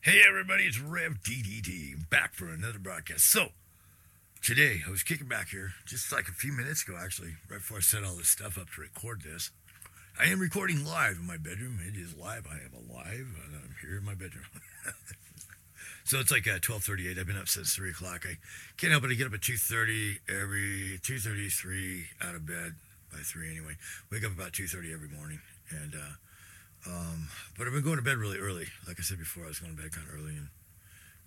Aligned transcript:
Hey 0.00 0.22
everybody, 0.26 0.62
it's 0.62 0.78
Rev 0.78 1.18
DDT 1.24 2.08
back 2.08 2.32
for 2.32 2.48
another 2.48 2.78
broadcast. 2.78 3.26
So 3.26 3.48
today 4.40 4.82
I 4.86 4.90
was 4.90 5.02
kicking 5.02 5.26
back 5.26 5.48
here 5.48 5.72
just 5.86 6.12
like 6.12 6.28
a 6.28 6.32
few 6.32 6.52
minutes 6.52 6.84
ago, 6.84 6.96
actually, 6.96 7.34
right 7.50 7.58
before 7.58 7.78
I 7.78 7.80
set 7.80 8.04
all 8.04 8.14
this 8.14 8.28
stuff 8.28 8.56
up 8.56 8.68
to 8.76 8.80
record 8.80 9.22
this. 9.22 9.50
I 10.18 10.26
am 10.26 10.38
recording 10.38 10.84
live 10.84 11.16
in 11.20 11.26
my 11.26 11.36
bedroom. 11.36 11.80
It 11.84 11.98
is 11.98 12.16
live. 12.16 12.46
I 12.48 12.54
am 12.54 12.72
alive, 12.74 13.26
and 13.44 13.56
I'm 13.56 13.74
here 13.82 13.98
in 13.98 14.04
my 14.04 14.14
bedroom. 14.14 14.46
so 16.04 16.20
it's 16.20 16.30
like 16.30 16.46
uh, 16.46 16.60
12:38. 16.60 17.18
I've 17.18 17.26
been 17.26 17.36
up 17.36 17.48
since 17.48 17.74
three 17.74 17.90
o'clock. 17.90 18.24
I 18.24 18.38
can't 18.76 18.92
help 18.92 19.02
but 19.02 19.08
to 19.08 19.16
get 19.16 19.26
up 19.26 19.34
at 19.34 19.40
2:30 19.40 20.20
every 20.28 21.00
2:33 21.02 22.04
out 22.22 22.36
of 22.36 22.46
bed 22.46 22.76
by 23.10 23.18
three 23.18 23.50
anyway. 23.50 23.76
Wake 24.12 24.24
up 24.24 24.32
about 24.32 24.52
2:30 24.52 24.94
every 24.94 25.08
morning, 25.08 25.40
and 25.70 25.96
uh, 25.96 26.14
um, 26.86 27.28
but 27.56 27.66
I've 27.66 27.72
been 27.72 27.82
going 27.82 27.96
to 27.96 28.02
bed 28.02 28.16
really 28.16 28.38
early. 28.38 28.66
Like 28.86 28.98
I 28.98 29.02
said 29.02 29.18
before, 29.18 29.44
I 29.44 29.48
was 29.48 29.58
going 29.58 29.74
to 29.74 29.82
bed 29.82 29.92
kind 29.92 30.06
of 30.08 30.14
early 30.14 30.36
and 30.36 30.48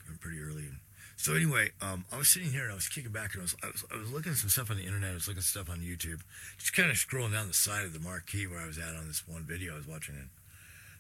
going 0.07 0.19
pretty 0.19 0.39
early. 0.39 0.63
And 0.63 0.77
so 1.17 1.35
anyway, 1.35 1.69
um, 1.81 2.05
I 2.11 2.17
was 2.17 2.29
sitting 2.29 2.51
here 2.51 2.63
and 2.63 2.71
I 2.71 2.75
was 2.75 2.89
kicking 2.89 3.11
back 3.11 3.33
and 3.33 3.41
I 3.41 3.43
was, 3.43 3.55
I 3.63 3.67
was 3.67 3.85
I 3.93 3.97
was 3.97 4.11
looking 4.11 4.31
at 4.31 4.37
some 4.37 4.49
stuff 4.49 4.71
on 4.71 4.77
the 4.77 4.85
internet. 4.85 5.11
I 5.11 5.13
was 5.13 5.27
looking 5.27 5.39
at 5.39 5.45
stuff 5.45 5.69
on 5.69 5.79
YouTube, 5.79 6.21
just 6.57 6.75
kind 6.75 6.89
of 6.89 6.97
scrolling 6.97 7.33
down 7.33 7.47
the 7.47 7.53
side 7.53 7.85
of 7.85 7.93
the 7.93 7.99
marquee 7.99 8.47
where 8.47 8.59
I 8.59 8.65
was 8.65 8.79
at 8.79 8.95
on 8.95 9.07
this 9.07 9.27
one 9.27 9.43
video 9.43 9.73
I 9.73 9.77
was 9.77 9.87
watching 9.87 10.15
it, 10.15 10.27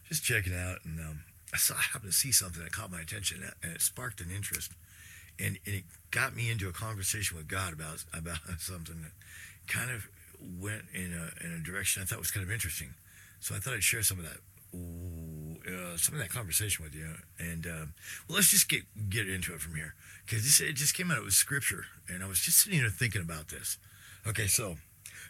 just 0.07 0.23
checking 0.23 0.53
out. 0.53 0.77
And 0.85 0.99
um, 0.99 1.23
I 1.53 1.57
saw 1.57 1.75
I 1.75 1.81
happened 1.81 2.11
to 2.11 2.17
see 2.17 2.31
something 2.31 2.61
that 2.61 2.71
caught 2.71 2.91
my 2.91 3.01
attention 3.01 3.41
and 3.63 3.71
it 3.73 3.81
sparked 3.81 4.21
an 4.21 4.29
interest, 4.29 4.71
and, 5.39 5.57
and 5.65 5.75
it 5.75 5.83
got 6.11 6.35
me 6.35 6.51
into 6.51 6.69
a 6.69 6.73
conversation 6.73 7.37
with 7.37 7.47
God 7.47 7.73
about 7.73 8.03
about 8.13 8.37
something 8.59 9.01
that 9.01 9.13
kind 9.67 9.89
of 9.89 10.07
went 10.59 10.83
in 10.93 11.13
a 11.13 11.45
in 11.45 11.51
a 11.53 11.63
direction 11.63 12.03
I 12.03 12.05
thought 12.05 12.19
was 12.19 12.31
kind 12.31 12.45
of 12.45 12.51
interesting. 12.51 12.93
So 13.41 13.55
I 13.55 13.57
thought 13.59 13.73
I'd 13.73 13.83
share 13.83 14.03
some 14.03 14.19
of 14.19 14.25
that, 14.25 14.37
uh, 15.67 15.97
some 15.97 16.13
of 16.13 16.21
that 16.21 16.29
conversation 16.29 16.85
with 16.85 16.93
you. 16.93 17.15
And 17.39 17.65
uh, 17.65 17.85
well, 18.27 18.35
let's 18.35 18.51
just 18.51 18.69
get 18.69 18.83
get 19.09 19.27
into 19.27 19.53
it 19.53 19.61
from 19.61 19.75
here 19.75 19.95
because 20.25 20.61
it 20.61 20.73
just 20.75 20.95
came 20.95 21.09
out. 21.11 21.17
It 21.17 21.23
was 21.23 21.35
scripture, 21.35 21.85
and 22.07 22.23
I 22.23 22.27
was 22.27 22.39
just 22.39 22.59
sitting 22.59 22.79
here 22.79 22.89
thinking 22.89 23.21
about 23.21 23.49
this. 23.49 23.79
Okay, 24.27 24.45
so 24.45 24.77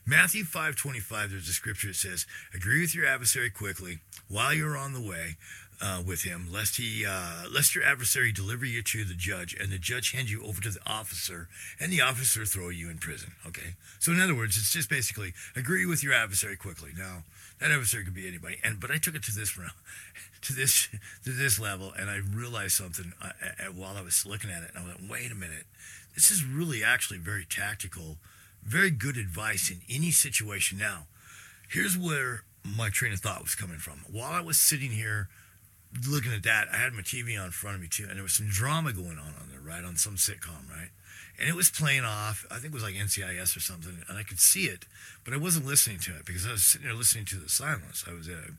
Matthew 0.05 0.43
five 0.43 0.75
twenty 0.75 0.99
five. 0.99 1.31
There's 1.31 1.47
a 1.47 1.53
scripture 1.53 1.87
that 1.87 1.95
says, 1.95 2.27
"Agree 2.53 2.81
with 2.81 2.93
your 2.93 3.05
adversary 3.05 3.49
quickly 3.49 3.99
while 4.27 4.53
you're 4.53 4.77
on 4.77 4.93
the 4.93 5.01
way." 5.01 5.37
Uh, 5.83 5.99
with 6.05 6.21
him, 6.21 6.47
lest 6.51 6.77
he, 6.77 7.03
uh, 7.03 7.45
lest 7.51 7.73
your 7.73 7.83
adversary 7.83 8.31
deliver 8.31 8.65
you 8.65 8.83
to 8.83 9.03
the 9.03 9.15
judge, 9.15 9.55
and 9.59 9.71
the 9.71 9.79
judge 9.79 10.11
hand 10.11 10.29
you 10.29 10.43
over 10.43 10.61
to 10.61 10.69
the 10.69 10.79
officer, 10.85 11.49
and 11.79 11.91
the 11.91 11.99
officer 11.99 12.45
throw 12.45 12.69
you 12.69 12.87
in 12.87 12.99
prison. 12.99 13.31
Okay, 13.47 13.73
so 13.97 14.11
in 14.11 14.21
other 14.21 14.35
words, 14.35 14.57
it's 14.57 14.71
just 14.71 14.91
basically 14.91 15.33
agree 15.55 15.87
with 15.87 16.03
your 16.03 16.13
adversary 16.13 16.55
quickly. 16.55 16.91
Now, 16.95 17.23
that 17.59 17.71
adversary 17.71 18.03
could 18.03 18.13
be 18.13 18.27
anybody, 18.27 18.59
and 18.63 18.79
but 18.79 18.91
I 18.91 18.97
took 18.97 19.15
it 19.15 19.23
to 19.23 19.31
this 19.35 19.57
round, 19.57 19.71
to 20.43 20.53
this 20.53 20.87
to 21.23 21.31
this 21.31 21.59
level, 21.59 21.91
and 21.97 22.11
I 22.11 22.17
realized 22.17 22.77
something 22.77 23.13
uh, 23.19 23.31
while 23.73 23.97
I 23.97 24.01
was 24.01 24.23
looking 24.23 24.51
at 24.51 24.61
it, 24.61 24.71
and 24.75 24.83
I 24.83 24.87
went, 24.87 25.09
wait 25.09 25.31
a 25.31 25.35
minute, 25.35 25.65
this 26.13 26.29
is 26.29 26.45
really 26.45 26.83
actually 26.83 27.17
very 27.17 27.45
tactical, 27.45 28.17
very 28.63 28.91
good 28.91 29.17
advice 29.17 29.71
in 29.71 29.81
any 29.89 30.11
situation. 30.11 30.77
Now, 30.77 31.07
here's 31.69 31.97
where 31.97 32.43
my 32.63 32.89
train 32.89 33.13
of 33.13 33.19
thought 33.19 33.41
was 33.41 33.55
coming 33.55 33.77
from. 33.77 34.05
While 34.11 34.31
I 34.31 34.41
was 34.41 34.59
sitting 34.59 34.91
here 34.91 35.29
looking 36.07 36.33
at 36.33 36.43
that, 36.43 36.67
I 36.71 36.77
had 36.77 36.93
my 36.93 37.01
TV 37.01 37.37
on 37.39 37.45
in 37.47 37.51
front 37.51 37.75
of 37.75 37.81
me 37.81 37.87
too, 37.87 38.05
and 38.07 38.15
there 38.15 38.23
was 38.23 38.33
some 38.33 38.47
drama 38.47 38.93
going 38.93 39.17
on 39.19 39.33
on 39.39 39.49
there, 39.51 39.59
right, 39.59 39.83
on 39.83 39.95
some 39.97 40.15
sitcom, 40.15 40.69
right, 40.69 40.89
and 41.39 41.49
it 41.49 41.55
was 41.55 41.69
playing 41.69 42.03
off. 42.05 42.45
I 42.49 42.55
think 42.55 42.67
it 42.67 42.73
was 42.73 42.83
like 42.83 42.95
NCIS 42.95 43.55
or 43.55 43.59
something, 43.59 44.03
and 44.07 44.17
I 44.17 44.23
could 44.23 44.39
see 44.39 44.65
it, 44.65 44.85
but 45.23 45.33
I 45.33 45.37
wasn't 45.37 45.65
listening 45.65 45.99
to 45.99 46.11
it 46.11 46.25
because 46.25 46.45
I 46.45 46.51
was 46.51 46.63
sitting 46.63 46.87
there 46.87 46.95
listening 46.95 47.25
to 47.25 47.35
the 47.35 47.49
silence. 47.49 48.05
I 48.07 48.13
was, 48.13 48.29
uh, 48.29 48.51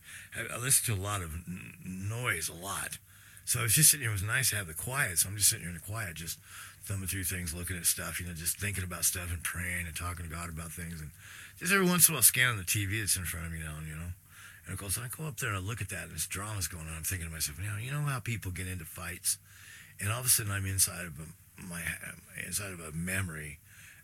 I 0.52 0.58
listened 0.58 0.94
to 0.96 1.00
a 1.00 1.02
lot 1.02 1.22
of 1.22 1.32
n- 1.34 1.74
noise, 1.84 2.48
a 2.48 2.54
lot. 2.54 2.98
So 3.44 3.60
I 3.60 3.62
was 3.64 3.74
just 3.74 3.90
sitting 3.90 4.04
here. 4.04 4.10
It 4.10 4.14
was 4.14 4.22
nice 4.22 4.50
to 4.50 4.56
have 4.56 4.68
the 4.68 4.74
quiet. 4.74 5.18
So 5.18 5.28
I'm 5.28 5.36
just 5.36 5.50
sitting 5.50 5.64
here 5.64 5.74
in 5.74 5.74
the 5.74 5.84
quiet, 5.84 6.14
just 6.14 6.38
thumbing 6.84 7.08
through 7.08 7.24
things, 7.24 7.54
looking 7.54 7.76
at 7.76 7.86
stuff, 7.86 8.20
you 8.20 8.26
know, 8.26 8.34
just 8.34 8.58
thinking 8.58 8.84
about 8.84 9.04
stuff 9.04 9.30
and 9.32 9.42
praying 9.42 9.86
and 9.86 9.94
talking 9.94 10.26
to 10.26 10.32
God 10.32 10.48
about 10.48 10.72
things, 10.72 11.00
and 11.00 11.10
just 11.58 11.72
every 11.72 11.86
once 11.86 12.08
in 12.08 12.14
a 12.14 12.16
while 12.16 12.22
scanning 12.22 12.58
the 12.58 12.64
TV 12.64 13.00
that's 13.00 13.16
in 13.16 13.24
front 13.24 13.46
of 13.46 13.52
me 13.52 13.58
now, 13.60 13.76
you 13.88 13.94
know. 13.94 14.10
And 14.64 14.74
of 14.74 14.78
course, 14.78 14.98
I 14.98 15.08
go 15.08 15.26
up 15.26 15.38
there 15.38 15.50
and 15.50 15.58
I 15.58 15.60
look 15.60 15.80
at 15.80 15.88
that, 15.90 16.04
and 16.04 16.14
this 16.14 16.26
drama's 16.26 16.68
going 16.68 16.86
on. 16.86 16.94
I'm 16.96 17.02
thinking 17.02 17.26
to 17.26 17.32
myself, 17.32 17.58
you 17.58 17.68
know, 17.68 17.78
you 17.78 17.90
know 17.90 18.08
how 18.08 18.20
people 18.20 18.52
get 18.52 18.68
into 18.68 18.84
fights, 18.84 19.38
and 20.00 20.10
all 20.10 20.20
of 20.20 20.26
a 20.26 20.28
sudden 20.28 20.52
I'm 20.52 20.66
inside 20.66 21.06
of 21.06 21.14
a, 21.18 21.62
my 21.62 21.80
inside 22.46 22.72
of 22.72 22.80
a 22.80 22.92
memory, 22.92 23.58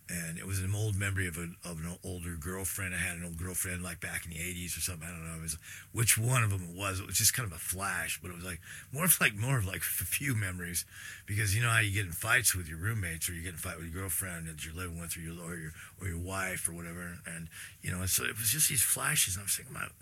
and 0.08 0.38
it 0.38 0.46
was 0.46 0.58
an 0.60 0.74
old 0.74 0.96
memory 0.96 1.28
of, 1.28 1.36
a, 1.36 1.48
of 1.69 1.78
an 1.78 1.96
older 2.02 2.34
girlfriend. 2.34 2.94
I 2.94 2.98
had 2.98 3.16
an 3.16 3.24
old 3.24 3.36
girlfriend 3.36 3.82
like 3.82 4.00
back 4.00 4.24
in 4.24 4.32
the 4.32 4.38
80s 4.38 4.76
or 4.76 4.80
something. 4.80 5.06
I 5.06 5.10
don't 5.12 5.28
know 5.28 5.38
it 5.38 5.42
was, 5.42 5.58
which 5.92 6.16
one 6.16 6.42
of 6.42 6.50
them 6.50 6.70
it 6.70 6.76
was. 6.76 6.98
It 6.98 7.06
was 7.06 7.19
just 7.19 7.34
kind 7.34 7.46
of 7.46 7.52
a 7.52 7.60
flash, 7.60 8.19
but 8.20 8.30
it 8.30 8.34
was 8.34 8.44
like 8.44 8.60
more 8.90 9.04
of 9.04 9.20
like 9.20 9.36
more 9.36 9.58
of 9.58 9.66
like 9.66 9.76
a 10.00 10.04
few 10.04 10.34
memories, 10.34 10.84
because 11.26 11.54
you 11.54 11.62
know 11.62 11.70
how 11.70 11.80
you 11.80 11.92
get 11.92 12.06
in 12.06 12.12
fights 12.12 12.56
with 12.56 12.69
your 12.69 12.78
roommates 12.78 13.28
or 13.28 13.32
you 13.32 13.42
get 13.42 13.52
in 13.52 13.58
fight 13.58 13.76
with 13.76 13.92
your 13.92 14.02
girlfriend 14.02 14.48
that 14.48 14.64
you're 14.64 14.75
living 14.75 15.00
with 15.00 15.16
or 15.16 15.20
your 15.20 15.34
or 15.40 15.54
your 15.56 15.72
or 16.00 16.08
your 16.08 16.19
wife 16.19 16.69
or 16.69 16.72
whatever, 16.72 17.19
and 17.26 17.48
you 17.80 17.92
know, 17.92 18.04
so 18.06 18.25
it 18.25 18.36
was 18.36 18.50
just 18.50 18.69
these 18.69 18.82
flashes. 18.82 19.36
And 19.36 19.42
I 19.42 19.44
was 19.44 19.56
thinking 19.56 19.76
about. 19.76 19.92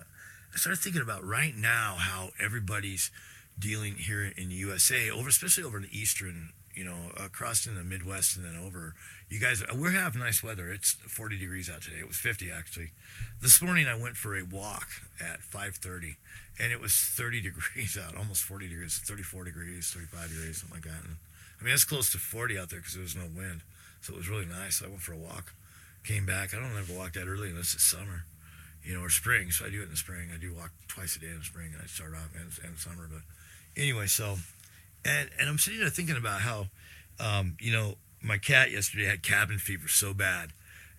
I 0.57 0.59
started 0.59 0.81
thinking 0.81 1.03
about 1.03 1.23
right 1.23 1.55
now 1.55 1.97
how 1.99 2.31
everybody's 2.41 3.11
dealing 3.59 3.97
here 3.97 4.33
in 4.39 4.49
the 4.49 4.55
USA, 4.55 5.11
over 5.11 5.29
especially 5.29 5.65
over 5.65 5.77
in 5.77 5.83
the 5.83 5.93
eastern, 5.93 6.49
you 6.75 6.83
know, 6.83 7.13
across 7.15 7.67
in 7.67 7.75
the 7.75 7.85
Midwest 7.85 8.39
and 8.39 8.47
then 8.47 8.57
over. 8.57 8.95
You 9.29 9.39
guys, 9.39 9.63
uh, 9.63 9.77
we're 9.77 9.91
having 9.91 10.23
nice 10.23 10.43
weather. 10.43 10.73
It's 10.73 10.93
40 10.93 11.37
degrees 11.39 11.69
out 11.69 11.83
today. 11.83 11.99
It 11.99 12.09
was 12.09 12.17
50 12.17 12.51
actually. 12.51 12.93
This 13.43 13.61
morning 13.61 13.87
I 13.87 14.01
went 14.01 14.17
for 14.17 14.35
a 14.35 14.45
walk 14.45 14.89
at 15.21 15.43
5:30, 15.43 16.17
and 16.59 16.73
it 16.73 16.81
was 16.81 16.95
30 16.95 17.43
degrees 17.51 17.99
out, 18.03 18.17
almost 18.17 18.43
40 18.43 18.67
degrees, 18.67 18.99
34 19.05 19.45
degrees, 19.45 19.91
35 19.93 20.31
degrees, 20.31 20.61
something 20.63 20.77
like 20.79 20.85
that. 20.85 21.05
And, 21.05 21.17
I 21.61 21.65
mean, 21.65 21.75
it's 21.75 21.85
close 21.85 22.11
to 22.13 22.19
40 22.19 22.59
out 22.59 22.71
there 22.71 22.79
because 22.79 22.95
there 22.95 23.03
was 23.03 23.15
no 23.15 23.29
wind, 23.37 23.61
so 24.01 24.15
it 24.15 24.17
was 24.17 24.31
really 24.31 24.47
nice. 24.47 24.83
I 24.83 24.89
went 24.89 25.03
for 25.03 25.13
a 25.13 25.19
walk, 25.19 25.53
came 26.03 26.25
back. 26.25 26.55
I 26.55 26.61
don't 26.61 26.75
ever 26.79 26.95
walk 26.95 27.13
that 27.13 27.29
early 27.29 27.51
unless 27.51 27.75
it's 27.75 27.85
summer 27.85 28.25
you 28.87 28.95
know, 28.95 29.03
or 29.03 29.11
spring. 29.11 29.51
So 29.51 29.67
I 29.67 29.71
do 29.71 29.81
it 29.81 29.85
in 29.85 29.91
the 29.91 29.97
spring. 29.97 30.29
I 30.33 30.39
do 30.39 30.55
walk 30.55 30.71
twice 30.89 31.17
a 31.17 31.19
day 31.19 31.27
in 31.27 31.39
the 31.39 31.45
spring, 31.45 31.71
and 31.73 31.83
I 31.83 31.87
start 31.87 32.15
off 32.15 32.35
in, 32.35 32.77
summer. 32.77 33.09
But 33.11 33.23
anyway, 33.77 34.07
so 34.07 34.37
and 35.05 35.29
and 35.39 35.49
I'm 35.49 35.59
sitting 35.59 35.81
there 35.81 35.91
thinking 35.91 36.17
about 36.17 36.43
how, 36.43 36.67
um, 37.19 37.57
you 37.61 37.73
know, 37.73 37.97
my 38.23 38.39
cat 38.39 38.71
yesterday 38.71 39.07
had 39.07 39.23
cabin 39.23 39.59
fever 39.59 39.89
so 39.89 40.15
bad, 40.15 40.51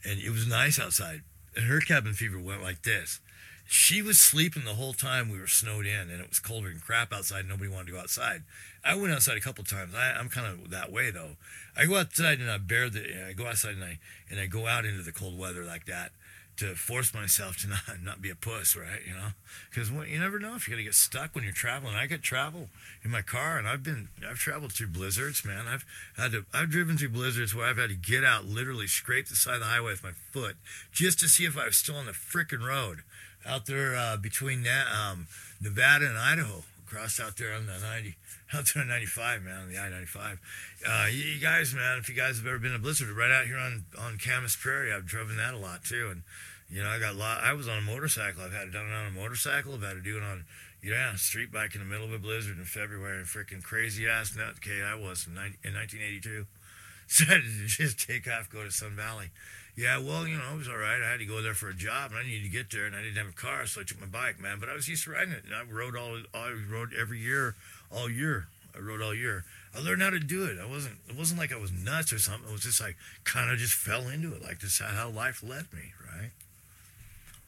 and 0.04 0.20
it 0.20 0.30
was 0.30 0.48
nice 0.48 0.80
outside, 0.80 1.22
and 1.56 1.66
her 1.66 1.80
cabin 1.80 2.14
fever 2.14 2.40
went 2.40 2.62
like 2.62 2.84
this. 2.84 3.22
She 3.70 4.02
was 4.02 4.18
sleeping 4.18 4.64
the 4.64 4.76
whole 4.76 4.94
time 4.94 5.30
we 5.30 5.40
were 5.40 5.48
snowed 5.48 5.86
in, 5.86 6.10
and 6.10 6.22
it 6.22 6.30
was 6.30 6.40
colder 6.40 6.70
than 6.70 6.80
crap 6.80 7.12
outside. 7.12 7.46
Nobody 7.48 7.70
wanted 7.70 7.88
to 7.88 7.94
go 7.94 8.00
outside. 8.00 8.44
I 8.84 8.96
went 8.96 9.12
outside 9.12 9.36
a 9.36 9.42
couple 9.42 9.66
times. 9.66 9.94
I, 9.94 10.12
I'm 10.18 10.30
kind 10.30 10.48
of 10.48 10.70
that 10.72 10.92
way 10.92 11.12
though. 11.12 11.32
I 11.76 11.86
go 11.86 11.98
outside 11.98 12.40
and 12.40 12.50
I 12.50 12.58
bear 12.60 12.90
the. 12.90 13.28
I 13.28 13.34
go 13.34 13.46
outside 13.46 13.76
and 13.76 13.84
I 13.84 14.00
and 14.30 14.40
I 14.40 14.46
go 14.46 14.68
out 14.68 14.86
into 14.86 15.04
the 15.04 15.12
cold 15.12 15.38
weather 15.38 15.64
like 15.64 15.86
that 15.86 16.12
to 16.58 16.76
force 16.76 17.14
myself 17.14 17.58
to 17.58 17.68
not 17.68 17.80
not 18.04 18.22
be 18.22 18.30
a 18.30 18.36
puss, 18.36 18.76
right? 18.76 19.02
You 19.08 19.14
know, 19.14 19.30
because 19.70 19.90
you 19.90 20.20
never 20.20 20.40
know 20.40 20.56
if 20.56 20.68
you're 20.68 20.76
gonna 20.76 20.84
get 20.84 20.96
stuck 20.96 21.34
when 21.34 21.44
you're 21.44 21.54
traveling. 21.54 21.96
I 21.96 22.08
could 22.08 22.24
travel 22.24 22.70
in 23.04 23.12
my 23.12 23.22
car, 23.22 23.58
and 23.58 23.68
I've 23.68 23.84
been 23.84 24.10
I've 24.28 24.38
traveled 24.38 24.74
through 24.74 24.88
blizzards, 24.88 25.46
man. 25.46 25.66
I've 25.68 25.86
had 26.18 26.32
to 26.32 26.46
I've 26.54 26.70
driven 26.70 26.98
through 26.98 27.10
blizzards 27.10 27.56
where 27.56 27.68
I've 27.68 27.78
had 27.78 27.90
to 27.90 27.96
get 27.96 28.24
out, 28.24 28.46
literally 28.46 28.88
scrape 28.88 29.28
the 29.28 29.36
side 29.36 29.56
of 29.56 29.60
the 29.62 29.66
highway 29.68 29.92
with 29.92 30.04
my 30.04 30.14
foot 30.32 30.56
just 30.92 31.20
to 31.20 31.28
see 31.28 31.46
if 31.46 31.58
I 31.58 31.66
was 31.66 31.78
still 31.78 31.96
on 31.96 32.06
the 32.06 32.12
freaking 32.12 32.66
road 32.66 33.00
out 33.46 33.66
there 33.66 33.96
uh, 33.96 34.18
between 34.18 34.66
um, 34.68 35.28
Nevada 35.62 36.08
and 36.08 36.18
Idaho. 36.18 36.64
Across 36.88 37.20
out 37.20 37.36
there 37.36 37.54
on 37.54 37.66
the 37.66 37.78
90, 37.80 38.16
out 38.54 38.72
there 38.74 38.84
on 38.84 38.88
95, 38.90 39.44
man, 39.44 39.64
on 39.64 39.70
the 39.70 39.78
I-95. 39.78 40.40
Uh, 40.88 41.08
you, 41.12 41.36
you 41.36 41.40
guys, 41.40 41.74
man, 41.74 41.98
if 41.98 42.08
you 42.08 42.16
guys 42.16 42.38
have 42.38 42.48
ever 42.48 42.60
been 42.60 42.74
a 42.74 42.80
blizzard, 42.80 43.10
right 43.10 43.32
out 43.32 43.46
here 43.46 43.58
on 43.58 43.84
on 44.00 44.18
Camas 44.18 44.56
Prairie, 44.56 44.94
I've 44.94 45.06
driven 45.06 45.36
that 45.36 45.54
a 45.54 45.58
lot 45.58 45.84
too, 45.84 46.08
and 46.10 46.24
you 46.70 46.84
know, 46.84 46.90
I 46.90 47.00
got 47.00 47.16
a 47.16 47.18
lot. 47.18 47.44
I 47.44 47.54
was 47.54 47.68
on 47.68 47.78
a 47.78 47.82
motorcycle. 47.82 48.44
I've 48.44 48.54
had 48.54 48.70
it 48.70 48.72
done 48.72 48.92
on 48.92 49.08
a 49.08 49.12
motorcycle. 49.12 49.74
I've 49.74 49.84
had 49.84 49.94
to 49.94 50.02
do 50.02 50.18
it 50.18 50.24
on, 50.24 50.46
yeah, 50.84 51.16
street 51.16 51.52
bike 51.52 51.76
in 51.76 51.82
the 51.82 51.88
middle 51.88 52.06
of 52.06 52.14
a 52.14 52.20
blizzard 52.20 52.58
in 52.58 52.66
February. 52.66 53.24
Freaking 53.24 53.64
crazy 53.64 54.08
ass 54.08 54.36
nut. 54.36 54.56
Okay, 54.58 54.82
I 54.84 54.96
was 54.96 55.28
in, 55.28 55.36
90, 55.36 55.60
in 55.64 55.74
1982. 55.74 56.46
Decided 57.08 57.44
to 57.44 57.68
just 57.68 58.06
take 58.06 58.28
off, 58.28 58.50
go 58.50 58.64
to 58.64 58.72
Sun 58.72 58.96
Valley. 58.96 59.32
Yeah, 59.78 60.00
well, 60.00 60.28
you 60.28 60.40
know, 60.40 60.56
it 60.56 60.58
was 60.58 60.68
all 60.68 60.76
right. 60.76 61.00
I 61.04 61.12
had 61.12 61.20
to 61.20 61.26
go 61.26 61.40
there 61.40 61.54
for 61.54 61.70
a 61.70 61.74
job, 61.74 62.10
and 62.10 62.20
I 62.20 62.24
needed 62.24 62.46
to 62.46 62.50
get 62.50 62.72
there, 62.72 62.88
and 62.88 62.96
I 62.96 63.04
didn't 63.04 63.18
have 63.18 63.30
a 63.30 63.32
car, 63.32 63.68
so 63.68 63.82
I 63.82 63.84
took 63.84 64.02
my 64.02 64.08
bike, 64.08 64.42
man. 64.42 64.58
But 64.60 64.70
I 64.70 64.74
was 64.74 64.88
used 64.90 65.04
to 65.04 65.12
riding 65.12 65.34
it, 65.34 65.44
and 65.46 65.54
I 65.54 65.62
rode 65.72 65.96
all, 65.96 66.18
I 66.34 66.52
rode 66.68 66.94
every 67.00 67.20
year, 67.20 67.54
all 67.92 68.10
year. 68.10 68.48
I 68.76 68.80
rode 68.80 69.04
all 69.04 69.14
year. 69.14 69.46
I 69.76 69.80
learned 69.80 70.02
how 70.02 70.10
to 70.10 70.20
do 70.20 70.46
it. 70.46 70.58
I 70.60 70.66
wasn't. 70.66 70.96
It 71.08 71.16
wasn't 71.16 71.40
like 71.40 71.54
I 71.54 71.58
was 71.58 71.72
nuts 71.72 72.12
or 72.12 72.18
something. 72.18 72.50
It 72.50 72.54
was 72.54 72.62
just 72.62 72.82
like 72.82 72.96
kind 73.24 73.52
of 73.52 73.60
just 73.60 73.74
fell 73.74 74.08
into 74.08 74.34
it. 74.34 74.42
Like 74.42 74.60
this 74.60 74.80
how 74.80 75.10
life 75.10 75.44
led 75.44 75.72
me, 75.72 75.94
right? 76.12 76.32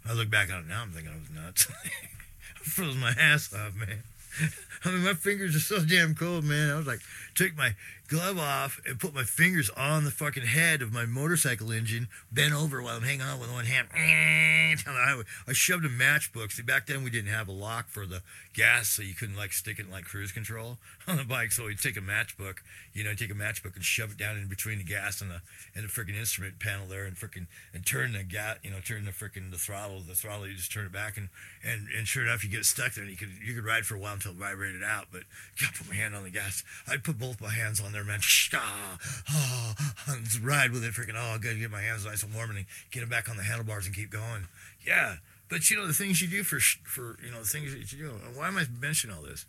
I 0.07 0.13
look 0.13 0.29
back 0.29 0.51
on 0.51 0.59
it 0.59 0.67
now. 0.67 0.83
I'm 0.83 0.91
thinking 0.91 1.11
I 1.11 1.19
was 1.19 1.43
nuts. 1.43 1.67
I 1.85 2.63
froze 2.63 2.95
my 2.95 3.13
ass 3.19 3.53
off, 3.53 3.75
man. 3.75 4.03
I 4.85 4.91
mean, 4.91 5.03
my 5.03 5.13
fingers 5.13 5.55
are 5.55 5.59
so 5.59 5.83
damn 5.83 6.13
cold, 6.13 6.43
man. 6.43 6.69
I 6.69 6.77
was 6.77 6.87
like, 6.87 6.99
take 7.35 7.57
my 7.57 7.73
glove 8.09 8.39
off 8.39 8.81
and 8.85 8.99
put 8.99 9.13
my 9.13 9.23
fingers 9.23 9.69
on 9.77 10.03
the 10.03 10.11
fucking 10.11 10.45
head 10.45 10.81
of 10.81 10.91
my 10.91 11.05
motorcycle 11.05 11.71
engine, 11.71 12.07
bent 12.31 12.53
over 12.53 12.81
while 12.81 12.97
I'm 12.97 13.03
hanging 13.03 13.21
on 13.21 13.39
with 13.39 13.51
one 13.51 13.65
hand. 13.65 13.87
I 13.93 15.53
shoved 15.53 15.85
a 15.85 15.89
matchbook. 15.89 16.51
See, 16.51 16.63
back 16.63 16.87
then 16.87 17.03
we 17.03 17.09
didn't 17.09 17.31
have 17.31 17.47
a 17.47 17.51
lock 17.51 17.87
for 17.87 18.05
the 18.05 18.21
gas, 18.53 18.89
so 18.89 19.01
you 19.01 19.13
couldn't 19.13 19.35
like 19.35 19.53
stick 19.53 19.79
it 19.79 19.85
in 19.85 19.91
like 19.91 20.05
cruise 20.05 20.31
control 20.31 20.77
on 21.07 21.17
the 21.17 21.23
bike. 21.23 21.51
So 21.51 21.65
we'd 21.65 21.79
take 21.79 21.97
a 21.97 22.01
matchbook, 22.01 22.55
you 22.93 23.03
know, 23.03 23.13
take 23.13 23.31
a 23.31 23.35
matchbook 23.35 23.75
and 23.75 23.83
shove 23.83 24.11
it 24.11 24.17
down 24.17 24.37
in 24.37 24.47
between 24.47 24.79
the 24.79 24.83
gas 24.83 25.21
and 25.21 25.29
the 25.29 25.41
and 25.75 25.83
the 25.83 25.89
freaking 25.89 26.17
instrument 26.17 26.59
panel 26.59 26.87
there, 26.87 27.05
and 27.05 27.15
freaking 27.15 27.47
and 27.73 27.85
turn 27.85 28.13
the 28.13 28.23
gas, 28.23 28.57
you 28.63 28.71
know, 28.71 28.79
turn 28.79 29.05
the 29.05 29.11
freaking 29.11 29.51
the 29.51 29.57
throttle, 29.57 30.01
the 30.01 30.15
throttle. 30.15 30.47
You 30.47 30.55
just 30.55 30.71
turn 30.71 30.85
it 30.85 30.91
back, 30.91 31.17
and 31.17 31.29
and 31.63 31.87
and 31.95 32.07
sure 32.07 32.23
enough, 32.23 32.43
you 32.43 32.49
get 32.49 32.65
stuck 32.65 32.93
there, 32.93 33.03
and 33.03 33.11
you 33.11 33.17
could 33.17 33.31
you 33.45 33.53
could 33.53 33.65
ride 33.65 33.85
for 33.85 33.95
a 33.95 33.99
while 33.99 34.13
until 34.13 34.31
it 34.31 34.37
vibrated 34.37 34.83
out. 34.83 35.07
But 35.11 35.23
got 35.61 35.75
put 35.75 35.89
my 35.89 35.95
hand 35.95 36.15
on 36.15 36.23
the 36.23 36.29
gas. 36.31 36.63
I'd 36.87 37.03
put 37.03 37.19
both 37.19 37.41
my 37.41 37.51
hands 37.51 37.79
on 37.79 37.91
there, 37.91 37.98
man. 38.03 38.19
Ah, 38.53 39.75
and 40.07 40.43
ride 40.43 40.71
with 40.71 40.83
it, 40.83 40.93
freaking. 40.93 41.15
Oh, 41.15 41.37
good, 41.39 41.59
get 41.59 41.71
my 41.71 41.81
hands 41.81 42.05
nice 42.05 42.23
and 42.23 42.33
warm, 42.33 42.51
and 42.51 42.65
get 42.91 43.01
them 43.01 43.09
back 43.09 43.29
on 43.29 43.37
the 43.37 43.43
handlebars 43.43 43.85
and 43.85 43.95
keep 43.95 44.11
going. 44.11 44.47
Yeah, 44.85 45.15
but 45.49 45.69
you 45.69 45.77
know 45.77 45.87
the 45.87 45.93
things 45.93 46.21
you 46.21 46.27
do 46.27 46.43
for 46.43 46.59
for 46.59 47.17
you 47.23 47.31
know 47.31 47.41
the 47.41 47.47
things 47.47 47.73
that 47.73 47.91
you 47.91 48.05
do. 48.05 48.11
Why 48.35 48.47
am 48.47 48.57
I 48.57 48.65
mentioning 48.79 49.15
all 49.15 49.23
this? 49.23 49.45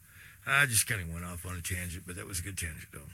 I 0.47 0.67
just 0.67 0.87
kind 0.87 1.01
of 1.01 1.13
went 1.13 1.25
off 1.25 1.45
on 1.47 1.57
a 1.57 1.63
tangent, 1.63 2.05
but 2.07 2.17
that 2.17 2.27
was 2.27 2.41
a 2.41 2.43
good 2.43 2.57
tangent 2.57 2.89
though. 2.93 3.11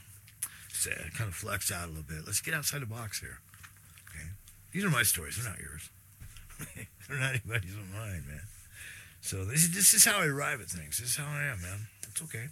So 0.71 0.91
kind 1.17 1.27
of 1.27 1.35
flex 1.35 1.71
out 1.71 1.85
a 1.85 1.87
little 1.87 2.03
bit. 2.03 2.25
Let's 2.25 2.41
get 2.41 2.53
outside 2.53 2.81
the 2.81 2.85
box 2.85 3.19
here. 3.19 3.39
Okay, 4.09 4.27
these 4.71 4.85
are 4.85 4.89
my 4.89 5.03
stories. 5.03 5.37
They're 5.37 5.51
not 5.51 5.59
yours. 5.59 5.89
They're 7.07 7.19
not 7.19 7.31
anybody's 7.31 7.73
but 7.73 7.99
mine, 7.99 8.23
man. 8.27 8.41
So 9.21 9.43
this 9.43 9.63
is 9.63 9.71
this 9.71 9.93
is 9.93 10.05
how 10.05 10.19
I 10.19 10.27
arrive 10.27 10.61
at 10.61 10.67
things. 10.67 10.99
This 10.99 11.09
is 11.11 11.17
how 11.17 11.25
I 11.25 11.43
am, 11.43 11.61
man. 11.61 11.87
It's 12.03 12.21
okay. 12.21 12.47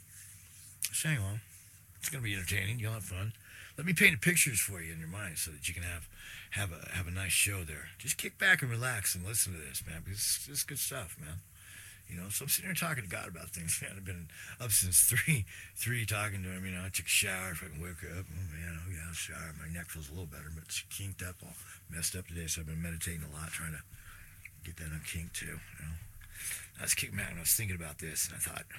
Just 0.82 1.04
hang 1.04 1.20
on. 1.20 1.42
It's 2.06 2.14
gonna 2.14 2.22
be 2.22 2.36
entertaining. 2.36 2.78
You'll 2.78 2.94
have 2.94 3.04
fun. 3.04 3.34
Let 3.80 3.88
me 3.88 3.94
paint 3.94 4.22
pictures 4.22 4.60
for 4.60 4.80
you 4.80 4.94
in 4.94 5.00
your 5.00 5.10
mind 5.10 5.40
so 5.40 5.50
that 5.50 5.68
you 5.68 5.74
can 5.74 5.82
have 5.82 6.08
have 6.52 6.70
a 6.70 6.94
have 6.94 7.08
a 7.08 7.12
nice 7.12 7.32
show 7.32 7.64
there. 7.64 7.90
Just 7.98 8.22
kick 8.22 8.38
back 8.38 8.62
and 8.62 8.70
relax 8.70 9.16
and 9.16 9.26
listen 9.26 9.54
to 9.54 9.58
this, 9.58 9.82
man, 9.90 10.04
because 10.06 10.22
it's, 10.22 10.48
it's 10.48 10.62
good 10.62 10.78
stuff, 10.78 11.18
man. 11.20 11.42
You 12.08 12.22
know, 12.22 12.30
so 12.30 12.46
I'm 12.46 12.50
sitting 12.50 12.70
here 12.70 12.78
talking 12.78 13.02
to 13.02 13.10
God 13.10 13.28
about 13.28 13.50
things, 13.50 13.80
man. 13.82 13.98
I've 13.98 14.06
been 14.06 14.28
up 14.62 14.70
since 14.70 15.02
three, 15.10 15.46
three 15.76 16.06
talking 16.06 16.44
to 16.44 16.50
him. 16.50 16.64
You 16.64 16.78
know, 16.78 16.86
I 16.86 16.94
took 16.94 17.08
a 17.08 17.10
shower, 17.10 17.58
if 17.58 17.64
I 17.66 17.74
can 17.74 17.82
wake 17.82 18.06
up. 18.06 18.30
Oh 18.30 18.46
man, 18.54 18.78
oh 18.86 18.92
yeah, 18.94 19.10
shower. 19.12 19.58
My 19.58 19.74
neck 19.74 19.90
feels 19.90 20.10
a 20.10 20.14
little 20.14 20.30
better, 20.30 20.54
but 20.54 20.66
it's 20.66 20.86
kinked 20.94 21.24
up, 21.24 21.42
all 21.42 21.58
messed 21.90 22.16
up 22.16 22.28
today. 22.28 22.46
So 22.46 22.62
I've 22.62 22.70
been 22.70 22.86
meditating 22.86 23.26
a 23.26 23.34
lot, 23.34 23.50
trying 23.50 23.74
to 23.74 23.82
get 24.62 24.78
that 24.78 24.94
unkinked 24.94 25.34
too. 25.34 25.58
You 25.58 25.82
know, 25.82 25.98
I 26.78 26.84
was 26.86 26.94
kicking 26.94 27.18
back 27.18 27.34
and 27.34 27.42
I 27.42 27.50
was 27.50 27.58
thinking 27.58 27.76
about 27.76 27.98
this, 27.98 28.30
and 28.30 28.38
I 28.38 28.46
thought, 28.46 28.70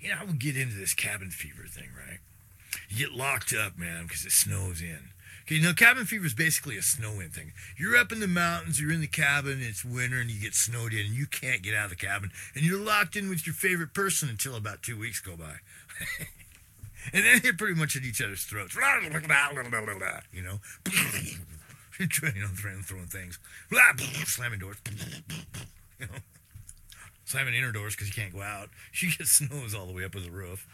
you 0.00 0.10
know, 0.10 0.16
I 0.20 0.24
would 0.24 0.38
get 0.38 0.56
into 0.56 0.76
this 0.76 0.94
cabin 0.94 1.30
fever 1.30 1.64
thing, 1.68 1.88
right? 1.96 2.18
You 2.88 3.06
get 3.06 3.16
locked 3.16 3.54
up, 3.54 3.78
man, 3.78 4.04
because 4.04 4.24
it 4.24 4.32
snows 4.32 4.80
in. 4.80 5.10
Okay, 5.42 5.56
you 5.56 5.62
know, 5.62 5.72
cabin 5.72 6.04
fever 6.04 6.26
is 6.26 6.34
basically 6.34 6.76
a 6.76 6.82
snow 6.82 7.20
in 7.20 7.30
thing. 7.30 7.52
You're 7.76 7.96
up 7.96 8.12
in 8.12 8.20
the 8.20 8.28
mountains, 8.28 8.80
you're 8.80 8.92
in 8.92 9.00
the 9.00 9.06
cabin, 9.06 9.58
it's 9.60 9.84
winter, 9.84 10.18
and 10.18 10.30
you 10.30 10.40
get 10.40 10.54
snowed 10.54 10.92
in, 10.92 11.06
and 11.06 11.14
you 11.14 11.26
can't 11.26 11.62
get 11.62 11.74
out 11.74 11.84
of 11.84 11.90
the 11.90 11.96
cabin, 11.96 12.30
and 12.54 12.64
you're 12.64 12.80
locked 12.80 13.16
in 13.16 13.28
with 13.28 13.46
your 13.46 13.54
favorite 13.54 13.94
person 13.94 14.28
until 14.28 14.54
about 14.54 14.82
two 14.82 14.98
weeks 14.98 15.20
go 15.20 15.36
by. 15.36 15.56
and 17.12 17.24
then 17.24 17.40
you're 17.42 17.54
pretty 17.54 17.74
much 17.74 17.96
at 17.96 18.02
each 18.02 18.22
other's 18.22 18.44
throats. 18.44 18.76
You 20.32 20.42
know? 20.42 20.60
you 21.98 22.06
know, 22.40 22.48
throwing 22.82 23.06
things. 23.06 23.38
Slamming 24.24 24.60
doors. 24.60 24.76
You 25.98 26.06
know? 26.06 26.18
Slamming 27.30 27.54
inner 27.54 27.70
doors 27.70 27.94
because 27.94 28.08
you 28.08 28.20
can't 28.20 28.34
go 28.34 28.42
out. 28.42 28.70
She 28.90 29.06
gets 29.16 29.30
snows 29.30 29.72
all 29.72 29.86
the 29.86 29.92
way 29.92 30.02
up 30.02 30.10
to 30.12 30.20
the 30.20 30.32
roof. 30.32 30.66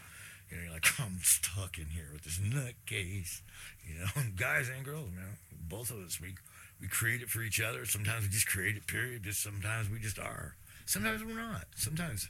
You 0.49 0.57
know, 0.57 0.63
you're 0.63 0.73
like, 0.73 0.87
I'm 0.99 1.19
stuck 1.21 1.77
in 1.77 1.85
here 1.85 2.09
with 2.11 2.23
this 2.23 2.39
nutcase. 2.39 3.41
You 3.85 3.99
know, 3.99 4.23
guys 4.35 4.67
and 4.67 4.83
girls, 4.83 5.11
man. 5.15 5.37
Both 5.69 5.91
of 5.91 5.97
us, 5.97 6.19
we 6.19 6.33
we 6.81 6.87
create 6.87 7.21
it 7.21 7.29
for 7.29 7.41
each 7.43 7.61
other. 7.61 7.85
Sometimes 7.85 8.23
we 8.23 8.29
just 8.29 8.47
create 8.47 8.75
it, 8.75 8.87
period. 8.87 9.21
Just 9.21 9.43
sometimes 9.43 9.87
we 9.87 9.99
just 9.99 10.17
are. 10.17 10.55
Sometimes 10.87 11.23
we're 11.23 11.39
not. 11.39 11.65
Sometimes 11.75 12.27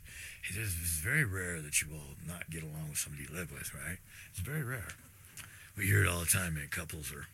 it 0.50 0.58
is 0.58 0.74
very 0.74 1.24
rare 1.24 1.62
that 1.62 1.82
you 1.82 1.88
will 1.90 2.20
not 2.28 2.50
get 2.50 2.64
along 2.64 2.90
with 2.90 2.98
somebody 2.98 3.24
you 3.32 3.34
live 3.34 3.50
with, 3.50 3.74
right? 3.74 4.00
It's 4.32 4.42
very 4.42 4.64
rare. 4.64 4.90
We 5.78 5.86
hear 5.86 6.04
it 6.04 6.10
all 6.10 6.20
the 6.20 6.26
time, 6.26 6.56
man. 6.56 6.68
Couples 6.70 7.14
are, 7.14 7.28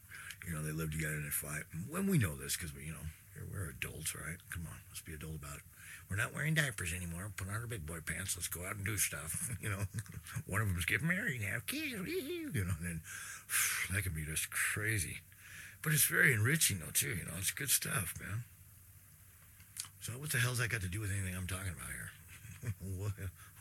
you 0.45 0.53
know, 0.53 0.61
they 0.61 0.71
live 0.71 0.91
together 0.91 1.15
and 1.15 1.25
they 1.25 1.29
fight. 1.29 1.63
When 1.89 2.05
we 2.05 2.19
know 2.19 2.35
this, 2.35 2.55
because 2.55 2.75
we, 2.75 2.85
you 2.85 2.91
know, 2.91 3.07
we're 3.51 3.73
adults, 3.81 4.13
right? 4.13 4.37
Come 4.51 4.67
on, 4.69 4.77
let's 4.91 5.01
be 5.01 5.15
adult 5.15 5.37
about 5.41 5.57
it. 5.57 5.63
We're 6.09 6.17
not 6.17 6.33
wearing 6.33 6.53
diapers 6.53 6.93
anymore. 6.93 7.31
Put 7.35 7.47
on 7.47 7.55
our 7.55 7.67
big 7.67 7.85
boy 7.85 7.99
pants. 8.05 8.35
Let's 8.35 8.47
go 8.47 8.65
out 8.65 8.75
and 8.75 8.85
do 8.85 8.97
stuff. 8.97 9.49
You 9.61 9.69
know, 9.69 9.83
one 10.47 10.61
of 10.61 10.67
them's 10.67 10.85
getting 10.85 11.07
married 11.07 11.41
and 11.41 11.49
have 11.49 11.65
kids. 11.65 11.91
You 11.93 12.65
know, 12.65 12.73
and 12.79 12.85
then 12.85 13.01
that 13.91 14.03
can 14.03 14.13
be 14.13 14.25
just 14.25 14.49
crazy. 14.51 15.19
But 15.81 15.93
it's 15.93 16.05
very 16.05 16.33
enriching, 16.33 16.79
though, 16.79 16.91
too. 16.93 17.09
You 17.09 17.25
know, 17.25 17.33
it's 17.37 17.51
good 17.51 17.69
stuff, 17.69 18.13
man. 18.19 18.43
So 20.01 20.13
what 20.13 20.31
the 20.31 20.37
hell's 20.37 20.57
that 20.59 20.69
got 20.69 20.81
to 20.81 20.89
do 20.89 20.99
with 20.99 21.11
anything 21.11 21.35
I'm 21.35 21.47
talking 21.47 21.71
about 21.71 21.87
here? 21.87 22.73
we'll, 22.99 23.11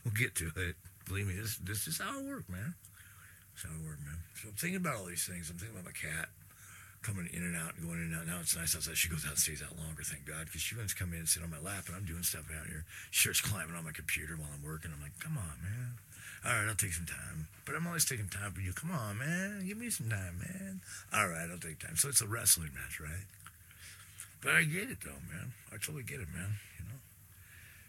we'll 0.05 0.15
get 0.15 0.35
to 0.37 0.51
it. 0.57 0.75
Believe 1.07 1.27
me, 1.27 1.35
this 1.35 1.57
this 1.59 1.87
is 1.87 1.99
how 1.99 2.19
it 2.19 2.25
works, 2.25 2.49
man. 2.49 2.75
That's 3.55 3.67
how 3.67 3.79
it 3.79 3.87
works, 3.87 4.01
man. 4.05 4.19
So 4.35 4.49
I'm 4.49 4.55
thinking 4.55 4.77
about 4.77 4.97
all 4.97 5.05
these 5.07 5.27
things. 5.27 5.51
I'm 5.51 5.57
thinking 5.57 5.77
about 5.79 5.87
my 5.87 5.95
cat 5.95 6.29
coming 7.03 7.29
in 7.33 7.43
and 7.43 7.57
out 7.59 7.75
and 7.77 7.87
going 7.87 7.99
in 7.99 8.15
and 8.15 8.19
out. 8.19 8.27
Now 8.27 8.39
it's 8.41 8.57
nice 8.57 8.75
outside. 8.75 8.97
She 8.97 9.11
goes 9.11 9.27
out 9.27 9.35
and 9.35 9.43
stays 9.43 9.63
out 9.63 9.75
longer, 9.77 10.03
thank 10.03 10.25
God, 10.25 10.47
because 10.47 10.63
she 10.63 10.79
wants 10.79 10.95
to 10.95 10.99
come 10.99 11.13
in 11.13 11.27
and 11.27 11.29
sit 11.29 11.43
on 11.43 11.51
my 11.51 11.59
lap, 11.59 11.91
and 11.91 11.97
I'm 11.97 12.07
doing 12.07 12.23
stuff 12.23 12.47
out 12.55 12.67
here. 12.67 12.87
She 13.11 13.27
starts 13.27 13.43
climbing 13.43 13.75
on 13.75 13.85
my 13.85 13.93
computer 13.93 14.39
while 14.39 14.51
I'm 14.55 14.63
working. 14.63 14.95
I'm 14.95 15.03
like, 15.03 15.19
come 15.19 15.37
on, 15.37 15.59
man. 15.63 15.99
All 16.47 16.55
right, 16.55 16.67
I'll 16.67 16.79
take 16.79 16.95
some 16.95 17.07
time. 17.07 17.47
But 17.67 17.75
I'm 17.75 17.87
always 17.87 18.05
taking 18.05 18.27
time 18.27 18.51
for 18.51 18.61
you. 18.63 18.73
Come 18.73 18.91
on, 18.91 19.19
man. 19.19 19.67
Give 19.67 19.79
me 19.79 19.91
some 19.91 20.11
time, 20.11 20.43
man. 20.43 20.81
All 21.15 21.29
right, 21.29 21.47
I'll 21.51 21.59
take 21.59 21.79
time. 21.79 21.95
So 21.95 22.09
it's 22.09 22.23
a 22.23 22.27
wrestling 22.27 22.71
match, 22.75 22.99
right? 22.99 23.27
But 24.43 24.59
I 24.59 24.65
get 24.65 24.91
it, 24.91 24.99
though, 25.05 25.23
man. 25.31 25.55
I 25.71 25.79
totally 25.79 26.03
get 26.03 26.19
it, 26.19 26.27
man. 26.35 26.59
You 26.79 26.85
know, 26.91 26.99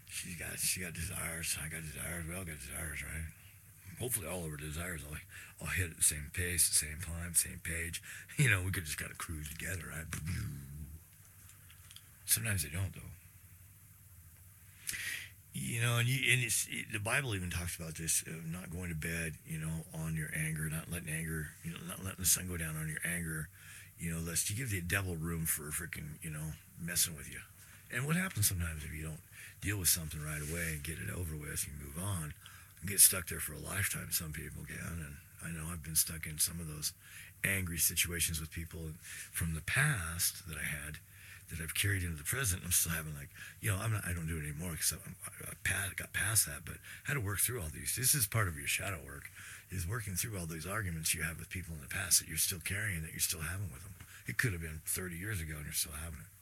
she 0.06 0.38
got 0.38 0.58
she 0.58 0.80
got 0.80 0.94
desires. 0.94 1.58
I 1.58 1.66
got 1.66 1.82
desires. 1.82 2.26
We 2.28 2.34
all 2.34 2.46
got 2.46 2.62
desires, 2.62 3.02
right? 3.02 3.26
Hopefully 3.98 4.26
all 4.26 4.44
of 4.44 4.50
our 4.50 4.56
desires 4.56 5.02
all, 5.08 5.16
all 5.60 5.68
hit 5.68 5.90
at 5.90 5.96
the 5.96 6.02
same 6.02 6.30
pace, 6.32 6.64
same 6.64 6.98
time, 7.04 7.34
same 7.34 7.60
page. 7.62 8.02
You 8.36 8.50
know, 8.50 8.62
we 8.62 8.72
could 8.72 8.84
just 8.84 8.98
kind 8.98 9.12
of 9.12 9.18
cruise 9.18 9.48
together, 9.48 9.84
right? 9.88 10.06
Sometimes 12.26 12.64
they 12.64 12.68
don't, 12.68 12.92
though. 12.92 13.00
You 15.52 15.80
know, 15.82 15.98
and, 15.98 16.08
you, 16.08 16.32
and 16.32 16.42
it's, 16.42 16.66
it, 16.68 16.86
the 16.92 16.98
Bible 16.98 17.32
even 17.36 17.48
talks 17.48 17.76
about 17.76 17.94
this: 17.94 18.24
not 18.50 18.72
going 18.72 18.88
to 18.88 18.96
bed, 18.96 19.34
you 19.46 19.58
know, 19.58 19.86
on 19.94 20.16
your 20.16 20.30
anger, 20.34 20.68
not 20.68 20.90
letting 20.90 21.14
anger, 21.14 21.50
you 21.62 21.70
know, 21.70 21.78
not 21.86 22.02
letting 22.02 22.18
the 22.18 22.26
sun 22.26 22.48
go 22.48 22.56
down 22.56 22.76
on 22.76 22.88
your 22.88 22.98
anger, 23.06 23.48
you 24.00 24.10
know, 24.10 24.18
lest 24.18 24.50
you 24.50 24.56
give 24.56 24.70
the 24.70 24.80
devil 24.80 25.14
room 25.14 25.46
for 25.46 25.70
freaking, 25.70 26.18
you 26.22 26.30
know, 26.30 26.58
messing 26.82 27.14
with 27.16 27.30
you. 27.30 27.38
And 27.92 28.04
what 28.04 28.16
happens 28.16 28.48
sometimes 28.48 28.82
if 28.82 28.92
you 28.92 29.04
don't 29.04 29.22
deal 29.60 29.78
with 29.78 29.88
something 29.88 30.20
right 30.20 30.42
away 30.42 30.72
and 30.72 30.82
get 30.82 30.98
it 30.98 31.14
over 31.14 31.36
with, 31.36 31.68
you 31.68 31.72
move 31.78 32.02
on 32.02 32.34
get 32.86 33.00
stuck 33.00 33.28
there 33.28 33.40
for 33.40 33.54
a 33.54 33.58
lifetime. 33.58 34.08
Some 34.10 34.32
people 34.32 34.62
can, 34.66 35.04
and 35.04 35.16
I 35.44 35.48
know 35.50 35.70
I've 35.72 35.82
been 35.82 35.96
stuck 35.96 36.26
in 36.26 36.38
some 36.38 36.60
of 36.60 36.68
those 36.68 36.92
angry 37.44 37.78
situations 37.78 38.40
with 38.40 38.50
people 38.50 38.80
from 39.32 39.54
the 39.54 39.60
past 39.62 40.48
that 40.48 40.56
I 40.56 40.64
had 40.64 40.98
that 41.50 41.60
I've 41.60 41.74
carried 41.74 42.02
into 42.02 42.16
the 42.16 42.24
present. 42.24 42.62
I'm 42.64 42.72
still 42.72 42.92
having 42.92 43.14
like, 43.14 43.28
you 43.60 43.70
know, 43.70 43.76
I'm 43.76 43.92
not, 43.92 44.04
I 44.08 44.12
don't 44.14 44.26
do 44.26 44.40
it 44.40 44.48
anymore 44.48 44.72
because 44.72 44.94
I, 44.94 45.52
I 45.52 45.92
got 45.94 46.12
past 46.12 46.46
that, 46.46 46.64
but 46.64 46.80
I 47.04 47.12
had 47.12 47.14
to 47.14 47.20
work 47.20 47.38
through 47.38 47.60
all 47.60 47.68
these. 47.68 47.96
This 47.96 48.14
is 48.14 48.26
part 48.26 48.48
of 48.48 48.56
your 48.56 48.66
shadow 48.66 48.98
work, 49.04 49.28
is 49.70 49.86
working 49.86 50.14
through 50.14 50.38
all 50.38 50.46
these 50.46 50.66
arguments 50.66 51.14
you 51.14 51.22
have 51.22 51.38
with 51.38 51.50
people 51.50 51.74
in 51.74 51.82
the 51.82 51.92
past 51.92 52.20
that 52.20 52.28
you're 52.28 52.40
still 52.40 52.64
carrying, 52.64 53.02
that 53.02 53.12
you're 53.12 53.20
still 53.20 53.44
having 53.44 53.68
with 53.68 53.84
them. 53.84 53.92
It 54.26 54.38
could 54.38 54.52
have 54.52 54.62
been 54.62 54.80
30 54.86 55.16
years 55.16 55.40
ago 55.40 55.54
and 55.56 55.64
you're 55.64 55.76
still 55.76 55.92
having 56.00 56.20
it 56.20 56.32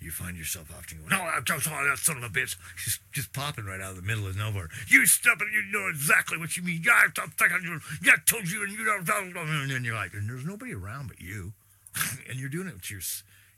you 0.00 0.10
find 0.10 0.36
yourself 0.36 0.70
often 0.76 0.98
going, 0.98 1.10
"No, 1.10 1.20
I'm 1.20 1.44
just 1.44 1.66
oh, 1.66 1.84
that 1.88 1.98
son 1.98 2.18
of 2.18 2.22
a 2.22 2.28
bitch," 2.28 2.56
just 2.76 3.00
just 3.12 3.32
popping 3.32 3.64
right 3.64 3.80
out 3.80 3.90
of 3.90 3.96
the 3.96 4.02
middle 4.02 4.26
of 4.26 4.36
nowhere. 4.36 4.68
You 4.86 5.06
stop 5.06 5.40
it! 5.40 5.48
You 5.52 5.62
know 5.72 5.88
exactly 5.88 6.38
what 6.38 6.56
you 6.56 6.62
mean. 6.62 6.82
Yeah, 6.84 7.10
I'm 7.20 7.30
thinking 7.30 7.62
you. 7.64 7.80
Yeah, 8.02 8.12
I 8.12 8.16
told 8.24 8.48
you, 8.48 8.62
and 8.62 8.72
you 8.72 8.84
don't. 8.84 9.08
And 9.08 9.70
then 9.70 9.84
you're 9.84 9.96
like, 9.96 10.14
and 10.14 10.28
there's 10.28 10.44
nobody 10.44 10.72
around 10.72 11.08
but 11.08 11.20
you, 11.20 11.52
and 12.28 12.38
you're 12.38 12.48
doing 12.48 12.68
it 12.68 12.74
with 12.74 12.90
your 12.90 13.00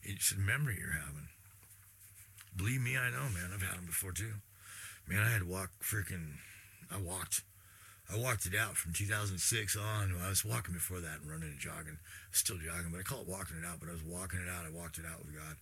it's 0.02 0.32
a 0.32 0.38
memory 0.38 0.76
you're 0.78 0.92
having. 0.92 1.28
Believe 2.56 2.80
me, 2.80 2.97
I 2.97 3.11
know, 3.11 3.28
man. 3.28 3.52
I've 3.52 3.62
had 3.62 3.76
them 3.76 3.87
before 3.87 4.12
too. 4.12 4.40
Man, 5.06 5.20
I 5.20 5.30
had 5.30 5.42
to 5.42 5.47
walk 5.47 5.70
freaking. 5.82 6.40
I 6.90 6.97
walked. 6.97 7.42
I 8.12 8.18
walked 8.18 8.47
it 8.47 8.56
out 8.59 8.76
from 8.76 8.92
2006 8.92 9.76
on. 9.76 10.16
I 10.25 10.30
was 10.30 10.44
walking 10.44 10.75
before 10.75 10.99
that 11.00 11.20
and 11.20 11.30
running 11.30 11.50
and 11.50 11.61
jogging. 11.61 11.99
Still 12.32 12.56
jogging, 12.56 12.90
but 12.90 12.99
I 12.99 13.02
call 13.04 13.20
it 13.20 13.28
walking 13.28 13.59
it 13.61 13.66
out. 13.68 13.78
But 13.78 13.90
I 13.90 13.92
was 13.92 14.02
walking 14.02 14.40
it 14.40 14.49
out. 14.49 14.66
I 14.66 14.70
walked 14.70 14.99
it 14.99 15.04
out 15.06 15.20
with 15.20 15.37
God 15.37 15.54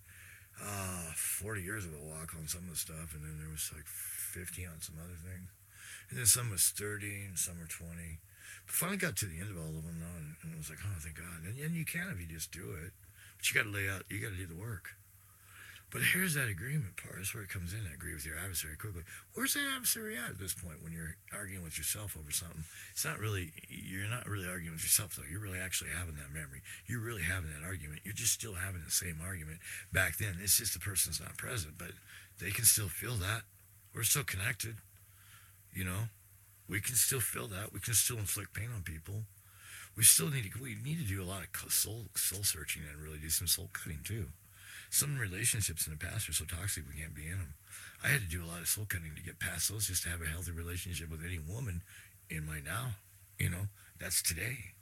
uh, 0.62 1.12
40 1.14 1.62
years 1.62 1.84
of 1.84 1.94
a 1.94 2.04
walk 2.04 2.34
on 2.38 2.46
some 2.48 2.64
of 2.64 2.70
the 2.70 2.76
stuff, 2.76 3.14
and 3.14 3.22
then 3.22 3.38
there 3.38 3.50
was 3.50 3.70
like 3.74 3.86
50 3.86 4.66
on 4.66 4.80
some 4.80 4.96
other 4.98 5.18
things. 5.18 5.50
And 6.10 6.18
then 6.18 6.26
some 6.26 6.50
was 6.50 6.68
30, 6.70 7.32
and 7.32 7.38
some 7.38 7.58
were 7.58 7.68
20. 7.68 8.18
But 8.66 8.74
finally 8.74 8.98
got 8.98 9.16
to 9.16 9.26
the 9.26 9.40
end 9.40 9.50
of 9.50 9.58
all 9.58 9.76
of 9.76 9.84
them, 9.84 10.00
now, 10.00 10.14
and, 10.16 10.34
and 10.42 10.54
it 10.54 10.58
was 10.58 10.70
like, 10.70 10.82
oh, 10.82 10.98
thank 10.98 11.16
God. 11.16 11.46
And, 11.46 11.58
and 11.58 11.74
you 11.74 11.84
can 11.84 12.10
if 12.10 12.20
you 12.20 12.26
just 12.26 12.50
do 12.50 12.74
it. 12.74 12.92
But 13.36 13.44
you 13.46 13.54
got 13.54 13.70
to 13.70 13.74
lay 13.74 13.88
out, 13.88 14.02
you 14.10 14.18
got 14.18 14.34
to 14.34 14.40
do 14.40 14.46
the 14.46 14.58
work. 14.58 14.97
But 15.90 16.02
here's 16.12 16.34
that 16.34 16.48
agreement 16.48 17.00
part. 17.00 17.16
That's 17.16 17.34
where 17.34 17.42
it 17.42 17.48
comes 17.48 17.72
in. 17.72 17.80
I 17.88 17.94
agree 17.94 18.12
with 18.12 18.26
your 18.26 18.36
adversary 18.36 18.76
quickly. 18.76 19.02
Where's 19.32 19.54
that 19.54 19.64
adversary 19.74 20.18
at 20.18 20.36
at 20.36 20.38
this 20.38 20.52
point 20.52 20.82
when 20.84 20.92
you're 20.92 21.16
arguing 21.32 21.64
with 21.64 21.78
yourself 21.78 22.14
over 22.18 22.30
something? 22.30 22.64
It's 22.92 23.06
not 23.06 23.18
really, 23.18 23.52
you're 23.68 24.10
not 24.10 24.28
really 24.28 24.46
arguing 24.46 24.74
with 24.74 24.84
yourself, 24.84 25.16
though. 25.16 25.24
You're 25.24 25.40
really 25.40 25.58
actually 25.58 25.90
having 25.96 26.16
that 26.16 26.28
memory. 26.28 26.60
You're 26.86 27.00
really 27.00 27.22
having 27.22 27.48
that 27.56 27.64
argument. 27.64 28.02
You're 28.04 28.12
just 28.12 28.34
still 28.34 28.52
having 28.52 28.84
the 28.84 28.90
same 28.90 29.16
argument 29.24 29.60
back 29.90 30.18
then. 30.18 30.36
It's 30.42 30.58
just 30.58 30.74
the 30.74 30.78
person's 30.78 31.20
not 31.20 31.38
present, 31.38 31.78
but 31.78 31.92
they 32.38 32.50
can 32.50 32.64
still 32.64 32.88
feel 32.88 33.14
that. 33.24 33.48
We're 33.94 34.02
still 34.02 34.24
connected. 34.24 34.76
You 35.72 35.84
know, 35.84 36.12
we 36.68 36.82
can 36.82 36.96
still 36.96 37.20
feel 37.20 37.46
that. 37.48 37.72
We 37.72 37.80
can 37.80 37.94
still 37.94 38.18
inflict 38.18 38.52
pain 38.52 38.68
on 38.74 38.82
people. 38.82 39.24
We 39.96 40.04
still 40.04 40.28
need 40.28 40.52
to, 40.52 40.62
we 40.62 40.76
need 40.84 40.98
to 40.98 41.08
do 41.08 41.22
a 41.22 41.24
lot 41.24 41.42
of 41.42 41.72
soul, 41.72 42.04
soul 42.14 42.44
searching 42.44 42.82
and 42.84 43.02
really 43.02 43.18
do 43.18 43.30
some 43.30 43.48
soul 43.48 43.70
cutting 43.72 44.00
too 44.04 44.26
some 44.90 45.18
relationships 45.18 45.86
in 45.86 45.92
the 45.92 45.98
past 45.98 46.28
are 46.28 46.32
so 46.32 46.44
toxic 46.44 46.84
we 46.86 47.00
can't 47.00 47.14
be 47.14 47.26
in 47.26 47.38
them. 47.38 47.54
I 48.04 48.08
had 48.08 48.22
to 48.22 48.28
do 48.28 48.44
a 48.44 48.46
lot 48.46 48.60
of 48.60 48.68
soul 48.68 48.86
cutting 48.88 49.12
to 49.14 49.22
get 49.22 49.40
past 49.40 49.70
those 49.70 49.88
just 49.88 50.04
to 50.04 50.08
have 50.08 50.22
a 50.22 50.26
healthy 50.26 50.52
relationship 50.52 51.10
with 51.10 51.24
any 51.24 51.38
woman 51.38 51.82
in 52.30 52.46
my 52.46 52.60
now. 52.64 52.94
You 53.38 53.50
know, 53.50 53.68
that's 53.98 54.22
today. 54.22 54.56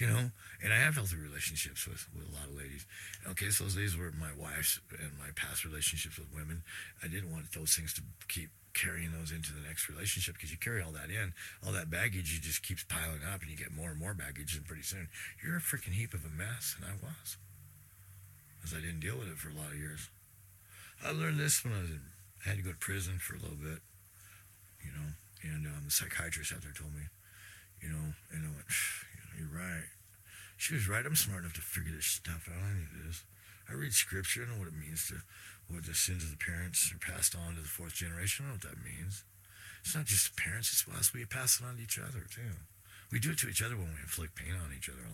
You 0.00 0.08
know, 0.08 0.34
and 0.64 0.72
I 0.72 0.78
have 0.82 0.96
healthy 0.96 1.14
relationships 1.14 1.86
with, 1.86 2.08
with 2.10 2.26
a 2.26 2.34
lot 2.34 2.50
of 2.50 2.58
ladies. 2.58 2.84
Okay, 3.30 3.50
so 3.50 3.66
days 3.70 3.96
were 3.96 4.10
my 4.18 4.34
wife's 4.36 4.80
and 4.90 5.12
my 5.16 5.30
past 5.36 5.64
relationships 5.64 6.18
with 6.18 6.26
women. 6.34 6.64
I 7.04 7.06
didn't 7.06 7.30
want 7.30 7.52
those 7.52 7.76
things 7.76 7.94
to 7.94 8.02
keep 8.26 8.50
carrying 8.74 9.12
those 9.12 9.30
into 9.30 9.52
the 9.52 9.62
next 9.62 9.88
relationship 9.88 10.34
because 10.34 10.50
you 10.50 10.58
carry 10.58 10.82
all 10.82 10.90
that 10.90 11.08
in, 11.08 11.32
all 11.64 11.70
that 11.70 11.88
baggage, 11.88 12.34
you 12.34 12.40
just 12.40 12.66
keeps 12.66 12.82
piling 12.82 13.22
up 13.32 13.42
and 13.42 13.50
you 13.50 13.56
get 13.56 13.70
more 13.70 13.90
and 13.90 14.00
more 14.00 14.12
baggage, 14.12 14.56
and 14.56 14.66
pretty 14.66 14.82
soon 14.82 15.06
you're 15.38 15.56
a 15.56 15.60
freaking 15.60 15.94
heap 15.94 16.12
of 16.12 16.24
a 16.24 16.34
mess, 16.34 16.74
and 16.74 16.84
I 16.84 16.98
was 16.98 17.36
because 18.66 18.82
I 18.82 18.82
didn't 18.82 18.98
deal 18.98 19.14
with 19.14 19.30
it 19.30 19.38
for 19.38 19.46
a 19.46 19.54
lot 19.54 19.70
of 19.70 19.78
years. 19.78 20.10
I 20.98 21.14
learned 21.14 21.38
this 21.38 21.62
when 21.62 21.70
I 21.70 21.86
was 21.86 21.94
in, 21.94 22.02
I 22.42 22.50
had 22.50 22.58
to 22.58 22.66
go 22.66 22.74
to 22.74 22.82
prison 22.82 23.22
for 23.22 23.38
a 23.38 23.42
little 23.42 23.62
bit, 23.62 23.78
you 24.82 24.90
know, 24.90 25.14
and 25.46 25.70
um, 25.70 25.86
the 25.86 25.94
psychiatrist 25.94 26.50
out 26.50 26.66
there 26.66 26.74
told 26.74 26.90
me, 26.90 27.06
you 27.78 27.94
know, 27.94 28.10
and 28.34 28.42
I 28.42 28.50
went, 28.50 28.66
you 29.38 29.46
you're 29.46 29.54
right. 29.54 29.86
She 30.58 30.74
was 30.74 30.90
right. 30.90 31.06
I'm 31.06 31.14
smart 31.14 31.46
enough 31.46 31.54
to 31.54 31.62
figure 31.62 31.94
this 31.94 32.10
stuff 32.18 32.50
out. 32.50 32.58
I 32.58 32.74
need 32.74 33.06
this. 33.06 33.22
I 33.70 33.78
read 33.78 33.94
scripture. 33.94 34.42
I 34.42 34.50
know 34.50 34.58
what 34.58 34.72
it 34.72 34.74
means 34.74 35.06
to, 35.14 35.22
what 35.70 35.86
the 35.86 35.94
sins 35.94 36.26
of 36.26 36.34
the 36.34 36.42
parents 36.42 36.90
are 36.90 36.98
passed 36.98 37.38
on 37.38 37.54
to 37.54 37.62
the 37.62 37.70
fourth 37.70 37.94
generation. 37.94 38.46
I 38.46 38.48
know 38.50 38.58
what 38.58 38.66
that 38.66 38.82
means. 38.82 39.22
It's 39.86 39.94
not 39.94 40.10
just 40.10 40.34
the 40.34 40.42
parents, 40.42 40.74
it's 40.74 40.82
us. 40.90 41.14
We 41.14 41.22
pass 41.22 41.62
it 41.62 41.66
on 41.68 41.78
to 41.78 41.82
each 41.86 42.02
other, 42.02 42.26
too. 42.26 42.58
We 43.14 43.22
do 43.22 43.30
it 43.30 43.38
to 43.46 43.48
each 43.52 43.62
other 43.62 43.78
when 43.78 43.94
we 43.94 44.02
inflict 44.02 44.34
pain 44.34 44.58
on 44.58 44.74
each 44.74 44.90
other. 44.90 45.06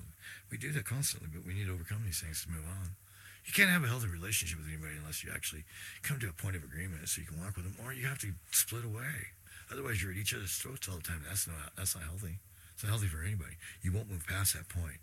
We 0.49 0.57
do 0.57 0.73
that 0.73 0.89
constantly, 0.89 1.29
but 1.29 1.45
we 1.45 1.53
need 1.53 1.69
to 1.69 1.77
overcome 1.77 2.09
these 2.09 2.25
things 2.25 2.49
to 2.49 2.49
move 2.49 2.65
on. 2.65 2.97
You 3.45 3.53
can't 3.53 3.71
have 3.71 3.83
a 3.83 3.89
healthy 3.89 4.07
relationship 4.07 4.59
with 4.59 4.69
anybody 4.69 4.95
unless 4.99 5.25
you 5.25 5.31
actually 5.35 5.65
come 6.03 6.19
to 6.21 6.29
a 6.29 6.33
point 6.33 6.57
of 6.57 6.63
agreement 6.63 7.09
so 7.09 7.21
you 7.21 7.27
can 7.27 7.41
walk 7.41 7.57
with 7.57 7.65
them, 7.65 7.75
or 7.85 7.93
you 7.93 8.07
have 8.07 8.19
to 8.21 8.33
split 8.53 8.85
away. 8.85 9.35
Otherwise, 9.71 10.03
you're 10.03 10.13
at 10.13 10.19
each 10.19 10.35
other's 10.35 10.55
throats 10.55 10.89
all 10.89 10.97
the 10.97 11.03
time. 11.03 11.23
That's 11.27 11.47
not 11.47 11.75
that's 11.77 11.95
not 11.97 12.05
healthy. 12.05 12.39
It's 12.75 12.85
not 12.85 12.91
healthy 12.91 13.09
for 13.09 13.23
anybody. 13.23 13.57
You 13.83 13.93
won't 13.93 14.11
move 14.11 14.27
past 14.27 14.55
that 14.55 14.69
point. 14.69 15.03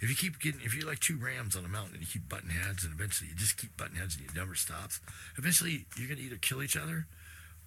If 0.00 0.08
you 0.08 0.16
keep 0.16 0.38
getting, 0.40 0.60
if 0.62 0.74
you're 0.74 0.86
like 0.86 1.00
two 1.00 1.16
rams 1.16 1.56
on 1.56 1.64
a 1.64 1.68
mountain 1.68 1.94
and 1.94 2.02
you 2.02 2.06
keep 2.06 2.28
butting 2.28 2.50
heads, 2.50 2.84
and 2.84 2.92
eventually 2.92 3.30
you 3.30 3.36
just 3.36 3.56
keep 3.56 3.76
butting 3.76 3.96
heads 3.96 4.16
and 4.16 4.24
you 4.24 4.30
never 4.34 4.54
stops, 4.54 5.00
eventually 5.36 5.86
you're 5.96 6.08
gonna 6.08 6.20
either 6.20 6.36
kill 6.36 6.62
each 6.62 6.76
other, 6.76 7.06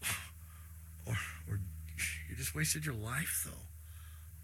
or 1.06 1.18
or 1.50 1.60
you 2.30 2.36
just 2.36 2.56
wasted 2.56 2.86
your 2.86 2.96
life 2.96 3.44
though 3.46 3.68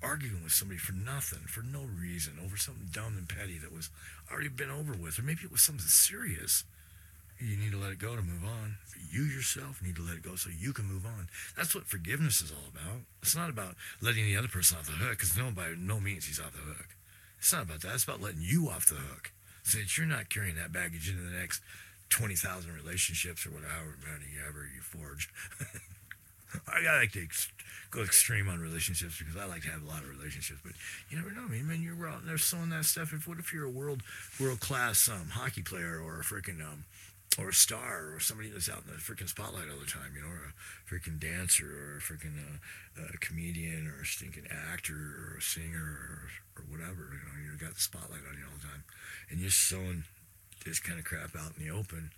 arguing 0.04 0.44
with 0.44 0.52
somebody 0.52 0.78
for 0.78 0.94
nothing, 0.94 1.40
for 1.48 1.62
no 1.62 1.82
reason, 1.82 2.34
over 2.44 2.58
something 2.58 2.90
dumb 2.92 3.18
and 3.18 3.28
petty 3.28 3.58
that 3.58 3.74
was 3.74 3.90
already 4.32 4.50
been 4.50 4.70
over 4.70 4.94
with, 4.94 5.18
or 5.18 5.24
maybe 5.24 5.42
it 5.44 5.52
was 5.52 5.62
something 5.62 5.88
serious. 5.88 6.66
You 7.40 7.58
need 7.58 7.72
to 7.72 7.78
let 7.78 7.92
it 7.92 8.00
go 8.00 8.16
to 8.16 8.22
move 8.22 8.44
on. 8.44 8.76
You 9.12 9.24
yourself 9.24 9.82
need 9.82 9.96
to 9.96 10.02
let 10.02 10.16
it 10.16 10.24
go 10.24 10.36
so 10.36 10.50
you 10.50 10.74
can 10.74 10.86
move 10.86 11.06
on. 11.06 11.28
That's 11.58 11.74
what 11.74 11.88
forgiveness 11.88 12.42
is 12.42 12.52
all 12.52 12.70
about. 12.72 13.02
It's 13.22 13.36
not 13.36 13.50
about 13.50 13.76
letting 14.02 14.26
the 14.26 14.38
other 14.38 14.48
person 14.48 14.78
off 14.78 14.86
the 14.86 14.94
hook, 14.94 15.12
because 15.12 15.38
no, 15.38 15.52
by 15.52 15.74
no 15.78 16.00
means 16.00 16.26
he's 16.26 16.40
off 16.40 16.54
the 16.54 16.60
hook. 16.60 16.96
It's 17.40 17.52
not 17.52 17.64
about 17.64 17.82
that. 17.82 17.96
It's 17.96 18.04
about 18.04 18.22
letting 18.22 18.42
you 18.42 18.70
off 18.70 18.86
the 18.86 18.96
hook 18.96 19.32
so 19.64 19.80
that 19.80 19.98
you're 19.98 20.08
not 20.08 20.30
carrying 20.30 20.56
that 20.56 20.72
baggage 20.72 21.10
into 21.10 21.22
the 21.22 21.38
next 21.38 21.62
20,000 22.10 22.72
relationships 22.72 23.46
or 23.46 23.50
whatever 23.50 23.74
however 23.74 23.98
many 24.06 24.32
ever 24.48 24.70
you 24.74 24.82
forge. 24.82 25.30
I 26.68 26.98
like 27.00 27.12
to 27.14 27.28
go 27.92 28.02
extreme 28.02 28.50
on 28.50 28.60
relationships 28.60 29.20
because 29.20 29.38
I 29.38 29.46
like 29.46 29.62
to 29.64 29.70
have 29.70 29.84
a 29.84 29.88
lot 29.88 30.04
of 30.04 30.10
relationships. 30.10 30.60
But 30.64 30.74
you 31.10 31.18
never 31.18 31.32
know. 31.32 31.44
I 31.46 31.48
mean, 31.48 31.68
man, 31.68 31.82
you're 31.82 32.08
out 32.08 32.26
there 32.26 32.38
sowing 32.38 32.70
that 32.70 32.86
stuff. 32.86 33.14
If 33.14 33.28
what 33.28 33.40
if 33.40 33.54
you're 33.54 33.66
a 33.66 33.70
world 33.70 34.02
world 34.40 34.60
class 34.60 35.10
um, 35.10 35.30
hockey 35.30 35.62
player 35.62 36.02
or 36.04 36.20
a 36.20 36.24
freaking 36.24 36.62
um, 36.62 36.86
or 37.38 37.50
a 37.50 37.54
star 37.54 38.14
or 38.14 38.20
somebody 38.20 38.50
that's 38.50 38.70
out 38.70 38.84
in 38.86 38.94
the 38.94 39.00
freaking 39.00 39.30
spotlight 39.30 39.70
all 39.70 39.80
the 39.80 39.90
time, 39.90 40.14
you 40.16 40.22
know, 40.22 40.28
or 40.28 40.54
a 40.54 40.54
freaking 40.90 41.20
dancer 41.20 41.66
or 41.66 41.98
a 41.98 42.02
freaking 42.02 42.38
uh, 42.38 43.14
a 43.14 43.18
comedian 43.18 43.88
or 43.88 44.02
a 44.02 44.06
stinking 44.06 44.48
actor 44.72 44.94
or 44.94 45.38
a 45.38 45.42
singer 45.42 45.82
or, 45.82 46.30
or 46.58 46.66
whatever. 46.70 47.14
You 47.14 47.22
know, 47.26 47.54
you 47.54 47.58
got 47.60 47.76
the 47.76 47.82
spotlight 47.82 48.26
on 48.30 48.38
you 48.38 48.46
all 48.46 48.58
the 48.62 48.68
time, 48.68 48.84
and 49.30 49.40
you're 49.40 49.50
sowing 49.50 50.04
this 50.66 50.80
kind 50.80 51.00
of 51.00 51.06
crap 51.06 51.36
out 51.36 51.54
in 51.58 51.66
the 51.66 51.72
open 51.72 52.12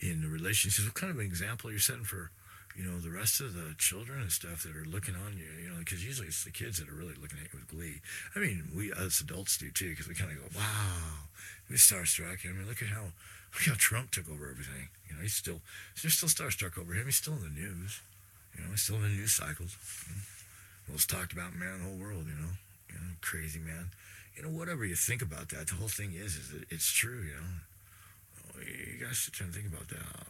in 0.00 0.22
the 0.22 0.28
relationships. 0.28 0.86
What 0.86 0.94
kind 0.94 1.10
of 1.10 1.18
an 1.18 1.26
example 1.26 1.70
are 1.70 1.72
you're 1.72 1.80
setting 1.80 2.04
for? 2.04 2.30
You 2.76 2.84
know, 2.84 2.98
the 2.98 3.10
rest 3.10 3.40
of 3.40 3.54
the 3.54 3.74
children 3.76 4.20
and 4.20 4.32
stuff 4.32 4.62
that 4.62 4.74
are 4.74 4.84
looking 4.84 5.14
on 5.14 5.36
you, 5.36 5.48
you 5.62 5.68
know, 5.68 5.78
because 5.78 6.04
usually 6.04 6.28
it's 6.28 6.44
the 6.44 6.50
kids 6.50 6.78
that 6.78 6.88
are 6.88 6.94
really 6.94 7.14
looking 7.20 7.38
at 7.38 7.52
you 7.52 7.58
with 7.60 7.68
glee. 7.68 8.00
I 8.34 8.38
mean, 8.38 8.68
we 8.74 8.92
us 8.92 9.20
adults 9.20 9.58
do 9.58 9.70
too, 9.70 9.90
because 9.90 10.08
we 10.08 10.14
kind 10.14 10.32
of 10.32 10.38
go, 10.38 10.58
wow, 10.58 11.28
we 11.68 11.76
starstruck. 11.76 12.48
I 12.48 12.52
mean, 12.52 12.66
look 12.66 12.80
at 12.80 12.88
how 12.88 13.12
look 13.52 13.64
how 13.66 13.74
Trump 13.76 14.10
took 14.10 14.30
over 14.30 14.48
everything. 14.48 14.88
You 15.08 15.16
know, 15.16 15.22
he's 15.22 15.34
still 15.34 15.60
they're 16.00 16.10
still 16.10 16.28
starstruck 16.28 16.78
over 16.78 16.94
him. 16.94 17.04
He's 17.04 17.16
still 17.16 17.34
in 17.34 17.42
the 17.42 17.60
news. 17.60 18.00
You 18.56 18.64
know, 18.64 18.70
he's 18.70 18.82
still 18.82 18.96
in 18.96 19.02
the 19.02 19.08
news 19.08 19.32
cycles. 19.32 19.76
You 20.08 20.14
know, 20.14 20.96
most 20.96 21.10
talked 21.10 21.32
about 21.32 21.54
man 21.54 21.74
in 21.76 21.82
the 21.82 21.88
whole 21.88 21.98
world. 21.98 22.24
You 22.24 22.40
know, 22.40 22.52
you 22.88 22.96
know, 22.96 23.12
crazy 23.20 23.60
man. 23.60 23.90
You 24.36 24.44
know, 24.44 24.48
whatever 24.48 24.86
you 24.86 24.96
think 24.96 25.20
about 25.20 25.50
that, 25.50 25.68
the 25.68 25.74
whole 25.74 25.88
thing 25.88 26.14
is, 26.16 26.36
is 26.36 26.64
it's 26.70 26.90
true. 26.90 27.20
You 27.20 27.36
know, 27.36 27.52
oh, 28.48 28.60
you 28.64 29.04
guys 29.04 29.16
should 29.16 29.34
try 29.34 29.46
to 29.46 29.52
think 29.52 29.66
about 29.66 29.88
that 29.88 30.26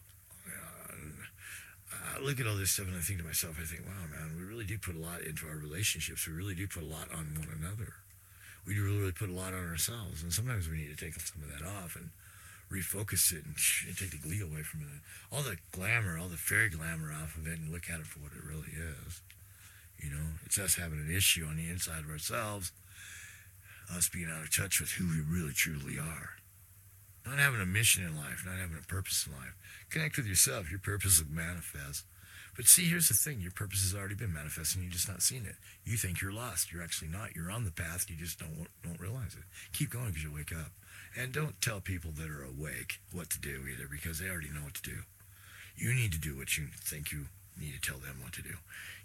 I 2.17 2.21
look 2.21 2.41
at 2.41 2.47
all 2.47 2.57
this 2.57 2.73
stuff 2.73 2.87
and 2.87 2.97
I 2.97 3.01
think 3.01 3.19
to 3.21 3.25
myself, 3.25 3.57
I 3.61 3.65
think, 3.65 3.83
wow, 3.87 4.07
man, 4.11 4.37
we 4.39 4.45
really 4.45 4.65
do 4.65 4.79
put 4.79 4.97
a 4.97 4.99
lot 4.99 5.23
into 5.23 5.47
our 5.47 5.57
relationships. 5.57 6.27
We 6.27 6.35
really 6.35 6.55
do 6.55 6.67
put 6.67 6.83
a 6.83 6.87
lot 6.87 7.11
on 7.13 7.35
one 7.39 7.49
another. 7.51 7.95
We 8.67 8.75
do 8.75 8.85
really 8.85 9.13
put 9.13 9.29
a 9.29 9.33
lot 9.33 9.55
on 9.55 9.69
ourselves. 9.69 10.23
And 10.23 10.33
sometimes 10.33 10.69
we 10.69 10.77
need 10.77 10.97
to 10.97 11.05
take 11.05 11.15
some 11.15 11.43
of 11.43 11.51
that 11.51 11.67
off 11.67 11.97
and 11.97 12.11
refocus 12.71 13.33
it 13.33 13.45
and, 13.45 13.57
and 13.87 13.99
take 13.99 14.11
the 14.11 14.23
glee 14.23 14.41
away 14.41 14.63
from 14.63 14.83
it. 14.83 15.03
All 15.31 15.43
the 15.43 15.59
glamour, 15.73 16.19
all 16.19 16.29
the 16.29 16.37
fairy 16.37 16.71
glamour 16.71 17.13
off 17.13 17.37
of 17.37 17.47
it 17.47 17.59
and 17.59 17.73
look 17.73 17.91
at 17.91 18.01
it 18.01 18.07
for 18.07 18.21
what 18.21 18.33
it 18.33 18.45
really 18.45 18.73
is. 18.73 19.21
You 19.99 20.11
know, 20.11 20.27
it's 20.47 20.59
us 20.59 20.77
having 20.77 20.99
an 20.99 21.15
issue 21.15 21.45
on 21.45 21.57
the 21.57 21.69
inside 21.69 22.05
of 22.05 22.11
ourselves, 22.11 22.73
us 23.95 24.09
being 24.09 24.31
out 24.31 24.43
of 24.43 24.55
touch 24.55 24.81
with 24.81 24.91
who 24.93 25.07
we 25.07 25.21
really 25.21 25.53
truly 25.53 25.99
are. 25.99 26.42
Not 27.25 27.39
having 27.39 27.61
a 27.61 27.67
mission 27.67 28.05
in 28.05 28.17
life, 28.17 28.43
not 28.45 28.59
having 28.59 28.79
a 28.79 28.87
purpose 28.87 29.27
in 29.27 29.33
life. 29.33 29.55
Connect 29.91 30.17
with 30.17 30.27
yourself. 30.27 30.71
Your 30.71 30.81
purpose 30.81 31.23
will 31.23 31.31
manifest. 31.31 32.05
But 32.55 32.67
see, 32.67 32.85
here's 32.85 33.09
the 33.09 33.15
thing. 33.15 33.41
Your 33.41 33.53
purpose 33.53 33.83
has 33.83 33.95
already 33.99 34.15
been 34.15 34.33
manifesting. 34.33 34.83
You're 34.83 34.93
just 34.93 35.09
not 35.09 35.23
seeing 35.23 35.47
it. 35.47 35.57
You 35.85 35.97
think 35.97 36.21
you're 36.21 36.33
lost. 36.33 36.71
You're 36.71 36.83
actually 36.83 37.09
not. 37.09 37.35
You're 37.35 37.51
on 37.51 37.65
the 37.65 37.71
path. 37.71 38.11
You 38.11 38.17
just 38.17 38.39
don't 38.39 38.69
don't 38.83 39.01
realize 39.01 39.35
it. 39.35 39.45
Keep 39.73 39.91
going 39.91 40.09
because 40.09 40.23
you'll 40.23 40.35
wake 40.35 40.53
up. 40.53 40.73
And 41.17 41.33
don't 41.33 41.61
tell 41.61 41.81
people 41.81 42.11
that 42.13 42.29
are 42.31 42.45
awake 42.45 43.01
what 43.13 43.31
to 43.31 43.41
do 43.41 43.65
either 43.71 43.89
because 43.91 44.19
they 44.19 44.29
already 44.29 44.51
know 44.51 44.65
what 44.65 44.75
to 44.75 44.83
do. 44.83 44.99
You 45.77 45.95
need 45.95 46.13
to 46.13 46.19
do 46.19 46.37
what 46.37 46.59
you 46.59 46.67
think 46.77 47.13
you 47.13 47.27
need 47.61 47.75
to 47.75 47.81
tell 47.81 47.99
them 47.99 48.17
what 48.23 48.33
to 48.35 48.43
do. 48.43 48.55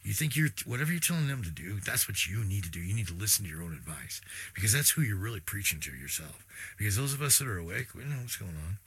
You 0.03 0.13
think 0.13 0.35
you're 0.35 0.49
whatever 0.65 0.91
you're 0.91 1.01
telling 1.01 1.27
them 1.27 1.43
to 1.43 1.51
do, 1.51 1.79
that's 1.79 2.07
what 2.07 2.27
you 2.27 2.43
need 2.43 2.63
to 2.63 2.71
do. 2.71 2.79
You 2.79 2.95
need 2.95 3.07
to 3.07 3.13
listen 3.13 3.43
to 3.45 3.51
your 3.51 3.61
own 3.61 3.73
advice 3.73 4.21
because 4.55 4.71
that's 4.71 4.91
who 4.91 5.01
you're 5.01 5.17
really 5.17 5.39
preaching 5.39 5.79
to 5.81 5.91
yourself. 5.91 6.45
Because 6.77 6.95
those 6.95 7.13
of 7.13 7.21
us 7.21 7.39
that 7.39 7.47
are 7.47 7.57
awake, 7.57 7.93
we 7.93 8.03
know 8.03 8.17
what's 8.21 8.37
going 8.37 8.55
on. 8.55 8.77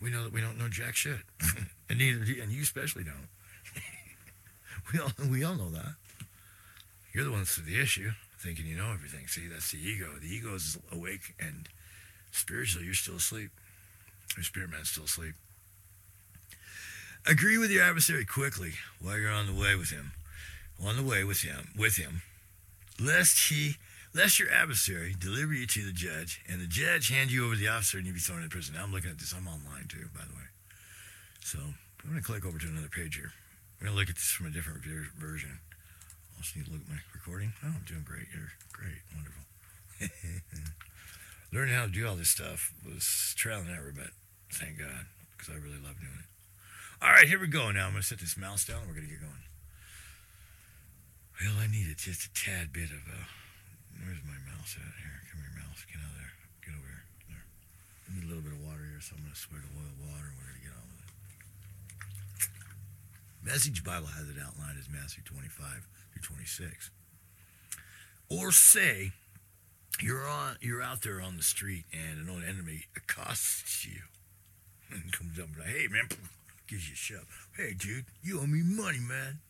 We 0.00 0.10
know 0.10 0.24
that 0.24 0.32
we 0.32 0.40
don't 0.40 0.58
know 0.58 0.68
jack 0.68 0.96
shit, 0.96 1.20
and 1.88 1.98
neither 1.98 2.22
and 2.42 2.50
you 2.50 2.62
especially 2.62 3.04
don't. 3.04 3.28
we 4.92 4.98
all 4.98 5.12
we 5.30 5.44
all 5.44 5.54
know 5.54 5.70
that. 5.70 5.94
You're 7.12 7.24
the 7.24 7.30
ones 7.30 7.56
with 7.56 7.66
the 7.66 7.80
issue, 7.80 8.10
thinking 8.38 8.66
you 8.66 8.76
know 8.76 8.90
everything. 8.92 9.26
See, 9.26 9.46
that's 9.46 9.70
the 9.70 9.78
ego. 9.78 10.08
The 10.20 10.26
ego 10.26 10.54
is 10.54 10.78
awake, 10.90 11.34
and 11.38 11.68
spiritually, 12.32 12.86
you're 12.86 12.94
still 12.94 13.16
asleep. 13.16 13.50
Your 14.36 14.44
spirit 14.44 14.70
man's 14.70 14.88
still 14.88 15.04
asleep. 15.04 15.34
Agree 17.24 17.56
with 17.56 17.70
your 17.70 17.84
adversary 17.84 18.24
quickly 18.24 18.72
while 19.00 19.16
you're 19.16 19.30
on 19.30 19.46
the 19.46 19.54
way 19.54 19.76
with 19.76 19.90
him. 19.90 20.10
On 20.82 20.96
the 20.96 21.04
way 21.04 21.22
with 21.22 21.42
him, 21.42 21.70
with 21.78 21.96
him, 21.96 22.22
lest 22.98 23.48
he, 23.48 23.76
lest 24.12 24.40
your 24.40 24.50
adversary 24.50 25.14
deliver 25.16 25.54
you 25.54 25.64
to 25.68 25.86
the 25.86 25.92
judge, 25.92 26.42
and 26.50 26.60
the 26.60 26.66
judge 26.66 27.10
hand 27.10 27.30
you 27.30 27.44
over 27.44 27.54
to 27.54 27.60
the 27.60 27.68
officer, 27.68 27.98
and 27.98 28.06
you 28.08 28.12
be 28.12 28.18
thrown 28.18 28.42
in 28.42 28.48
prison. 28.48 28.74
Now 28.74 28.82
I'm 28.82 28.92
looking 28.92 29.10
at 29.10 29.20
this. 29.20 29.32
I'm 29.32 29.46
online 29.46 29.86
too, 29.86 30.10
by 30.12 30.24
the 30.26 30.34
way. 30.34 30.50
So 31.44 31.58
I'm 31.60 32.10
going 32.10 32.20
to 32.20 32.26
click 32.26 32.44
over 32.44 32.58
to 32.58 32.66
another 32.66 32.90
page 32.90 33.14
here. 33.14 33.30
I'm 33.78 33.86
going 33.86 33.94
to 33.94 34.00
look 34.00 34.10
at 34.10 34.16
this 34.16 34.30
from 34.34 34.46
a 34.46 34.50
different 34.50 34.82
version. 34.82 35.60
I 36.34 36.38
also 36.38 36.58
need 36.58 36.66
to 36.66 36.72
look 36.72 36.82
at 36.82 36.88
my 36.88 36.98
recording. 37.14 37.52
Oh, 37.62 37.68
I'm 37.68 37.86
doing 37.86 38.02
great. 38.02 38.26
You're 38.34 38.50
great, 38.72 39.06
wonderful. 39.14 39.46
Learning 41.52 41.74
how 41.74 41.86
to 41.86 41.92
do 41.92 42.08
all 42.08 42.16
this 42.16 42.30
stuff 42.30 42.74
was 42.84 43.34
trial 43.36 43.60
and 43.60 43.70
error, 43.70 43.94
but 43.94 44.10
thank 44.50 44.78
God 44.78 45.06
because 45.38 45.54
I 45.54 45.58
really 45.62 45.78
love 45.78 46.00
doing 46.02 46.18
it. 46.18 46.31
All 47.02 47.10
right, 47.10 47.26
here 47.26 47.42
we 47.42 47.50
go. 47.50 47.74
Now 47.74 47.90
I'm 47.90 47.98
going 47.98 48.06
to 48.06 48.06
set 48.06 48.22
this 48.22 48.38
mouse 48.38 48.62
down 48.62 48.78
and 48.78 48.86
we're 48.86 48.94
going 48.94 49.10
to 49.10 49.14
get 49.18 49.18
going. 49.18 49.42
Well, 51.42 51.58
I 51.58 51.66
needed 51.66 51.98
just 51.98 52.22
a 52.22 52.30
tad 52.30 52.70
bit 52.70 52.94
of 52.94 53.02
uh 53.10 53.26
Where's 53.98 54.22
my 54.22 54.38
mouse 54.46 54.78
at? 54.78 54.86
Here, 55.02 55.18
come 55.26 55.42
here, 55.42 55.66
mouse. 55.66 55.82
Get 55.90 55.98
out 55.98 56.14
of 56.14 56.22
there. 56.22 56.34
Get 56.62 56.78
over 56.78 56.86
here. 56.86 57.02
There. 57.26 57.42
I 57.42 58.08
need 58.14 58.22
a 58.22 58.30
little 58.30 58.46
bit 58.46 58.54
of 58.54 58.62
water 58.62 58.86
here, 58.86 59.02
so 59.02 59.18
I'm 59.18 59.26
going 59.26 59.34
to 59.34 59.42
swig 59.42 59.66
a 59.66 59.74
little 59.74 59.98
water 59.98 60.30
and 60.30 60.38
we're 60.38 60.46
going 60.46 60.62
to 60.62 60.66
get 60.70 60.78
on 60.78 60.86
with 60.94 61.02
it. 61.02 61.10
Message 63.50 63.82
Bible 63.82 64.14
has 64.14 64.30
it 64.30 64.38
outlined 64.38 64.78
as 64.78 64.86
Matthew 64.86 65.26
25 65.26 65.82
through 66.14 66.22
26. 66.22 66.94
Or 68.30 68.54
say 68.54 69.10
you're 69.98 70.30
on 70.30 70.54
you're 70.62 70.86
out 70.86 71.02
there 71.02 71.18
on 71.18 71.34
the 71.34 71.42
street 71.42 71.82
and 71.90 72.22
an 72.22 72.30
old 72.30 72.46
enemy 72.46 72.86
accosts 72.94 73.82
you 73.90 74.06
and 74.94 75.10
comes 75.10 75.42
up 75.42 75.50
and 75.50 75.58
like, 75.58 75.74
hey 75.74 75.90
man, 75.90 76.06
gives 76.72 76.88
you 76.88 76.94
a 76.94 76.96
shove. 76.96 77.48
Hey 77.54 77.74
dude, 77.78 78.06
you 78.22 78.40
owe 78.40 78.46
me 78.46 78.62
money, 78.64 78.98
man. 78.98 79.40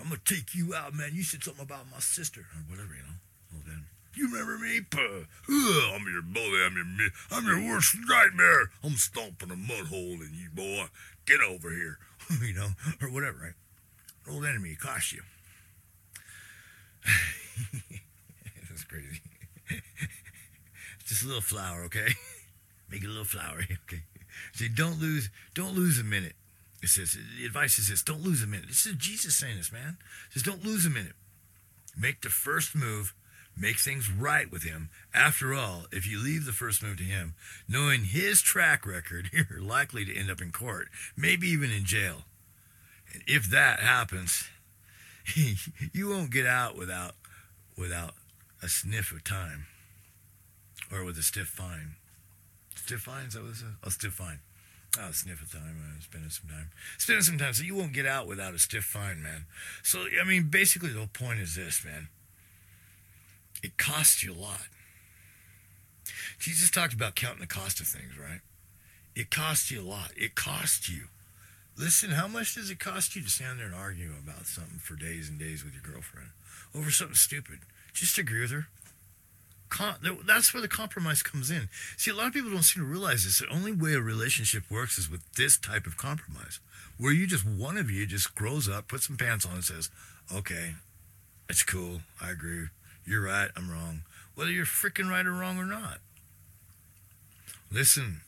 I'm 0.00 0.08
gonna 0.08 0.20
take 0.24 0.54
you 0.54 0.74
out, 0.74 0.94
man. 0.94 1.10
You 1.12 1.22
said 1.22 1.44
something 1.44 1.62
about 1.62 1.90
my 1.92 1.98
sister 2.00 2.40
or 2.40 2.62
whatever, 2.70 2.94
you 2.94 3.02
know. 3.02 3.20
Well 3.52 3.62
then, 3.66 3.84
you 4.14 4.32
remember 4.32 4.56
me? 4.56 4.80
Puh. 4.80 5.26
Ugh, 5.48 5.92
I'm 5.94 6.06
your 6.10 6.22
bully. 6.22 6.64
I'm 6.64 6.74
your 6.74 7.10
I'm 7.30 7.44
your 7.44 7.70
worst 7.70 7.96
nightmare. 8.08 8.70
I'm 8.82 8.96
stomping 8.96 9.50
a 9.50 9.56
mud 9.56 9.88
hole 9.88 10.22
in 10.22 10.30
you, 10.32 10.48
boy. 10.54 10.86
Get 11.26 11.40
over 11.42 11.70
here, 11.70 11.98
you 12.42 12.54
know, 12.54 12.68
or 13.02 13.08
whatever, 13.12 13.36
right? 13.42 14.34
Old 14.34 14.46
enemy 14.46 14.72
accosts 14.72 15.12
you. 15.12 15.20
That's 18.70 18.84
crazy. 18.84 19.20
Just 21.04 21.24
a 21.24 21.26
little 21.26 21.42
flour, 21.42 21.84
okay? 21.84 22.08
Make 22.90 23.02
it 23.02 23.06
a 23.06 23.10
little 23.10 23.24
flour, 23.24 23.60
okay? 23.60 24.02
See, 24.52 24.68
don't 24.68 25.00
lose, 25.00 25.30
don't 25.54 25.74
lose 25.74 25.98
a 25.98 26.04
minute. 26.04 26.34
It 26.82 26.88
says 26.88 27.16
the 27.38 27.46
advice 27.46 27.78
is 27.78 27.88
this: 27.88 28.02
don't 28.02 28.22
lose 28.22 28.42
a 28.42 28.46
minute. 28.46 28.68
This 28.68 28.86
is 28.86 28.94
Jesus 28.94 29.36
saying 29.36 29.56
this, 29.56 29.72
man. 29.72 29.98
It 30.28 30.34
says 30.34 30.42
don't 30.42 30.64
lose 30.64 30.86
a 30.86 30.90
minute. 30.90 31.14
Make 31.98 32.22
the 32.22 32.28
first 32.28 32.74
move. 32.74 33.14
Make 33.58 33.78
things 33.78 34.10
right 34.10 34.52
with 34.52 34.64
him. 34.64 34.90
After 35.14 35.54
all, 35.54 35.86
if 35.90 36.06
you 36.06 36.22
leave 36.22 36.44
the 36.44 36.52
first 36.52 36.82
move 36.82 36.98
to 36.98 37.04
him, 37.04 37.34
knowing 37.66 38.04
his 38.04 38.42
track 38.42 38.86
record, 38.86 39.30
you're 39.32 39.62
likely 39.62 40.04
to 40.04 40.14
end 40.14 40.30
up 40.30 40.42
in 40.42 40.52
court, 40.52 40.88
maybe 41.16 41.48
even 41.48 41.70
in 41.70 41.84
jail. 41.84 42.24
And 43.12 43.22
if 43.26 43.48
that 43.50 43.80
happens, 43.80 44.44
you 45.34 46.08
won't 46.08 46.30
get 46.30 46.46
out 46.46 46.76
without 46.76 47.14
without 47.76 48.14
a 48.62 48.68
sniff 48.68 49.12
of 49.12 49.24
time 49.24 49.66
or 50.92 51.04
with 51.04 51.18
a 51.18 51.22
stiff 51.22 51.48
fine. 51.48 51.96
Stiff 52.86 53.00
fine? 53.00 53.26
Is 53.26 53.34
that 53.34 53.42
what 53.42 53.50
it 53.50 53.56
says? 53.56 53.68
Oh, 53.82 53.88
stiff 53.88 54.12
fine. 54.12 54.38
Oh, 55.00 55.10
sniff 55.10 55.42
of 55.42 55.50
time. 55.50 55.74
Uh, 55.82 56.00
spending 56.00 56.30
some 56.30 56.48
time. 56.48 56.70
Spending 56.98 57.24
some 57.24 57.36
time. 57.36 57.52
So 57.52 57.64
you 57.64 57.74
won't 57.74 57.92
get 57.92 58.06
out 58.06 58.28
without 58.28 58.54
a 58.54 58.60
stiff 58.60 58.84
fine, 58.84 59.20
man. 59.20 59.46
So, 59.82 60.04
I 60.22 60.24
mean, 60.24 60.44
basically, 60.44 60.90
the 60.90 60.98
whole 60.98 61.08
point 61.08 61.40
is 61.40 61.56
this, 61.56 61.84
man. 61.84 62.06
It 63.60 63.76
costs 63.76 64.22
you 64.22 64.32
a 64.32 64.38
lot. 64.38 64.68
Jesus 66.38 66.70
talked 66.70 66.92
about 66.92 67.16
counting 67.16 67.40
the 67.40 67.48
cost 67.48 67.80
of 67.80 67.88
things, 67.88 68.16
right? 68.16 68.38
It 69.16 69.32
costs 69.32 69.68
you 69.68 69.80
a 69.80 69.82
lot. 69.82 70.12
It 70.16 70.36
costs 70.36 70.88
you. 70.88 71.06
Listen, 71.76 72.10
how 72.10 72.28
much 72.28 72.54
does 72.54 72.70
it 72.70 72.78
cost 72.78 73.16
you 73.16 73.22
to 73.22 73.28
stand 73.28 73.58
there 73.58 73.66
and 73.66 73.74
argue 73.74 74.12
about 74.22 74.46
something 74.46 74.78
for 74.78 74.94
days 74.94 75.28
and 75.28 75.40
days 75.40 75.64
with 75.64 75.72
your 75.72 75.82
girlfriend 75.82 76.28
over 76.72 76.92
something 76.92 77.16
stupid? 77.16 77.58
Just 77.92 78.16
agree 78.16 78.42
with 78.42 78.52
her. 78.52 78.68
That's 80.26 80.54
where 80.54 80.60
the 80.60 80.68
compromise 80.68 81.22
comes 81.22 81.50
in. 81.50 81.68
See, 81.96 82.10
a 82.10 82.14
lot 82.14 82.28
of 82.28 82.32
people 82.32 82.50
don't 82.50 82.62
seem 82.62 82.82
to 82.82 82.88
realize 82.88 83.24
this. 83.24 83.40
The 83.40 83.48
only 83.48 83.72
way 83.72 83.94
a 83.94 84.00
relationship 84.00 84.70
works 84.70 84.98
is 84.98 85.10
with 85.10 85.22
this 85.34 85.58
type 85.58 85.86
of 85.86 85.96
compromise, 85.96 86.60
where 86.98 87.12
you 87.12 87.26
just 87.26 87.44
one 87.46 87.76
of 87.76 87.90
you 87.90 88.06
just 88.06 88.34
grows 88.34 88.68
up, 88.68 88.88
puts 88.88 89.06
some 89.06 89.16
pants 89.16 89.44
on, 89.44 89.54
and 89.54 89.64
says, 89.64 89.90
"Okay, 90.32 90.76
it's 91.48 91.62
cool. 91.62 92.02
I 92.20 92.30
agree. 92.30 92.68
You're 93.04 93.22
right. 93.22 93.50
I'm 93.56 93.70
wrong. 93.70 94.02
Whether 94.34 94.50
you're 94.50 94.66
freaking 94.66 95.08
right 95.10 95.26
or 95.26 95.32
wrong 95.32 95.58
or 95.58 95.66
not." 95.66 96.00
Listen, 97.70 98.22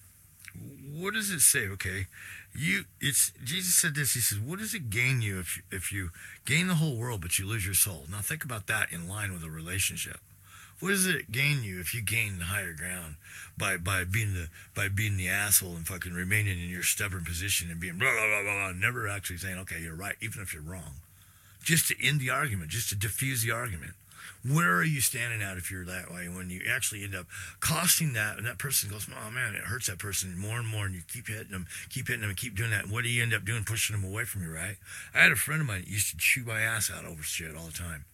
what 0.93 1.15
does 1.15 1.31
it 1.31 1.41
say? 1.41 1.69
Okay, 1.69 2.09
you. 2.55 2.85
It's 3.01 3.33
Jesus 3.43 3.75
said 3.75 3.95
this. 3.95 4.15
He 4.15 4.21
says, 4.21 4.39
"What 4.39 4.59
does 4.59 4.75
it 4.75 4.91
gain 4.91 5.23
you 5.23 5.39
if 5.39 5.63
if 5.71 5.93
you 5.93 6.11
gain 6.45 6.67
the 6.67 6.75
whole 6.75 6.97
world 6.97 7.21
but 7.21 7.39
you 7.39 7.47
lose 7.47 7.65
your 7.65 7.75
soul?" 7.75 8.07
Now 8.11 8.21
think 8.21 8.45
about 8.45 8.67
that 8.67 8.93
in 8.93 9.07
line 9.07 9.33
with 9.33 9.45
a 9.45 9.51
relationship. 9.51 10.21
What 10.81 10.91
does 10.91 11.07
it 11.07 11.33
gain 11.33 11.65
you 11.65 11.81
if 11.81 11.93
you 11.93 12.03
gain 12.03 12.39
the 12.39 12.45
higher 12.45 12.73
ground 12.73 13.17
by 13.57 13.77
by 13.77 14.05
being 14.05 14.35
the 14.35 14.49
by 14.75 14.89
being 14.89 15.17
the 15.17 15.29
asshole 15.29 15.75
and 15.75 15.87
fucking 15.87 16.13
remaining 16.13 16.61
in 16.61 16.71
your 16.71 16.85
stubborn 16.85 17.25
position 17.25 17.71
and 17.71 17.81
being 17.81 17.99
blah 17.99 18.13
blah 18.13 18.43
blah 18.43 18.43
blah, 18.43 18.73
never 18.73 19.09
actually 19.09 19.39
saying 19.39 19.59
okay 19.59 19.81
you're 19.81 19.95
right 19.95 20.17
even 20.21 20.41
if 20.41 20.55
you're 20.55 20.63
wrong, 20.63 21.03
just 21.63 21.89
to 21.89 22.07
end 22.07 22.21
the 22.21 22.31
argument, 22.31 22.71
just 22.71 22.89
to 22.91 22.95
diffuse 22.95 23.43
the 23.43 23.51
argument. 23.51 23.95
Where 24.47 24.77
are 24.77 24.85
you 24.85 25.01
standing 25.01 25.43
out 25.43 25.57
if 25.57 25.69
you're 25.69 25.85
that 25.87 26.13
way 26.13 26.29
when 26.29 26.49
you 26.49 26.63
actually 26.71 27.03
end 27.03 27.15
up 27.15 27.27
costing 27.59 28.13
that 28.13 28.39
and 28.39 28.47
that 28.47 28.59
person 28.59 28.89
goes, 28.89 29.09
oh 29.11 29.31
man, 29.31 29.55
it 29.55 29.63
hurts 29.63 29.89
that 29.89 29.99
person 29.99 30.39
more 30.39 30.59
and 30.59 30.69
more 30.69 30.87
and 30.87 30.95
you 30.95 31.03
keep 31.13 31.27
hitting 31.27 31.51
them, 31.51 31.67
keep 31.91 32.07
hitting 32.07 32.21
them 32.21 32.31
and 32.31 32.39
keep 32.39 32.55
doing 32.55 32.71
that. 32.71 32.85
And 32.85 32.93
what 32.93 33.03
do 33.03 33.11
you 33.11 33.21
end 33.21 33.35
up 33.35 33.45
doing? 33.45 33.65
Pushing 33.65 34.01
them 34.01 34.09
away 34.09 34.25
from 34.25 34.43
you, 34.43 34.55
right? 34.55 34.77
I 35.13 35.23
had 35.23 35.33
a 35.33 35.37
friend 35.37 35.61
of 35.61 35.67
mine 35.67 35.81
that 35.81 35.91
used 35.91 36.11
to 36.11 36.17
chew 36.17 36.45
my 36.45 36.61
ass 36.61 36.89
out 36.89 37.05
over 37.05 37.23
shit 37.23 37.57
all 37.57 37.67
the 37.67 37.73
time. 37.73 38.05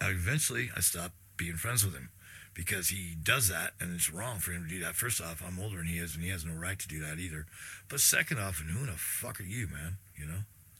Eventually, 0.00 0.70
I 0.76 0.80
stopped 0.80 1.14
being 1.36 1.56
friends 1.56 1.84
with 1.84 1.94
him 1.94 2.10
because 2.54 2.88
he 2.88 3.16
does 3.20 3.48
that 3.48 3.72
and 3.80 3.94
it's 3.94 4.12
wrong 4.12 4.38
for 4.38 4.52
him 4.52 4.64
to 4.64 4.68
do 4.68 4.80
that. 4.80 4.94
First 4.94 5.20
off, 5.20 5.42
I'm 5.46 5.58
older 5.58 5.78
than 5.78 5.86
he 5.86 5.98
is 5.98 6.14
and 6.14 6.24
he 6.24 6.30
has 6.30 6.44
no 6.44 6.54
right 6.54 6.78
to 6.78 6.88
do 6.88 7.00
that 7.00 7.18
either. 7.18 7.46
But 7.88 8.00
second 8.00 8.38
off, 8.38 8.60
and 8.60 8.70
who 8.70 8.86
the 8.86 8.92
fuck 8.92 9.40
are 9.40 9.44
you, 9.44 9.66
man? 9.66 9.96
You 10.16 10.26
know, 10.26 10.38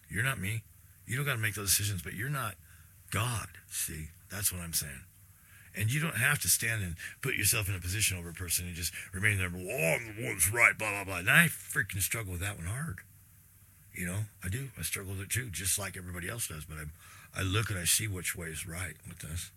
you're 0.09 0.23
not 0.23 0.41
me. 0.41 0.63
You 1.07 1.17
don't 1.17 1.27
got 1.27 1.35
to 1.35 1.39
make 1.39 1.55
those 1.55 1.77
decisions, 1.77 2.03
but 2.03 2.15
you're 2.15 2.31
not 2.31 2.55
God. 3.11 3.49
See, 3.69 4.09
that's 4.31 4.53
what 4.53 4.63
I'm 4.63 4.73
saying. 4.73 5.03
And 5.77 5.93
you 5.93 6.01
don't 6.01 6.17
have 6.17 6.39
to 6.43 6.49
stand 6.49 6.83
and 6.83 6.95
put 7.21 7.35
yourself 7.35 7.69
in 7.69 7.75
a 7.75 7.81
position 7.81 8.17
over 8.17 8.31
a 8.31 8.35
person 8.35 8.67
and 8.67 8.77
just 8.77 8.93
remain 9.13 9.39
there. 9.39 9.51
Well, 9.51 9.63
I'm 9.63 10.17
the 10.17 10.25
one's 10.25 10.53
right, 10.53 10.79
blah 10.79 10.91
blah 10.91 11.05
blah. 11.05 11.19
And 11.19 11.31
I 11.31 11.47
freaking 11.49 12.01
struggle 12.01 12.33
with 12.33 12.41
that 12.43 12.57
one 12.57 12.67
hard. 12.67 12.99
You 13.93 14.07
know, 14.07 14.19
I 14.45 14.49
do. 14.49 14.69
I 14.79 14.83
struggle 14.83 15.13
with 15.13 15.23
it 15.23 15.31
too, 15.31 15.51
just 15.51 15.79
like 15.79 15.97
everybody 15.97 16.29
else 16.29 16.47
does. 16.47 16.65
But 16.65 16.79
I, 16.79 17.41
I 17.41 17.43
look 17.43 17.71
and 17.71 17.79
I 17.79 17.85
see 17.85 18.07
which 18.07 18.37
way 18.37 18.49
is 18.49 18.69
right 18.69 18.95
with 19.09 19.19
this. 19.19 19.51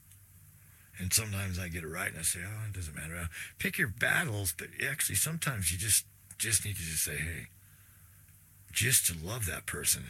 And 1.00 1.14
sometimes 1.14 1.60
I 1.60 1.68
get 1.68 1.84
it 1.84 1.88
right 1.88 2.10
and 2.10 2.20
I 2.20 2.24
say, 2.24 2.40
oh, 2.44 2.68
it 2.68 2.74
doesn't 2.74 2.96
matter. 2.96 3.30
Pick 3.60 3.78
your 3.78 3.88
battles, 3.88 4.54
but 4.58 4.68
actually 4.90 5.16
sometimes 5.16 5.72
you 5.72 5.78
just 5.78 6.06
just 6.38 6.66
need 6.66 6.76
to 6.76 6.82
just 6.82 7.04
say, 7.04 7.18
hey, 7.18 7.48
just 8.72 9.08
to 9.08 9.26
love 9.26 9.46
that 9.48 9.66
person. 9.66 10.06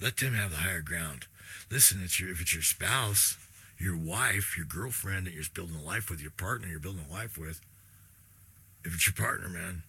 Let 0.00 0.16
them 0.16 0.34
have 0.34 0.50
the 0.50 0.58
higher 0.58 0.80
ground. 0.80 1.26
Listen, 1.70 2.00
it's 2.04 2.20
your 2.20 2.30
if 2.30 2.40
it's 2.40 2.54
your 2.54 2.62
spouse, 2.62 3.36
your 3.78 3.96
wife, 3.96 4.56
your 4.56 4.66
girlfriend 4.66 5.26
that 5.26 5.32
you're 5.32 5.44
building 5.54 5.76
a 5.76 5.84
life 5.84 6.08
with, 6.10 6.20
your 6.20 6.30
partner 6.30 6.68
you're 6.68 6.80
building 6.80 7.04
a 7.08 7.12
life 7.12 7.36
with. 7.36 7.60
If 8.84 8.94
it's 8.94 9.06
your 9.06 9.14
partner, 9.14 9.48
man, 9.48 9.82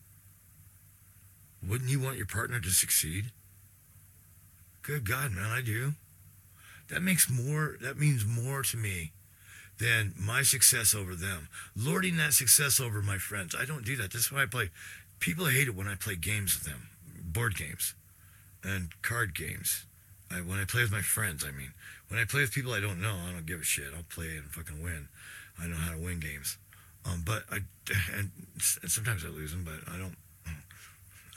wouldn't 1.67 1.91
you 1.91 1.99
want 1.99 2.17
your 2.17 2.25
partner 2.25 2.59
to 2.59 2.69
succeed? 2.69 3.25
Good 4.81 5.07
God, 5.07 5.31
man, 5.31 5.51
I 5.51 5.61
do. 5.61 5.93
That 6.87 7.03
makes 7.03 7.29
more 7.29 7.75
that 7.81 7.99
means 7.99 8.25
more 8.25 8.63
to 8.63 8.77
me 8.77 9.11
than 9.79 10.13
my 10.17 10.41
success 10.41 10.95
over 10.95 11.15
them. 11.15 11.49
Lording 11.75 12.17
that 12.17 12.33
success 12.33 12.79
over 12.79 13.01
my 13.01 13.17
friends. 13.17 13.55
I 13.57 13.65
don't 13.65 13.85
do 13.85 13.95
that. 13.97 14.11
That's 14.11 14.31
why 14.31 14.43
I 14.43 14.45
play. 14.45 14.69
People 15.19 15.45
hate 15.45 15.67
it 15.67 15.75
when 15.75 15.87
I 15.87 15.95
play 15.95 16.15
games 16.15 16.57
with 16.57 16.67
them, 16.67 16.89
board 17.23 17.55
games 17.55 17.93
and 18.63 18.89
card 19.01 19.35
games. 19.35 19.85
I, 20.29 20.41
when 20.41 20.59
I 20.59 20.65
play 20.65 20.81
with 20.81 20.91
my 20.91 21.01
friends, 21.01 21.45
I 21.47 21.51
mean, 21.51 21.71
when 22.09 22.19
I 22.19 22.25
play 22.25 22.41
with 22.41 22.51
people 22.51 22.73
I 22.73 22.79
don't 22.79 23.01
know, 23.01 23.15
I 23.27 23.31
don't 23.31 23.45
give 23.45 23.61
a 23.61 23.63
shit. 23.63 23.93
I'll 23.95 24.03
play 24.03 24.35
and 24.35 24.51
fucking 24.51 24.83
win. 24.83 25.07
I 25.59 25.67
know 25.67 25.75
how 25.75 25.93
to 25.93 25.97
win 25.97 26.19
games. 26.19 26.57
Um, 27.05 27.23
but 27.25 27.43
I 27.51 27.59
and, 28.17 28.31
and 28.81 28.91
sometimes 28.91 29.23
I 29.23 29.29
lose 29.29 29.51
them, 29.51 29.63
but 29.63 29.91
I 29.91 29.97
don't. 29.97 30.15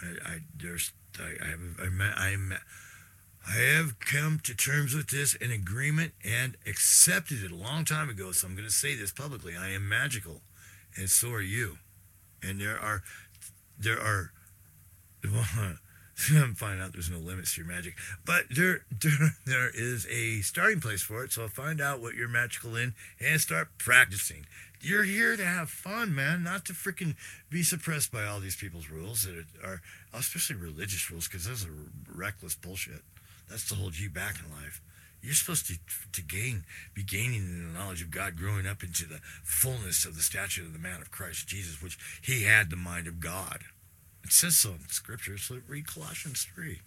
I, 0.02 0.32
I 0.32 0.38
there's 0.56 0.92
I, 1.18 1.44
I 1.44 1.48
have 1.48 1.60
I, 1.78 2.04
I, 2.04 2.36
I 2.52 2.58
have 3.46 3.98
come 4.00 4.40
to 4.44 4.54
terms 4.54 4.94
with 4.94 5.08
this 5.08 5.34
in 5.34 5.50
agreement 5.50 6.12
and 6.24 6.56
accepted 6.66 7.42
it 7.42 7.50
a 7.50 7.56
long 7.56 7.84
time 7.84 8.08
ago. 8.08 8.32
So 8.32 8.46
I'm 8.46 8.54
going 8.54 8.68
to 8.68 8.72
say 8.72 8.94
this 8.94 9.12
publicly. 9.12 9.54
I 9.58 9.70
am 9.70 9.88
magical, 9.88 10.42
and 10.96 11.10
so 11.10 11.30
are 11.32 11.40
you. 11.40 11.78
And 12.42 12.60
there 12.60 12.78
are, 12.78 13.02
there 13.78 13.98
are. 13.98 14.32
well, 15.24 15.46
I'm 16.34 16.54
finding 16.54 16.82
out 16.82 16.92
there's 16.92 17.10
no 17.10 17.18
limits 17.18 17.54
to 17.54 17.62
your 17.62 17.70
magic, 17.70 17.94
but 18.26 18.44
there, 18.54 18.84
there, 18.90 19.34
there 19.46 19.70
is 19.72 20.06
a 20.10 20.42
starting 20.42 20.80
place 20.80 21.02
for 21.02 21.24
it. 21.24 21.32
So 21.32 21.48
find 21.48 21.80
out 21.80 22.00
what 22.00 22.14
you're 22.14 22.28
magical 22.28 22.76
in 22.76 22.94
and 23.18 23.40
start 23.40 23.68
practicing. 23.78 24.44
You're 24.82 25.04
here 25.04 25.36
to 25.36 25.44
have 25.44 25.70
fun, 25.70 26.14
man, 26.14 26.42
not 26.42 26.64
to 26.66 26.72
freaking 26.72 27.16
be 27.50 27.62
suppressed 27.62 28.12
by 28.12 28.24
all 28.24 28.40
these 28.40 28.56
people's 28.56 28.88
rules 28.88 29.24
that 29.24 29.44
are, 29.62 29.82
especially 30.14 30.56
religious 30.56 31.10
rules, 31.10 31.26
because 31.26 31.46
those 31.46 31.66
are 31.66 31.74
reckless 32.14 32.54
bullshit. 32.54 33.02
That's 33.50 33.68
to 33.68 33.74
hold 33.74 33.98
you 33.98 34.08
back 34.08 34.36
in 34.38 34.50
life. 34.50 34.80
You're 35.22 35.34
supposed 35.34 35.66
to 35.66 35.74
to 36.12 36.22
gain, 36.22 36.64
be 36.94 37.02
gaining 37.02 37.42
in 37.42 37.72
the 37.72 37.78
knowledge 37.78 38.00
of 38.00 38.10
God, 38.10 38.36
growing 38.36 38.66
up 38.66 38.82
into 38.82 39.04
the 39.04 39.20
fullness 39.42 40.06
of 40.06 40.16
the 40.16 40.22
stature 40.22 40.62
of 40.62 40.72
the 40.72 40.78
man 40.78 41.02
of 41.02 41.10
Christ 41.10 41.48
Jesus, 41.48 41.82
which 41.82 41.98
he 42.22 42.44
had 42.44 42.70
the 42.70 42.76
mind 42.76 43.06
of 43.06 43.20
God. 43.20 43.64
It 44.24 44.32
says 44.32 44.58
so 44.58 44.70
in 44.70 44.88
Scripture. 44.88 45.36
So 45.36 45.60
read 45.68 45.86
Colossians 45.86 46.46
3. 46.54 46.80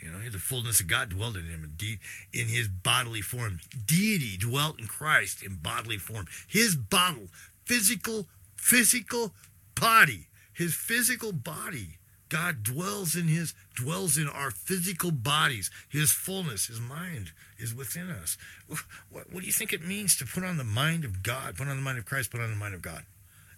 You 0.00 0.12
know, 0.12 0.18
the 0.30 0.38
fullness 0.38 0.80
of 0.80 0.86
God 0.86 1.10
dwelt 1.10 1.36
in 1.36 1.46
him 1.46 1.64
indeed 1.64 1.98
in 2.32 2.46
his 2.46 2.68
bodily 2.68 3.20
form. 3.20 3.58
Deity 3.84 4.36
dwelt 4.36 4.78
in 4.78 4.86
Christ 4.86 5.42
in 5.42 5.56
bodily 5.56 5.98
form. 5.98 6.26
His 6.46 6.76
bottle, 6.76 7.28
physical, 7.64 8.28
physical 8.56 9.34
body, 9.74 10.28
his 10.52 10.74
physical 10.74 11.32
body. 11.32 11.97
God 12.28 12.62
dwells 12.62 13.14
in 13.14 13.28
his 13.28 13.54
dwells 13.74 14.16
in 14.16 14.28
our 14.28 14.50
physical 14.50 15.10
bodies. 15.10 15.70
His 15.88 16.12
fullness, 16.12 16.66
his 16.66 16.80
mind 16.80 17.32
is 17.58 17.74
within 17.74 18.10
us. 18.10 18.36
What, 18.66 18.80
what 19.10 19.40
do 19.40 19.46
you 19.46 19.52
think 19.52 19.72
it 19.72 19.86
means 19.86 20.16
to 20.16 20.26
put 20.26 20.44
on 20.44 20.56
the 20.56 20.64
mind 20.64 21.04
of 21.04 21.22
God? 21.22 21.56
Put 21.56 21.68
on 21.68 21.76
the 21.76 21.82
mind 21.82 21.98
of 21.98 22.04
Christ, 22.04 22.30
put 22.30 22.40
on 22.40 22.50
the 22.50 22.56
mind 22.56 22.74
of 22.74 22.82
God. 22.82 23.04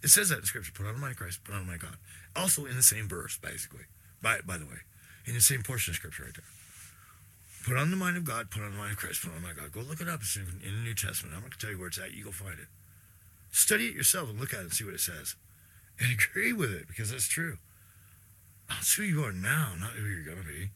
It 0.03 0.09
says 0.09 0.29
that 0.31 0.39
in 0.39 0.45
scripture. 0.45 0.73
Put 0.73 0.87
on 0.87 0.95
the 0.95 1.01
mind 1.01 1.13
of 1.13 1.19
Christ, 1.19 1.45
put 1.45 1.55
on 1.55 1.63
the 1.63 1.67
mind 1.67 1.83
of 1.83 1.89
God. 1.89 1.99
Also 2.35 2.65
in 2.65 2.77
the 2.77 2.83
same 2.83 3.09
verse, 3.09 3.39
basically. 3.39 3.85
By 4.23 4.39
by 4.47 4.57
the 4.57 4.67
way 4.67 4.81
in 5.27 5.35
the 5.35 5.41
same 5.41 5.63
portion 5.63 5.93
of 5.93 5.97
scripture 5.97 6.25
right 6.25 6.35
there. 6.35 6.45
Put 7.65 7.77
on 7.77 7.91
the 7.91 7.97
mind 7.97 8.17
of 8.17 8.25
God, 8.25 8.51
put 8.51 8.63
on 8.63 8.73
the 8.73 8.77
mind 8.77 8.93
of 8.93 8.97
Christ, 8.97 9.23
put 9.23 9.31
on 9.31 9.37
the 9.37 9.43
mind 9.43 9.59
of 9.59 9.65
God. 9.65 9.73
Go 9.73 9.89
look 9.89 10.01
it 10.01 10.09
up. 10.09 10.21
It's 10.23 10.37
in, 10.37 10.43
in 10.65 10.75
the 10.75 10.83
New 10.83 10.95
Testament. 10.95 11.37
I'm 11.37 11.49
to 11.49 11.59
tell 11.59 11.71
you 11.71 11.79
where 11.79 11.89
it's 11.89 11.99
at. 11.99 12.13
You 12.13 12.25
go 12.25 12.31
find 12.31 12.59
it. 12.59 12.67
Study 13.53 13.89
it 13.89 13.95
yourself 13.95 14.31
and 14.31 14.41
look 14.41 14.55
at 14.55 14.61
it 14.61 14.63
and 14.63 14.73
see 14.73 14.85
what 14.85 14.95
it 14.95 15.01
says. 15.01 15.37
And 15.99 16.09
agree 16.33 16.53
with 16.53 16.73
it 16.73 16.89
because 16.89 17.11
that's 17.11 17.29
true. 17.29 17.59
That's 18.71 18.95
who 18.95 19.03
you 19.03 19.25
are 19.25 19.33
now, 19.33 19.73
not 19.79 19.91
who 19.91 20.07
you're 20.07 20.25
going 20.25 20.43
to 20.43 20.49
be. 20.49 20.71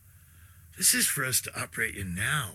This 0.76 0.92
is 0.94 1.06
for 1.06 1.24
us 1.24 1.40
to 1.42 1.60
operate 1.60 1.96
in 1.96 2.14
now, 2.14 2.50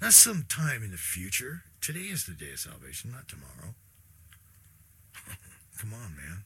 not 0.00 0.12
some 0.12 0.44
time 0.48 0.82
in 0.82 0.90
the 0.90 0.96
future. 0.96 1.62
Today 1.80 2.00
is 2.00 2.26
the 2.26 2.32
day 2.32 2.52
of 2.52 2.60
salvation, 2.60 3.10
not 3.10 3.28
tomorrow. 3.28 3.74
Come 5.78 5.94
on, 5.94 6.14
man. 6.16 6.44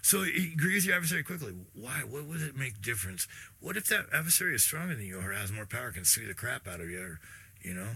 So 0.00 0.22
agree 0.22 0.74
with 0.74 0.84
your 0.84 0.96
adversary 0.96 1.22
quickly. 1.22 1.54
Why? 1.74 2.02
What 2.08 2.24
would 2.24 2.40
it 2.40 2.56
make 2.56 2.82
difference? 2.82 3.28
What 3.60 3.76
if 3.76 3.86
that 3.86 4.06
adversary 4.12 4.54
is 4.54 4.64
stronger 4.64 4.96
than 4.96 5.06
you 5.06 5.20
or 5.20 5.32
has 5.32 5.52
more 5.52 5.66
power, 5.66 5.92
can 5.92 6.04
sue 6.04 6.26
the 6.26 6.34
crap 6.34 6.66
out 6.66 6.80
of 6.80 6.90
you, 6.90 7.00
or, 7.00 7.20
you 7.62 7.72
know, 7.72 7.88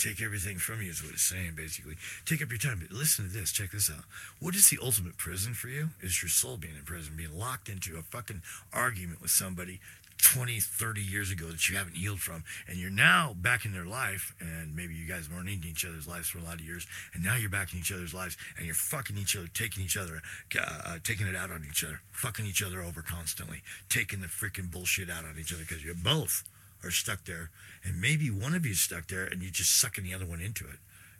take 0.00 0.22
everything 0.22 0.58
from 0.58 0.80
you 0.80 0.90
is 0.90 1.02
what 1.02 1.12
it's 1.12 1.22
saying, 1.22 1.52
basically. 1.56 1.94
Take 2.24 2.42
up 2.42 2.50
your 2.50 2.58
time. 2.58 2.80
But 2.80 2.96
listen 2.96 3.26
to 3.26 3.32
this. 3.32 3.52
Check 3.52 3.72
this 3.72 3.90
out. 3.90 4.04
What 4.40 4.54
is 4.54 4.70
the 4.70 4.78
ultimate 4.82 5.18
prison 5.18 5.54
for 5.54 5.68
you? 5.68 5.90
Is 6.00 6.22
your 6.22 6.30
soul 6.30 6.56
being 6.56 6.74
in 6.76 6.84
prison, 6.84 7.14
being 7.16 7.36
locked 7.36 7.68
into 7.68 7.96
a 7.98 8.02
fucking 8.02 8.42
argument 8.72 9.20
with 9.20 9.30
somebody 9.30 9.80
20, 10.22 10.60
30 10.60 11.00
years 11.00 11.30
ago 11.30 11.46
that 11.46 11.68
you 11.68 11.76
haven't 11.76 11.96
healed 11.96 12.20
from, 12.20 12.44
and 12.68 12.78
you're 12.78 12.90
now 12.90 13.34
back 13.40 13.64
in 13.64 13.72
their 13.72 13.86
life, 13.86 14.34
and 14.40 14.76
maybe 14.76 14.94
you 14.94 15.06
guys 15.06 15.28
weren't 15.30 15.48
in 15.48 15.64
each 15.64 15.84
other's 15.84 16.06
lives 16.06 16.28
for 16.28 16.38
a 16.38 16.42
lot 16.42 16.54
of 16.54 16.60
years, 16.60 16.86
and 17.14 17.24
now 17.24 17.36
you're 17.36 17.50
back 17.50 17.72
in 17.72 17.78
each 17.78 17.92
other's 17.92 18.12
lives, 18.12 18.36
and 18.56 18.66
you're 18.66 18.74
fucking 18.74 19.16
each 19.16 19.34
other, 19.34 19.48
taking 19.54 19.82
each 19.82 19.96
other, 19.96 20.20
uh, 20.60 20.98
taking 21.02 21.26
it 21.26 21.36
out 21.36 21.50
on 21.50 21.64
each 21.68 21.82
other, 21.84 22.00
fucking 22.12 22.46
each 22.46 22.62
other 22.62 22.82
over 22.82 23.02
constantly, 23.02 23.62
taking 23.88 24.20
the 24.20 24.26
freaking 24.26 24.70
bullshit 24.70 25.08
out 25.08 25.24
on 25.24 25.36
each 25.38 25.52
other 25.52 25.62
because 25.66 25.84
you're 25.84 25.94
both 25.94 26.44
are 26.82 26.90
stuck 26.90 27.24
there, 27.24 27.50
and 27.84 28.00
maybe 28.00 28.30
one 28.30 28.54
of 28.54 28.64
you's 28.64 28.80
stuck 28.80 29.08
there, 29.08 29.24
and 29.24 29.42
you're 29.42 29.50
just 29.50 29.78
sucking 29.78 30.04
the 30.04 30.14
other 30.14 30.26
one 30.26 30.40
into 30.40 30.64
it 30.64 30.78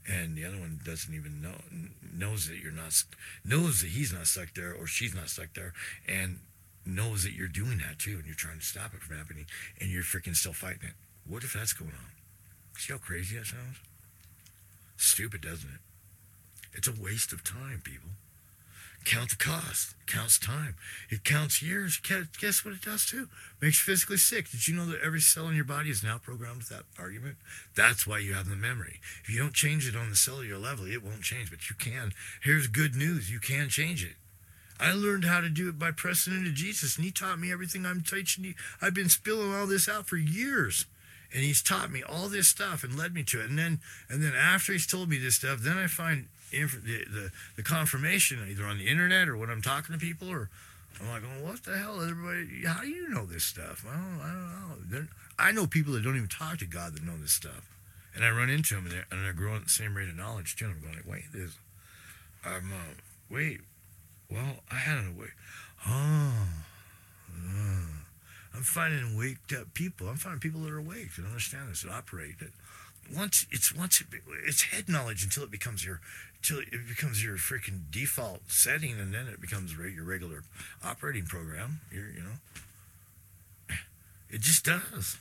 and 0.09 0.35
the 0.35 0.47
other 0.47 0.57
one 0.57 0.81
doesn't 0.83 1.15
even 1.15 1.43
know 1.43 1.53
knows 2.17 2.49
that 2.49 2.57
you're 2.57 2.73
not 2.73 2.91
knows 3.45 3.83
that 3.83 3.89
he's 3.89 4.11
not 4.11 4.27
stuck 4.27 4.55
there 4.55 4.73
or 4.73 4.87
she's 4.87 5.15
not 5.15 5.29
stuck 5.29 5.53
there 5.53 5.75
and 6.09 6.39
knows 6.87 7.23
that 7.23 7.33
you're 7.33 7.49
doing 7.49 7.79
that 7.79 7.99
too, 7.99 8.17
and 8.17 8.27
you're 8.27 8.35
trying 8.35 8.59
to 8.59 8.65
stop 8.65 8.95
it 8.95 9.01
from 9.01 9.17
happening, 9.17 9.47
and 9.81 9.91
you're 9.91 10.03
freaking 10.03 10.35
still 10.35 10.53
fighting 10.53 10.85
it. 10.85 10.95
What 11.27 11.45
if 11.45 11.53
that's 11.53 11.73
going 11.73 11.91
on? 11.93 12.11
See 12.77 12.93
how 12.93 12.99
crazy 12.99 13.37
that 13.37 13.47
sounds? 13.47 13.77
Stupid, 14.97 15.43
doesn't 15.43 15.69
it? 15.69 15.81
It's 16.73 16.89
a 16.89 16.93
waste 16.93 17.33
of 17.33 17.45
time, 17.45 17.81
people. 17.85 18.11
Count 19.05 19.31
the 19.31 19.37
cost. 19.37 19.95
Counts 20.07 20.39
time. 20.39 20.75
It 21.09 21.25
counts 21.25 21.63
years. 21.63 21.99
Guess 21.99 22.65
what 22.65 22.75
it 22.75 22.83
does 22.83 23.07
too? 23.07 23.29
Makes 23.61 23.79
you 23.79 23.93
physically 23.93 24.17
sick. 24.17 24.51
Did 24.51 24.69
you 24.69 24.75
know 24.75 24.87
that 24.87 25.01
every 25.03 25.21
cell 25.21 25.49
in 25.49 25.57
your 25.57 25.65
body 25.65 25.91
is 25.91 26.03
now 26.03 26.19
programmed 26.19 26.59
with 26.59 26.69
that 26.69 26.85
argument? 26.99 27.37
That's 27.75 28.07
why 28.07 28.19
you 28.19 28.35
have 28.35 28.49
the 28.49 28.57
memory. 28.57 29.01
If 29.23 29.31
you 29.31 29.39
don't 29.39 29.55
change 29.55 29.89
it 29.89 29.97
on 29.97 30.11
the 30.11 30.17
cellular 30.17 30.59
level, 30.59 30.87
it 30.87 31.03
won't 31.03 31.23
change. 31.23 31.51
But 31.51 31.71
you 31.71 31.77
can. 31.77 32.13
Here's 32.43 32.67
good 32.67 32.95
news. 32.95 33.31
You 33.31 33.41
can 33.41 33.69
change 33.69 34.05
it. 34.05 34.17
I 34.81 34.93
learned 34.93 35.27
how 35.27 35.41
to 35.41 35.49
do 35.49 35.69
it 35.69 35.79
by 35.79 35.91
pressing 35.93 36.33
into 36.33 36.53
Jesus, 36.53 36.97
and 36.97 37.05
He 37.05 37.11
taught 37.11 37.39
me 37.39 37.53
everything 37.53 37.85
I'm 37.85 38.03
teaching 38.03 38.45
you. 38.45 38.55
I've 38.81 38.95
been 38.95 39.11
spilling 39.11 39.55
all 39.55 39.67
this 39.67 39.89
out 39.89 40.07
for 40.07 40.17
years, 40.17 40.87
and 41.35 41.43
He's 41.43 41.63
taught 41.63 41.93
me 41.93 42.03
all 42.03 42.29
this 42.29 42.49
stuff 42.49 42.83
and 42.83 42.97
led 42.97 43.13
me 43.13 43.23
to 43.25 43.41
it. 43.41 43.51
And 43.51 43.59
then, 43.59 43.81
and 44.09 44.23
then 44.23 44.33
after 44.35 44.73
He's 44.73 44.87
told 44.87 45.11
me 45.11 45.19
this 45.19 45.37
stuff, 45.37 45.61
then 45.61 45.77
I 45.77 45.87
find 45.87 46.29
inf- 46.53 46.83
the, 46.85 47.05
the, 47.05 47.31
the 47.57 47.63
confirmation 47.63 48.47
either 48.49 48.65
on 48.65 48.79
the 48.79 48.87
internet 48.89 49.29
or 49.29 49.37
when 49.37 49.51
I'm 49.51 49.63
talking 49.63 49.93
to 49.93 49.99
people, 49.99 50.29
or 50.31 50.51
I'm 51.01 51.09
like, 51.09 51.23
well, 51.23 51.51
what 51.51 51.65
the 51.65 51.79
hell, 51.79 52.01
everybody? 52.01 52.67
How 52.67 52.83
do 52.83 52.89
you 52.89 53.09
know 53.09 53.27
this 53.27 53.45
stuff? 53.45 53.85
I 53.89 53.95
don't, 53.95 54.21
I 54.21 54.33
don't 54.33 54.69
know. 54.69 54.77
They're, 54.89 55.09
I 55.39 55.53
know 55.53 55.67
people 55.67 55.95
that 55.95 56.03
don't 56.03 56.17
even 56.17 56.29
talk 56.29 56.59
to 56.59 56.67
God 56.67 56.95
that 56.95 57.03
know 57.03 57.17
this 57.17 57.33
stuff, 57.33 57.69
and 58.15 58.25
I 58.25 58.31
run 58.31 58.51
into 58.51 58.75
them, 58.75 58.85
and 58.85 58.93
they're, 58.93 59.07
and 59.11 59.25
they're 59.25 59.33
growing 59.33 59.57
at 59.57 59.65
the 59.65 59.71
same 59.71 59.97
rate 59.97 60.09
of 60.09 60.17
knowledge 60.17 60.57
too. 60.57 60.67
I'm 60.67 60.81
going 60.81 60.95
like, 60.95 61.09
wait, 61.09 61.25
this, 61.33 61.59
I'm, 62.45 62.73
uh, 62.73 62.95
wait 63.31 63.61
well, 64.31 64.57
I 64.71 64.77
had 64.77 64.99
a 64.99 65.19
way. 65.19 65.29
Oh, 65.89 66.49
uh, 67.35 67.87
I'm 68.55 68.63
finding 68.63 69.17
waked 69.17 69.53
up 69.53 69.75
people. 69.75 70.09
I'm 70.09 70.17
finding 70.17 70.41
people 70.41 70.61
that 70.63 70.71
are 70.71 70.79
awake 70.79 71.17
that 71.17 71.25
understand 71.25 71.71
this, 71.71 71.83
that 71.83 71.91
operate. 71.91 72.39
That 72.39 72.51
once 73.15 73.47
it's 73.51 73.75
once 73.75 74.01
it, 74.01 74.07
it's 74.47 74.63
head 74.63 74.89
knowledge 74.89 75.25
until 75.25 75.43
it 75.43 75.51
becomes 75.51 75.85
your 75.85 76.01
until 76.43 76.61
it 76.61 76.89
becomes 76.89 77.23
your 77.23 77.37
freaking 77.37 77.91
default 77.91 78.41
setting, 78.49 78.99
and 78.99 79.13
then 79.13 79.27
it 79.27 79.41
becomes 79.41 79.75
your 79.75 80.05
regular 80.05 80.43
operating 80.83 81.25
program. 81.25 81.81
Your, 81.93 82.09
you 82.09 82.23
know, 82.23 83.77
it 84.31 84.41
just 84.41 84.65
does. 84.65 85.19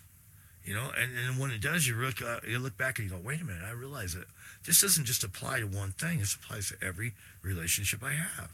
You 0.63 0.75
know, 0.75 0.91
and, 0.97 1.12
and 1.17 1.39
when 1.39 1.51
it 1.51 1.62
does, 1.62 1.88
you 1.88 1.95
look 1.95 2.21
uh, 2.21 2.39
you 2.47 2.60
look 2.60 2.77
back 2.77 2.99
and 2.99 3.10
you 3.10 3.15
go, 3.15 3.21
wait 3.23 3.41
a 3.41 3.43
minute, 3.43 3.63
I 3.65 3.71
realize 3.71 4.13
that 4.13 4.25
this 4.65 4.82
doesn't 4.82 5.05
just 5.05 5.23
apply 5.23 5.62
to 5.62 5.65
one 5.65 5.91
thing. 5.91 6.19
This 6.19 6.36
applies 6.36 6.69
to 6.69 6.75
every 6.86 7.13
relationship 7.41 8.03
I 8.03 8.12
have. 8.12 8.51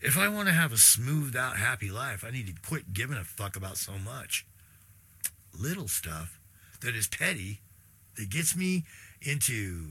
If 0.00 0.18
I 0.18 0.28
want 0.28 0.48
to 0.48 0.54
have 0.54 0.72
a 0.72 0.78
smoothed 0.78 1.36
out, 1.36 1.58
happy 1.58 1.90
life, 1.90 2.24
I 2.26 2.30
need 2.30 2.46
to 2.48 2.54
quit 2.66 2.92
giving 2.92 3.16
a 3.16 3.24
fuck 3.24 3.56
about 3.56 3.76
so 3.76 3.92
much 3.98 4.46
little 5.56 5.86
stuff 5.86 6.40
that 6.80 6.96
is 6.96 7.06
petty 7.06 7.60
that 8.16 8.30
gets 8.30 8.56
me 8.56 8.84
into 9.20 9.90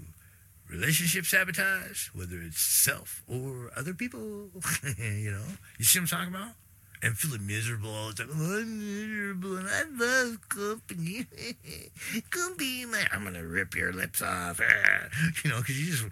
relationship 0.71 1.25
sabotage, 1.25 2.07
whether 2.13 2.41
it's 2.41 2.61
self 2.61 3.23
or 3.27 3.71
other 3.75 3.93
people. 3.93 4.19
you 4.97 5.31
know, 5.31 5.45
you 5.77 5.85
see 5.85 5.99
what 5.99 6.11
I'm 6.11 6.19
talking 6.19 6.35
about? 6.35 6.53
and 7.03 7.17
feeling 7.17 7.47
miserable 7.47 7.89
all 7.89 8.09
the 8.09 8.13
time. 8.13 8.29
Oh, 8.31 8.59
I'm 8.59 8.79
miserable 8.79 9.57
and 9.57 9.67
I 9.67 9.83
love 9.97 10.49
company. 10.49 11.25
My. 12.85 13.07
I'm 13.11 13.23
gonna 13.23 13.43
rip 13.43 13.75
your 13.75 13.93
lips 13.93 14.21
off. 14.21 14.59
You 15.43 15.49
know, 15.49 15.57
because 15.57 15.79
you 15.79 15.91
just 15.91 16.05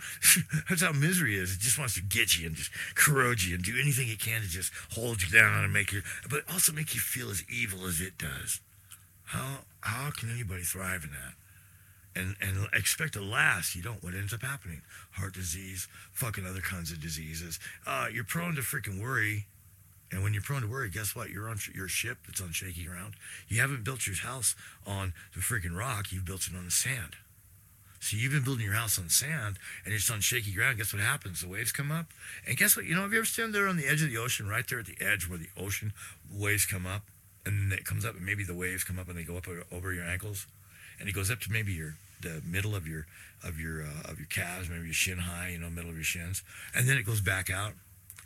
that's 0.68 0.82
how 0.82 0.92
misery 0.92 1.38
is. 1.38 1.54
It 1.54 1.60
just 1.60 1.78
wants 1.78 1.94
to 1.96 2.02
get 2.02 2.38
you 2.38 2.48
and 2.48 2.56
just 2.56 2.72
corrode 2.96 3.42
you 3.42 3.56
and 3.56 3.64
do 3.64 3.78
anything 3.80 4.10
it 4.10 4.20
can 4.20 4.42
to 4.42 4.48
just 4.48 4.72
hold 4.92 5.22
you 5.22 5.30
down 5.30 5.64
and 5.64 5.72
make 5.72 5.92
you, 5.92 6.02
but 6.30 6.42
also 6.52 6.72
make 6.72 6.96
you 6.96 7.00
feel 7.00 7.30
as 7.30 7.44
evil 7.50 7.86
as 7.86 8.02
it 8.02 8.18
does. 8.18 8.60
How 9.26 9.60
how 9.82 10.10
can 10.12 10.32
anybody 10.32 10.64
thrive 10.64 11.04
in 11.04 11.12
that? 11.12 11.34
And 12.20 12.36
and 12.42 12.68
expect 12.74 13.14
to 13.14 13.22
last. 13.22 13.76
You 13.76 13.82
don't. 13.82 14.04
What 14.04 14.14
ends 14.14 14.34
up 14.34 14.42
happening? 14.42 14.82
Heart 15.12 15.34
disease, 15.34 15.88
fucking 16.12 16.46
other 16.46 16.62
kinds 16.62 16.92
of 16.92 17.02
diseases. 17.02 17.60
Uh, 17.88 18.08
you're 18.12 18.24
prone 18.24 18.56
to 18.56 18.62
freaking 18.62 19.02
worry 19.02 19.46
and 20.12 20.24
when 20.24 20.34
you're 20.34 20.42
prone 20.42 20.62
to 20.62 20.68
worry, 20.68 20.90
guess 20.90 21.16
what? 21.16 21.30
You're 21.30 21.48
on 21.48 21.60
your 21.74 21.88
ship 21.88 22.18
that's 22.26 22.42
on 22.42 22.52
shaky 22.52 22.84
ground. 22.84 23.14
You 23.48 23.62
haven't 23.62 23.84
built 23.84 24.08
your 24.08 24.16
house 24.16 24.56
on 24.86 25.14
the 25.36 25.42
freaking 25.42 25.78
rock. 25.78 26.12
You've 26.12 26.26
built 26.26 26.48
it 26.48 26.58
on 26.58 26.66
the 26.66 26.72
sand. 26.72 27.16
So 28.00 28.16
you've 28.16 28.32
been 28.32 28.44
building 28.44 28.66
your 28.66 28.76
house 28.76 28.98
on 28.98 29.10
sand 29.10 29.58
and 29.86 29.94
it's 29.94 30.10
on 30.10 30.22
shaky 30.22 30.54
ground. 30.54 30.78
Guess 30.78 30.94
what 30.94 31.02
happens? 31.02 31.42
The 31.42 31.50
waves 31.50 31.72
come 31.72 31.92
up. 31.92 32.08
And 32.48 32.58
guess 32.58 32.76
what? 32.76 32.86
You 32.86 32.96
know, 32.96 33.02
have 33.02 33.12
you 33.12 33.20
ever 33.20 33.26
stand 33.26 33.54
there 33.54 33.68
on 33.68 33.78
the 33.78 33.88
edge 33.88 34.02
of 34.02 34.10
the 34.10 34.18
ocean, 34.18 34.48
right 34.48 34.66
there 34.68 34.80
at 34.80 34.86
the 34.86 34.98
edge 35.02 35.28
where 35.28 35.38
the 35.38 35.50
ocean 35.58 35.94
waves 36.34 36.66
come 36.66 36.86
up? 36.86 37.02
And 37.46 37.72
it 37.74 37.86
comes 37.86 38.06
up 38.06 38.16
and 38.16 38.26
maybe 38.26 38.44
the 38.44 38.56
waves 38.56 38.84
come 38.84 39.00
up 39.00 39.10
and 39.10 39.18
they 39.18 39.24
go 39.24 39.38
up 39.38 39.48
over 39.72 39.94
your 39.94 40.06
ankles. 40.06 40.48
And 41.00 41.08
it 41.08 41.14
goes 41.14 41.30
up 41.30 41.40
to 41.42 41.52
maybe 41.52 41.74
your 41.74 41.96
the 42.22 42.42
middle 42.46 42.76
of 42.76 42.88
your 42.88 43.06
of 43.44 43.60
your 43.60 43.84
uh, 43.84 44.12
of 44.12 44.18
your 44.20 44.28
calves, 44.28 44.70
maybe 44.70 44.86
your 44.86 44.94
shin 44.94 45.20
high, 45.20 45.50
you 45.50 45.60
know, 45.60 45.70
middle 45.70 45.90
of 45.90 45.96
your 45.96 46.04
shins. 46.04 46.44
And 46.76 46.88
then 46.88 46.98
it 46.98 47.06
goes 47.06 47.22
back 47.22 47.50
out 47.50 47.74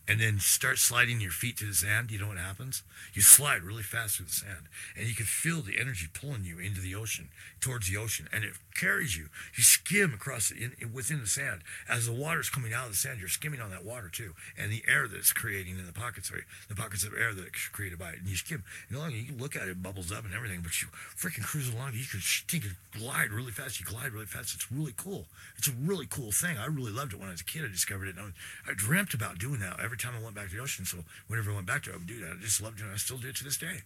and 0.07 0.19
then 0.19 0.39
start 0.39 0.77
sliding 0.77 1.21
your 1.21 1.31
feet 1.31 1.57
to 1.57 1.65
the 1.65 1.73
sand, 1.73 2.11
you 2.11 2.19
know 2.19 2.27
what 2.27 2.37
happens? 2.37 2.83
You 3.13 3.21
slide 3.21 3.63
really 3.63 3.83
fast 3.83 4.17
through 4.17 4.27
the 4.27 4.31
sand, 4.33 4.67
and 4.97 5.07
you 5.07 5.15
can 5.15 5.25
feel 5.25 5.61
the 5.61 5.79
energy 5.79 6.07
pulling 6.13 6.43
you 6.43 6.59
into 6.59 6.81
the 6.81 6.95
ocean, 6.95 7.29
towards 7.61 7.89
the 7.89 7.97
ocean, 7.97 8.27
and 8.31 8.43
it 8.43 8.53
carries 8.75 9.17
you. 9.17 9.27
You 9.55 9.63
skim 9.63 10.13
across 10.13 10.51
in, 10.51 10.73
in, 10.79 10.93
within 10.93 11.19
the 11.19 11.27
sand. 11.27 11.61
As 11.87 12.05
the 12.05 12.13
water's 12.13 12.49
coming 12.49 12.73
out 12.73 12.85
of 12.85 12.91
the 12.91 12.97
sand, 12.97 13.19
you're 13.19 13.29
skimming 13.29 13.61
on 13.61 13.71
that 13.71 13.85
water 13.85 14.09
too, 14.09 14.33
and 14.57 14.71
the 14.71 14.83
air 14.87 15.07
that 15.07 15.17
it's 15.17 15.33
creating 15.33 15.77
in 15.77 15.85
the 15.85 15.93
pockets, 15.93 16.29
sorry, 16.29 16.43
the 16.67 16.75
pockets 16.75 17.03
of 17.03 17.13
air 17.13 17.33
that 17.33 17.47
it's 17.47 17.67
created 17.69 17.99
by 17.99 18.09
it, 18.09 18.19
and 18.19 18.27
you 18.27 18.35
skim. 18.35 18.63
You 18.89 18.97
know, 18.97 19.07
you 19.07 19.33
look 19.37 19.55
at 19.55 19.63
it, 19.63 19.73
it 19.73 19.83
bubbles 19.83 20.11
up 20.11 20.25
and 20.25 20.33
everything, 20.33 20.61
but 20.61 20.81
you 20.81 20.87
freaking 21.17 21.43
cruise 21.43 21.73
along. 21.73 21.93
You 21.93 22.05
can, 22.05 22.21
can 22.47 22.75
glide 22.97 23.31
really 23.31 23.51
fast. 23.51 23.79
You 23.79 23.85
glide 23.85 24.13
really 24.13 24.25
fast. 24.25 24.53
It's 24.53 24.71
really 24.71 24.93
cool. 24.95 25.25
It's 25.57 25.67
a 25.67 25.71
really 25.71 26.05
cool 26.09 26.31
thing. 26.31 26.57
I 26.57 26.65
really 26.67 26.91
loved 26.91 27.13
it 27.13 27.19
when 27.19 27.29
I 27.29 27.31
was 27.31 27.41
a 27.41 27.45
kid. 27.45 27.65
I 27.65 27.67
discovered 27.67 28.07
it. 28.07 28.15
I, 28.19 28.29
I 28.69 28.73
dreamt 28.75 29.13
about 29.13 29.39
doing 29.39 29.59
that 29.59 29.79
every 29.83 29.97
time 29.97 30.13
I 30.17 30.23
went 30.23 30.35
back 30.35 30.49
to 30.49 30.55
the 30.55 30.61
ocean. 30.61 30.85
So 30.85 30.99
whenever 31.27 31.51
I 31.51 31.55
went 31.55 31.67
back 31.67 31.85
there, 31.85 31.93
I 31.93 31.97
would 31.97 32.07
do 32.07 32.19
that. 32.21 32.37
I 32.39 32.41
just 32.41 32.61
loved 32.61 32.79
it. 32.79 32.83
and 32.83 32.93
I 32.93 32.97
still 32.97 33.17
do 33.17 33.29
it 33.29 33.35
to 33.37 33.43
this 33.43 33.57
day. 33.57 33.81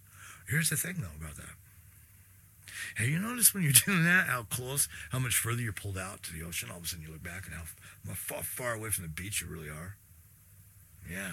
Here's 0.48 0.70
the 0.70 0.76
thing, 0.76 0.96
though, 0.98 1.16
about 1.20 1.36
that. 1.36 1.56
Have 2.96 3.08
you 3.08 3.18
noticed 3.18 3.54
when 3.54 3.62
you're 3.62 3.72
doing 3.86 4.04
that, 4.04 4.26
how 4.28 4.44
close, 4.44 4.88
how 5.10 5.18
much 5.18 5.36
further 5.36 5.60
you're 5.60 5.72
pulled 5.72 5.98
out 5.98 6.22
to 6.24 6.32
the 6.32 6.42
ocean? 6.42 6.70
All 6.70 6.78
of 6.78 6.84
a 6.84 6.86
sudden 6.86 7.04
you 7.04 7.12
look 7.12 7.22
back 7.22 7.46
and 7.46 7.54
how 7.54 8.14
far, 8.14 8.42
far 8.42 8.74
away 8.74 8.90
from 8.90 9.04
the 9.04 9.10
beach 9.10 9.40
you 9.40 9.46
really 9.46 9.68
are. 9.68 9.96
Yeah. 11.10 11.32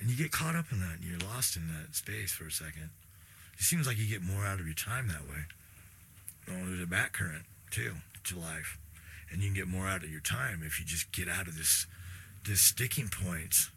And 0.00 0.10
you 0.10 0.16
get 0.16 0.32
caught 0.32 0.56
up 0.56 0.66
in 0.72 0.80
that 0.80 0.96
and 1.00 1.04
you're 1.04 1.18
lost 1.18 1.56
in 1.56 1.68
that 1.68 1.94
space 1.94 2.32
for 2.32 2.46
a 2.46 2.50
second. 2.50 2.90
It 3.58 3.62
seems 3.62 3.86
like 3.86 3.98
you 3.98 4.06
get 4.06 4.22
more 4.22 4.44
out 4.44 4.60
of 4.60 4.66
your 4.66 4.74
time 4.74 5.08
that 5.08 5.28
way. 5.28 5.44
Oh, 6.48 6.66
there's 6.66 6.82
a 6.82 6.86
back 6.86 7.12
current, 7.12 7.44
too, 7.70 7.94
to 8.24 8.38
life. 8.38 8.78
And 9.30 9.42
you 9.42 9.48
can 9.48 9.56
get 9.56 9.68
more 9.68 9.88
out 9.88 10.02
of 10.02 10.10
your 10.10 10.20
time 10.20 10.62
if 10.64 10.78
you 10.78 10.84
just 10.84 11.10
get 11.12 11.28
out 11.28 11.48
of 11.48 11.56
this, 11.56 11.86
this 12.46 12.60
sticking 12.60 13.08
points, 13.08 13.70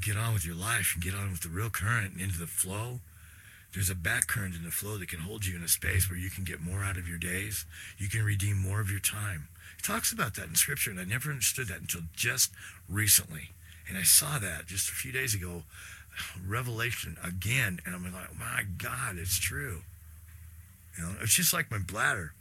get 0.00 0.16
on 0.16 0.34
with 0.34 0.46
your 0.46 0.56
life 0.56 0.92
and 0.94 1.02
get 1.02 1.14
on 1.14 1.30
with 1.30 1.40
the 1.40 1.48
real 1.48 1.70
current 1.70 2.12
and 2.12 2.20
into 2.20 2.38
the 2.38 2.46
flow 2.46 3.00
there's 3.74 3.90
a 3.90 3.96
back 3.96 4.28
current 4.28 4.54
in 4.54 4.62
the 4.62 4.70
flow 4.70 4.98
that 4.98 5.08
can 5.08 5.18
hold 5.18 5.44
you 5.44 5.56
in 5.56 5.62
a 5.62 5.68
space 5.68 6.08
where 6.08 6.18
you 6.18 6.30
can 6.30 6.44
get 6.44 6.60
more 6.60 6.84
out 6.84 6.96
of 6.96 7.08
your 7.08 7.18
days. 7.18 7.66
You 7.98 8.08
can 8.08 8.22
redeem 8.22 8.56
more 8.56 8.80
of 8.80 8.88
your 8.88 9.00
time. 9.00 9.48
He 9.76 9.82
talks 9.82 10.12
about 10.12 10.34
that 10.34 10.46
in 10.46 10.54
scripture, 10.54 10.92
and 10.92 11.00
I 11.00 11.04
never 11.04 11.30
understood 11.30 11.66
that 11.68 11.80
until 11.80 12.02
just 12.14 12.52
recently. 12.88 13.50
And 13.88 13.98
I 13.98 14.04
saw 14.04 14.38
that 14.38 14.66
just 14.66 14.88
a 14.88 14.92
few 14.92 15.10
days 15.10 15.34
ago, 15.34 15.64
Revelation 16.46 17.16
again, 17.22 17.80
and 17.84 17.96
I'm 17.96 18.04
like, 18.04 18.38
my 18.38 18.62
God, 18.78 19.18
it's 19.18 19.38
true. 19.38 19.82
You 20.96 21.02
know, 21.02 21.14
it's 21.20 21.34
just 21.34 21.52
like 21.52 21.68
my 21.68 21.78
bladder. 21.78 22.32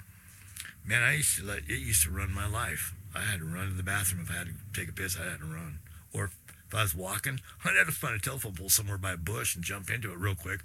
Man, 0.86 1.02
I 1.02 1.16
used 1.16 1.40
to 1.40 1.44
let 1.44 1.64
it 1.68 1.80
used 1.80 2.04
to 2.04 2.12
run 2.12 2.32
my 2.32 2.48
life. 2.48 2.94
I 3.16 3.22
had 3.22 3.40
to 3.40 3.46
run 3.46 3.70
to 3.70 3.74
the 3.74 3.84
bathroom 3.84 4.22
if 4.24 4.32
I 4.32 4.40
had 4.40 4.48
to 4.48 4.54
take 4.74 4.90
a 4.90 4.94
piss. 4.94 5.18
I 5.20 5.30
had 5.30 5.40
to 5.40 5.46
run, 5.46 5.80
or 6.14 6.26
if 6.26 6.76
I 6.76 6.82
was 6.82 6.96
walking, 6.96 7.40
I'd 7.66 7.76
have 7.78 7.88
to 7.88 7.94
find 7.94 8.16
a 8.16 8.20
telephone 8.20 8.54
pole 8.54 8.70
somewhere 8.70 8.98
by 8.98 9.14
a 9.14 9.18
bush 9.18 9.56
and 9.56 9.64
jump 9.64 9.90
into 9.90 10.12
it 10.12 10.18
real 10.18 10.36
quick. 10.36 10.62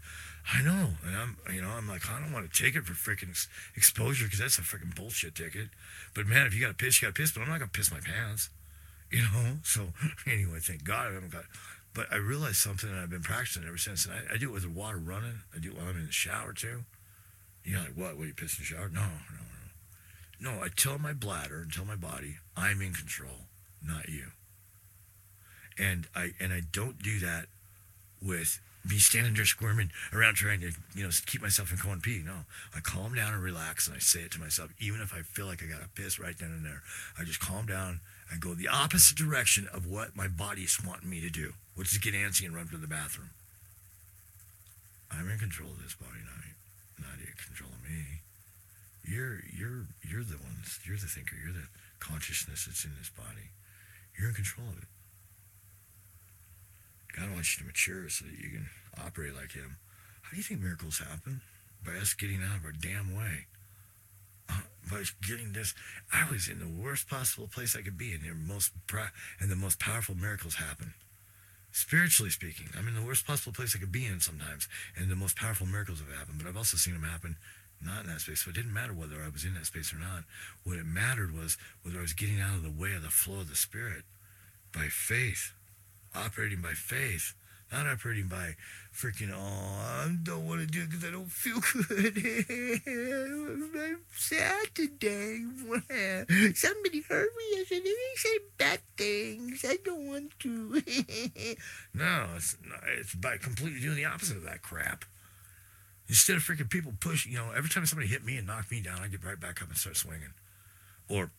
I 0.53 0.63
know, 0.63 0.91
and 1.05 1.15
I'm, 1.15 1.37
you 1.53 1.61
know, 1.61 1.69
I'm 1.69 1.87
like, 1.87 2.09
I 2.11 2.19
don't 2.21 2.33
want 2.33 2.51
to 2.51 2.63
take 2.63 2.75
it 2.75 2.85
for 2.85 2.95
freaking 2.95 3.31
ex- 3.31 3.49
exposure 3.77 4.25
because 4.25 4.39
that's 4.39 4.59
a 4.59 4.63
freaking 4.63 4.95
bullshit 4.95 5.35
ticket. 5.35 5.69
But 6.15 6.27
man, 6.27 6.47
if 6.47 6.55
you 6.55 6.61
got 6.61 6.69
to 6.69 6.85
piss, 6.85 7.03
you 7.03 7.09
got 7.09 7.15
to 7.15 7.21
piss. 7.21 7.33
But 7.33 7.43
I'm 7.43 7.49
not 7.49 7.59
gonna 7.59 7.71
piss 7.71 7.91
my 7.91 8.01
pants, 8.01 8.49
you 9.11 9.21
know. 9.21 9.59
So 9.63 9.89
anyway, 10.27 10.59
thank 10.61 10.85
God 10.85 11.11
I 11.11 11.15
haven't 11.15 11.33
got. 11.33 11.45
But 11.95 12.07
I 12.13 12.17
realized 12.17 12.57
something, 12.57 12.89
and 12.89 12.99
I've 12.99 13.11
been 13.11 13.23
practicing 13.23 13.65
ever 13.67 13.79
since. 13.79 14.07
And 14.07 14.15
I, 14.15 14.35
I 14.35 14.39
do 14.39 14.49
it 14.51 14.53
with 14.53 14.63
the 14.63 14.71
water 14.71 14.99
running. 14.99 15.41
I 15.55 15.59
do 15.59 15.71
it 15.71 15.77
while 15.77 15.89
I'm 15.89 15.97
in 15.97 16.07
the 16.07 16.13
shower 16.13 16.53
too. 16.53 16.85
You're 17.65 17.81
like, 17.81 17.97
what? 17.97 18.17
What 18.17 18.27
you 18.27 18.35
piss 18.35 18.57
in 18.57 18.63
the 18.63 18.67
shower? 18.67 18.89
No, 18.89 19.03
no, 19.03 19.45
no. 20.41 20.63
I 20.63 20.69
tell 20.75 20.99
my 20.99 21.13
bladder 21.13 21.61
and 21.63 21.73
tell 21.73 21.85
my 21.85 21.97
body 21.97 22.37
I'm 22.57 22.81
in 22.81 22.93
control, 22.93 23.47
not 23.85 24.09
you 24.09 24.33
and 25.79 26.07
I 26.15 26.33
and 26.41 26.53
I 26.53 26.63
don't 26.73 27.01
do 27.03 27.19
that 27.21 27.47
with 28.23 28.61
me 28.89 28.99
standing 28.99 29.35
there 29.35 29.45
squirming 29.45 29.91
around 30.13 30.35
trying 30.35 30.61
to 30.61 30.73
you 30.95 31.05
know 31.05 31.11
keep 31.27 31.43
myself 31.43 31.69
from 31.69 31.79
going 31.79 32.01
pee. 32.01 32.23
No, 32.25 32.45
I 32.75 32.81
calm 32.81 33.15
down 33.15 33.35
and 33.35 33.43
relax, 33.43 33.87
and 33.87 33.97
I 33.97 34.01
say 34.01 34.21
it 34.21 34.33
to 34.33 34.41
myself, 34.41 34.73
even 34.81 35.01
if 35.01 35.15
I 35.15 35.21
feel 35.21 35.47
like 35.47 35.63
I 35.63 35.67
got 35.67 35.83
to 35.83 35.89
piss 35.89 36.19
right 36.19 36.37
then 36.39 36.51
and 36.51 36.65
there. 36.65 36.83
I 37.19 37.25
just 37.25 37.41
calm 37.41 37.67
down. 37.67 38.01
and 38.31 38.43
go 38.43 38.53
the 38.53 38.69
opposite 38.69 39.17
direction 39.17 39.67
of 39.73 39.87
what 39.87 40.15
my 40.15 40.29
body's 40.29 40.79
wanting 40.85 41.09
me 41.09 41.19
to 41.23 41.31
do, 41.31 41.55
which 41.75 41.93
is 41.93 41.99
get 41.99 42.13
antsy 42.13 42.45
and 42.45 42.55
run 42.55 42.69
to 42.69 42.77
the 42.77 42.87
bathroom. 42.87 43.31
I'm 45.11 45.31
in 45.31 45.39
control 45.39 45.71
of 45.71 45.83
this 45.83 45.95
body, 45.95 46.21
not 46.25 47.09
not 47.09 47.19
in 47.19 47.33
control 47.41 47.71
of 47.73 47.83
me. 47.89 48.21
You're 49.09 49.41
you're 49.49 49.87
you're 50.05 50.25
the 50.25 50.37
one. 50.37 50.61
You're 50.85 50.99
the 50.99 51.07
thinker. 51.07 51.37
You're 51.43 51.55
the 51.55 51.69
consciousness 51.99 52.67
that's 52.67 52.85
in 52.85 52.93
this 52.99 53.11
body. 53.11 53.57
You're 54.19 54.29
in 54.29 54.35
control 54.35 54.69
of 54.69 54.79
it. 54.79 54.89
God 57.17 57.33
wants 57.33 57.57
you 57.57 57.63
to 57.63 57.67
mature 57.67 58.09
so 58.09 58.27
that 58.27 58.37
you 58.37 58.51
can 58.51 58.67
operate 59.03 59.35
like 59.35 59.53
Him. 59.53 59.79
How 60.23 60.31
do 60.33 60.37
you 60.37 60.43
think 60.43 60.61
miracles 60.61 60.99
happen? 60.99 61.41
By 61.85 61.93
us 61.93 62.13
getting 62.13 62.43
out 62.43 62.59
of 62.59 62.65
our 62.67 62.73
damn 62.73 63.17
way. 63.17 63.47
Uh, 64.51 64.61
by 64.91 65.05
getting 65.27 65.53
this, 65.53 65.75
I 66.13 66.31
was 66.31 66.49
in 66.49 66.59
the 66.59 66.69
worst 66.69 67.09
possible 67.09 67.49
place 67.49 67.77
I 67.77 67.83
could 67.83 67.97
be, 67.97 68.13
and 68.13 68.23
the 68.23 68.35
most 68.35 68.73
and 69.41 69.51
the 69.51 69.57
most 69.57 69.79
powerful 69.79 70.17
miracles 70.17 70.57
happen. 70.57 70.93
Spiritually 71.73 72.31
speaking, 72.31 72.69
I'm 72.77 72.89
in 72.89 72.95
the 72.95 73.03
worst 73.03 73.27
possible 73.27 73.53
place 73.53 73.75
I 73.75 73.79
could 73.79 73.93
be 73.93 74.07
in 74.07 74.21
sometimes, 74.21 74.69
and 74.97 75.11
the 75.11 75.17
most 75.17 75.37
powerful 75.37 75.67
miracles 75.67 76.01
have 76.01 76.17
happened. 76.17 76.39
But 76.39 76.49
I've 76.49 76.57
also 76.57 76.77
seen 76.77 76.95
them 76.95 77.05
happen 77.05 77.37
not 77.81 78.05
in 78.05 78.11
that 78.11 78.21
space. 78.21 78.45
So 78.45 78.51
it 78.51 78.57
didn't 78.57 78.75
matter 78.75 78.93
whether 78.93 79.23
I 79.23 79.29
was 79.29 79.45
in 79.45 79.55
that 79.55 79.67
space 79.67 79.93
or 79.93 79.99
not. 79.99 80.25
What 80.65 80.77
it 80.77 80.87
mattered 80.87 81.37
was 81.37 81.57
whether 81.83 81.99
I 81.99 82.03
was 82.03 82.13
getting 82.13 82.41
out 82.41 82.57
of 82.57 82.63
the 82.63 82.71
way 82.71 82.95
of 82.95 83.03
the 83.03 83.09
flow 83.09 83.41
of 83.41 83.49
the 83.49 83.57
Spirit 83.57 84.05
by 84.73 84.87
faith 84.91 85.53
operating 86.15 86.61
by 86.61 86.73
faith, 86.73 87.35
not 87.73 87.87
operating 87.87 88.29
by 88.29 88.57
freaking, 88.95 89.31
oh, 89.33 89.39
I 89.39 90.11
don't 90.23 90.47
want 90.47 90.61
to 90.61 90.67
do 90.67 90.83
it 90.83 90.91
because 90.91 91.05
I 91.05 91.11
don't 91.11 91.31
feel 91.31 91.61
good. 91.89 92.17
I'm 93.77 94.01
sad 94.15 94.75
today. 94.75 95.41
Somebody 96.55 97.03
hurt 97.03 97.31
me 97.37 97.59
yesterday. 97.59 97.83
They 97.85 98.15
said 98.17 98.39
bad 98.57 98.81
things. 98.97 99.65
I 99.69 99.79
don't 99.85 100.07
want 100.07 100.39
to. 100.41 100.83
no, 101.95 102.27
it's, 102.37 102.57
it's 102.99 103.15
by 103.15 103.37
completely 103.37 103.81
doing 103.81 103.97
the 103.97 104.07
opposite 104.07 104.39
of 104.39 104.45
that 104.45 104.63
crap. 104.63 105.05
Instead 106.09 106.37
of 106.37 106.43
freaking 106.43 106.71
people 106.71 106.93
pushing, 107.01 107.33
you 107.33 107.39
know, 107.39 107.51
every 107.55 107.69
time 107.69 107.85
somebody 107.85 108.09
hit 108.09 108.25
me 108.25 108.37
and 108.39 108.47
knocked 108.47 108.71
me 108.71 108.81
down, 108.81 109.01
I 109.01 109.09
get 109.09 109.25
right 109.25 109.39
back 109.39 109.61
up 109.61 109.69
and 109.69 109.77
start 109.77 109.97
swinging. 109.97 110.33
Or, 111.09 111.31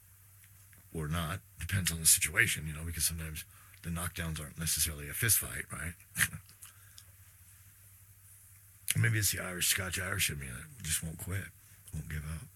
or 0.93 1.07
not. 1.07 1.39
Depends 1.59 1.91
on 1.91 1.99
the 1.99 2.05
situation, 2.05 2.65
you 2.67 2.73
know, 2.73 2.85
because 2.85 3.05
sometimes 3.05 3.45
the 3.83 3.89
knockdowns 3.89 4.39
aren't 4.39 4.59
necessarily 4.59 5.09
a 5.09 5.13
fist 5.13 5.39
fight, 5.39 5.65
right? 5.71 5.93
Maybe 8.97 9.19
it's 9.19 9.31
the 9.31 9.41
Irish, 9.41 9.67
Scotch 9.67 9.99
Irish 9.99 10.29
in 10.29 10.39
me 10.39 10.47
that 10.47 10.83
just 10.83 11.03
won't 11.03 11.17
quit, 11.17 11.45
won't 11.93 12.09
give 12.09 12.25
up. 12.25 12.47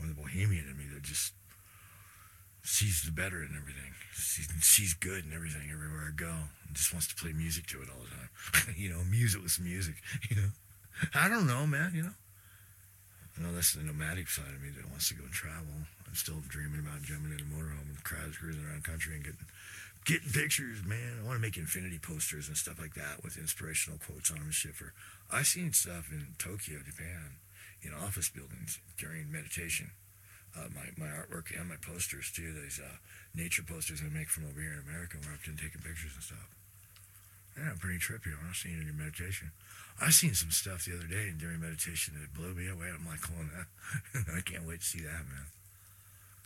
Or 0.00 0.06
the 0.06 0.14
Bohemian 0.14 0.66
in 0.68 0.76
me 0.76 0.84
that 0.92 1.02
just 1.02 1.32
sees 2.62 3.02
the 3.02 3.12
better 3.12 3.42
in 3.42 3.56
everything, 3.56 3.92
sees, 4.14 4.48
sees 4.62 4.94
good 4.94 5.24
in 5.24 5.32
everything 5.32 5.70
everywhere 5.72 6.08
I 6.08 6.16
go, 6.16 6.32
and 6.66 6.74
just 6.74 6.92
wants 6.92 7.06
to 7.08 7.14
play 7.14 7.32
music 7.32 7.66
to 7.68 7.82
it 7.82 7.88
all 7.88 8.02
the 8.02 8.10
time. 8.10 8.74
you 8.76 8.90
know, 8.90 9.02
music 9.08 9.42
with 9.42 9.60
music, 9.60 9.94
you 10.30 10.36
know. 10.36 10.48
I 11.14 11.28
don't 11.28 11.46
know, 11.46 11.66
man, 11.66 11.92
you 11.94 12.02
know. 12.02 12.16
I 13.36 13.42
know 13.42 13.54
that's 13.54 13.74
the 13.74 13.82
nomadic 13.82 14.28
side 14.28 14.54
of 14.54 14.62
me 14.62 14.70
that 14.76 14.88
wants 14.90 15.08
to 15.08 15.14
go 15.14 15.24
and 15.24 15.32
travel. 15.32 15.74
I'm 16.06 16.14
still 16.14 16.38
dreaming 16.46 16.86
about 16.86 17.02
jumping 17.02 17.32
in 17.34 17.42
a 17.42 17.50
motorhome 17.50 17.90
and 17.90 18.04
crowds 18.04 18.38
cruising 18.38 18.64
around 18.64 18.84
country 18.84 19.14
and 19.14 19.24
getting 19.24 19.46
getting 20.04 20.30
pictures, 20.30 20.84
man. 20.84 21.18
I 21.18 21.26
want 21.26 21.36
to 21.36 21.42
make 21.42 21.56
infinity 21.56 21.98
posters 21.98 22.46
and 22.46 22.56
stuff 22.56 22.78
like 22.78 22.94
that 22.94 23.24
with 23.24 23.38
inspirational 23.38 23.98
quotes 23.98 24.30
on 24.30 24.36
them 24.36 24.52
and 24.52 24.54
shit. 24.54 24.76
For 24.76 24.92
I've 25.32 25.48
seen 25.48 25.72
stuff 25.72 26.12
in 26.12 26.36
Tokyo, 26.38 26.78
Japan, 26.84 27.40
in 27.82 27.92
office 27.92 28.28
buildings 28.28 28.78
during 28.98 29.32
meditation. 29.32 29.90
Uh, 30.54 30.70
my, 30.70 30.86
my 30.94 31.10
artwork 31.10 31.50
and 31.58 31.68
my 31.68 31.76
posters 31.82 32.30
too. 32.30 32.52
These 32.52 32.78
uh, 32.78 33.02
nature 33.34 33.64
posters 33.66 34.00
I 34.04 34.08
make 34.14 34.28
from 34.28 34.46
over 34.46 34.60
here 34.60 34.78
in 34.78 34.86
America, 34.86 35.16
where 35.18 35.34
I've 35.34 35.42
been 35.42 35.56
taking 35.56 35.82
pictures 35.82 36.14
and 36.14 36.22
stuff. 36.22 36.53
Yeah, 37.56 37.72
pretty 37.78 37.98
trippy. 37.98 38.34
I've 38.34 38.56
seen 38.56 38.82
it 38.82 38.88
in 38.88 38.98
meditation. 38.98 39.52
I 40.00 40.10
seen 40.10 40.34
some 40.34 40.50
stuff 40.50 40.84
the 40.84 40.98
other 40.98 41.06
day 41.06 41.30
during 41.38 41.60
meditation 41.60 42.14
that 42.18 42.34
blew 42.34 42.54
me 42.54 42.66
away. 42.66 42.90
I'm 42.90 43.06
like, 43.06 43.22
oh, 43.30 44.26
I 44.36 44.40
can't 44.42 44.66
wait 44.66 44.80
to 44.80 44.86
see 44.86 45.00
that, 45.06 45.22
man. 45.30 45.46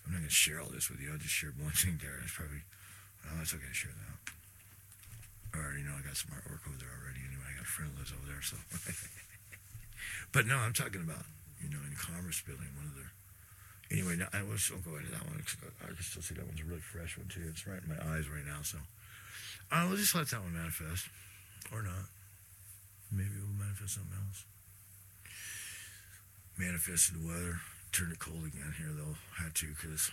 I'm 0.04 0.12
not 0.12 0.20
gonna 0.20 0.30
share 0.30 0.60
all 0.60 0.68
this 0.68 0.90
with 0.90 1.00
you. 1.00 1.12
I'll 1.12 1.18
just 1.18 1.32
share 1.32 1.52
one 1.56 1.72
thing 1.72 1.98
there. 2.00 2.20
It's 2.22 2.32
probably 2.36 2.60
Oh, 3.26 3.42
it's 3.42 3.54
okay 3.54 3.66
to 3.66 3.74
share 3.74 3.92
that. 3.92 4.16
I 5.52 5.64
already 5.64 5.82
know 5.82 5.96
I 5.96 6.04
got 6.04 6.16
some 6.16 6.32
artwork 6.32 6.62
over 6.68 6.78
there 6.78 6.92
already. 6.92 7.24
Anyway, 7.24 7.44
I 7.44 7.56
got 7.56 7.66
a 7.66 7.72
friend 7.72 7.90
lives 7.98 8.12
over 8.14 8.28
there, 8.28 8.44
so. 8.44 8.56
but 10.32 10.46
no, 10.46 10.56
I'm 10.56 10.76
talking 10.76 11.02
about 11.02 11.24
you 11.58 11.68
know 11.68 11.80
in 11.82 11.92
the 11.92 12.00
Commerce 12.00 12.40
Building, 12.44 12.68
one 12.76 12.86
of 12.88 12.96
the. 12.96 13.08
Anyway, 13.88 14.20
no, 14.20 14.28
I 14.36 14.44
was 14.44 14.68
I'll 14.68 14.84
go 14.84 15.00
into 15.00 15.10
that 15.12 15.24
one. 15.24 15.40
I 15.40 15.88
can 15.92 16.04
still 16.04 16.22
see 16.22 16.36
that 16.36 16.46
one's 16.46 16.60
a 16.60 16.68
really 16.68 16.84
fresh 16.84 17.16
one 17.16 17.28
too. 17.28 17.48
It's 17.48 17.66
right 17.66 17.80
in 17.80 17.88
my 17.88 18.00
eyes 18.12 18.28
right 18.28 18.44
now, 18.44 18.60
so. 18.62 18.78
I 19.70 19.84
will 19.84 19.96
just 19.96 20.14
let 20.14 20.28
that 20.28 20.40
one 20.40 20.54
manifest, 20.54 21.08
or 21.72 21.82
not. 21.82 22.08
Maybe 23.12 23.36
we'll 23.36 23.60
manifest 23.60 23.94
something 23.94 24.16
else. 24.16 24.44
Manifested 26.56 27.20
the 27.20 27.26
weather. 27.26 27.60
Turned 27.92 28.12
it 28.12 28.18
cold 28.18 28.44
again 28.44 28.74
here 28.76 28.92
though. 28.92 29.16
Had 29.40 29.54
to 29.56 29.68
because 29.72 30.10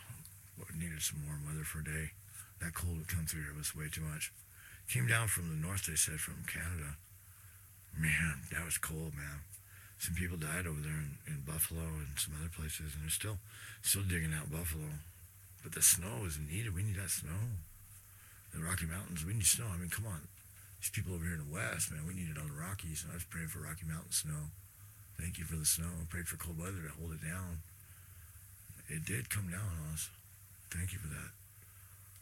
we 0.58 0.80
needed 0.80 1.02
some 1.02 1.24
warm 1.28 1.44
weather 1.46 1.64
for 1.64 1.80
a 1.80 1.84
day. 1.84 2.12
That 2.62 2.74
cold 2.74 2.98
would 2.98 3.08
come 3.08 3.26
through 3.26 3.44
here 3.44 3.56
was 3.56 3.76
way 3.76 3.88
too 3.92 4.02
much. 4.02 4.32
Came 4.88 5.08
down 5.08 5.28
from 5.28 5.50
the 5.50 5.56
north, 5.56 5.86
they 5.88 5.96
said, 5.96 6.20
from 6.20 6.46
Canada. 6.48 6.96
Man, 7.98 8.48
that 8.52 8.64
was 8.64 8.78
cold, 8.78 9.16
man. 9.16 9.44
Some 9.98 10.16
people 10.16 10.38
died 10.38 10.68
over 10.68 10.80
there 10.80 11.04
in, 11.04 11.18
in 11.28 11.44
Buffalo 11.48 11.82
and 11.82 12.16
some 12.16 12.36
other 12.40 12.52
places, 12.52 12.94
and 12.94 13.04
they're 13.04 13.10
still 13.10 13.40
still 13.82 14.04
digging 14.04 14.34
out 14.34 14.52
Buffalo. 14.52 15.02
But 15.64 15.74
the 15.74 15.82
snow 15.82 16.24
is 16.26 16.38
needed. 16.38 16.76
We 16.76 16.84
need 16.84 16.98
that 16.98 17.10
snow. 17.10 17.60
The 18.56 18.64
Rocky 18.64 18.88
Mountains, 18.88 19.28
we 19.28 19.36
need 19.36 19.46
snow. 19.46 19.68
I 19.68 19.76
mean, 19.76 19.92
come 19.92 20.08
on. 20.08 20.24
These 20.80 20.96
people 20.96 21.12
over 21.12 21.28
here 21.28 21.36
in 21.36 21.44
the 21.44 21.52
West, 21.52 21.92
man, 21.92 22.08
we 22.08 22.16
need 22.16 22.32
it 22.32 22.40
on 22.40 22.48
the 22.48 22.56
Rockies, 22.56 23.04
and 23.04 23.12
I 23.12 23.20
was 23.20 23.28
praying 23.28 23.52
for 23.52 23.60
Rocky 23.60 23.84
Mountain 23.84 24.16
snow. 24.16 24.56
Thank 25.20 25.36
you 25.36 25.44
for 25.44 25.60
the 25.60 25.68
snow. 25.68 25.92
I 25.92 26.08
prayed 26.08 26.32
for 26.32 26.40
cold 26.40 26.56
weather 26.56 26.80
to 26.80 26.96
hold 26.96 27.12
it 27.16 27.24
down. 27.24 27.60
It 28.88 29.04
did 29.04 29.28
come 29.28 29.52
down 29.52 29.66
on 29.66 29.92
us. 29.92 30.08
Thank 30.72 30.96
you 30.96 31.00
for 31.00 31.12
that. 31.12 31.36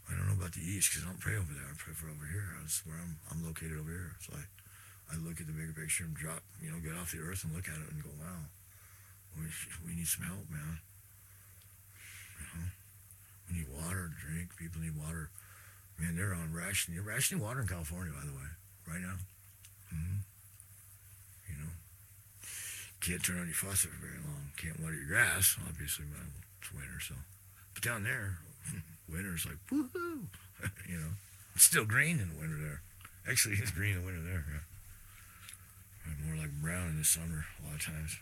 I 0.10 0.17
don't 0.17 0.26
know 0.26 0.38
about 0.38 0.58
the 0.58 0.65
east 0.65 0.89
because 0.89 1.06
I 1.06 1.10
don't 1.10 1.22
pray 1.22 1.38
over 1.38 1.54
there. 1.54 1.69
I 1.69 1.78
pray 1.78 1.93
for 1.93 2.10
over 2.10 2.26
here. 2.26 2.54
That's 2.62 2.82
where 2.86 2.98
I'm, 2.98 3.17
I'm 3.30 3.41
located 3.46 3.78
over 3.78 3.89
here. 3.89 4.13
So 4.22 4.34
I, 4.34 4.43
I 5.13 5.22
look 5.22 5.38
at 5.38 5.48
the 5.48 5.56
bigger 5.56 5.74
picture 5.74 6.06
and 6.06 6.13
drop, 6.13 6.41
you 6.62 6.69
know, 6.69 6.82
get 6.82 6.98
off 6.98 7.13
the 7.13 7.22
earth 7.22 7.46
and 7.46 7.54
look 7.54 7.69
at 7.69 7.78
it 7.78 7.89
and 7.93 8.02
go, 8.02 8.13
wow, 8.17 8.48
we, 9.38 9.50
we 9.86 9.98
need 9.98 10.10
some 10.10 10.26
help, 10.26 10.46
man. 10.50 10.82
You 12.39 12.46
know, 12.46 12.67
we 13.48 13.52
need 13.62 13.69
water 13.69 14.10
to 14.10 14.17
drink. 14.17 14.54
People 14.58 14.82
need 14.82 14.98
water. 14.98 15.30
Man, 15.99 16.15
they're 16.15 16.34
on 16.34 16.53
rationing. 16.53 16.95
You're 16.95 17.08
rationing 17.08 17.43
water 17.43 17.62
in 17.62 17.67
California, 17.67 18.13
by 18.13 18.25
the 18.25 18.34
way, 18.34 18.49
right 18.88 19.01
now. 19.01 19.17
Mm-hmm. 19.93 20.19
You 21.49 21.56
know, 21.62 21.71
can't 23.01 23.23
turn 23.23 23.39
on 23.39 23.45
your 23.45 23.56
faucet 23.56 23.91
for 23.91 24.06
very 24.06 24.19
long. 24.25 24.51
Can't 24.58 24.79
water 24.79 24.95
your 24.95 25.08
grass, 25.08 25.58
obviously, 25.67 26.06
but 26.10 26.25
it's 26.62 26.73
winter, 26.73 26.99
so. 26.99 27.15
But 27.73 27.84
down 27.84 28.03
there, 28.03 28.39
winter's 29.10 29.45
like 29.45 29.62
woohoo. 29.71 30.25
you 30.89 30.97
know, 30.97 31.13
it's 31.56 31.65
still 31.65 31.86
green 31.86 32.19
in 32.19 32.29
the 32.29 32.39
winter 32.39 32.58
there. 32.58 32.82
Actually, 33.29 33.56
it's 33.56 33.71
green 33.71 33.95
in 33.95 34.01
the 34.01 34.06
winter 34.06 34.21
there. 34.21 34.45
Yeah. 34.49 34.65
More 36.27 36.36
like 36.36 36.51
brown 36.62 36.89
in 36.89 36.97
the 36.97 37.06
summer 37.06 37.45
a 37.62 37.65
lot 37.65 37.75
of 37.75 37.86
times. 37.86 38.17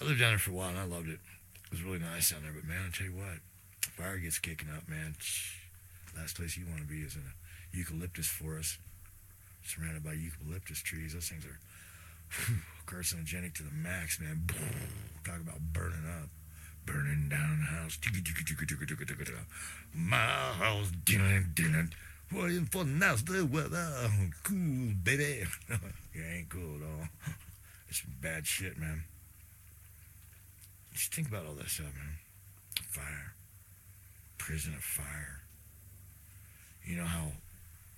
I 0.00 0.04
lived 0.04 0.20
down 0.20 0.30
there 0.30 0.38
for 0.38 0.50
a 0.50 0.54
while 0.54 0.68
and 0.70 0.78
I 0.78 0.84
loved 0.84 1.08
it. 1.08 1.20
It 1.66 1.70
was 1.70 1.82
really 1.82 1.98
nice 1.98 2.30
down 2.30 2.42
there. 2.42 2.52
But 2.52 2.68
man, 2.68 2.88
I 2.88 2.96
tell 2.96 3.06
you 3.06 3.16
what, 3.16 3.40
fire 3.96 4.18
gets 4.18 4.38
kicking 4.38 4.68
up, 4.74 4.88
man. 4.88 5.16
Last 6.16 6.36
place 6.36 6.56
you 6.56 6.66
want 6.66 6.80
to 6.80 6.86
be 6.86 7.00
is 7.00 7.14
in 7.14 7.22
a 7.22 7.76
eucalyptus 7.76 8.28
forest, 8.28 8.78
surrounded 9.64 10.02
by 10.02 10.12
eucalyptus 10.12 10.82
trees. 10.82 11.14
Those 11.14 11.28
things 11.28 11.44
are 11.44 11.58
whew, 12.30 12.56
carcinogenic 12.86 13.54
to 13.54 13.62
the 13.62 13.72
max, 13.72 14.20
man. 14.20 14.46
Talk 15.24 15.40
about 15.40 15.60
burning 15.72 16.06
up 16.22 16.28
burning 16.86 17.28
down 17.28 17.66
house. 17.68 17.98
My 19.92 20.16
house. 20.16 20.90
Waiting 22.32 22.66
for 22.66 22.84
the 22.84 23.48
weather. 23.52 24.10
Cool, 24.44 24.94
baby. 25.02 25.44
it 26.14 26.20
ain't 26.34 26.48
cool 26.48 26.76
at 26.76 26.82
all. 26.82 27.08
It's 27.88 28.02
bad 28.20 28.44
shit, 28.48 28.76
man. 28.76 29.04
Just 30.92 31.14
think 31.14 31.28
about 31.28 31.46
all 31.46 31.54
that 31.54 31.68
stuff, 31.68 31.86
man. 31.86 32.18
Fire. 32.90 33.34
Prison 34.38 34.74
of 34.74 34.82
fire. 34.82 35.45
You 36.86 36.96
know 36.96 37.04
how 37.04 37.32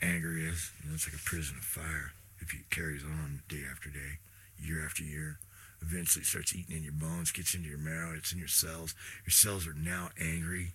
anger 0.03 0.37
is? 0.37 0.73
You 0.83 0.89
know, 0.89 0.95
it's 0.95 1.07
like 1.07 1.21
a 1.21 1.25
prison 1.25 1.57
of 1.59 1.65
fire 1.65 2.13
if 2.41 2.55
it 2.55 2.71
carries 2.71 3.05
on 3.05 3.43
day 3.49 3.63
after 3.71 3.91
day, 3.91 4.19
year 4.59 4.85
after 4.85 5.03
year 5.03 5.39
eventually 5.83 6.23
it 6.23 6.27
starts 6.27 6.55
eating 6.55 6.77
in 6.77 6.83
your 6.83 6.93
bones, 6.93 7.33
gets 7.33 7.55
into 7.55 7.69
your 7.69 7.79
marrow, 7.79 8.15
it's 8.17 8.33
in 8.33 8.39
your 8.39 8.49
cells. 8.49 8.95
Your 9.25 9.31
cells 9.31 9.67
are 9.67 9.75
now 9.75 10.11
angry 10.21 10.73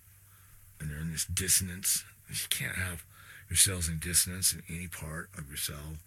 and 0.80 0.90
they're 0.90 1.00
in 1.00 1.12
this 1.12 1.24
dissonance. 1.24 2.04
You 2.28 2.36
can't 2.50 2.76
have 2.76 3.04
your 3.48 3.56
cells 3.56 3.88
in 3.88 3.98
dissonance 3.98 4.52
in 4.52 4.62
any 4.68 4.88
part 4.88 5.28
of 5.36 5.48
your 5.48 5.56
cell. 5.56 5.98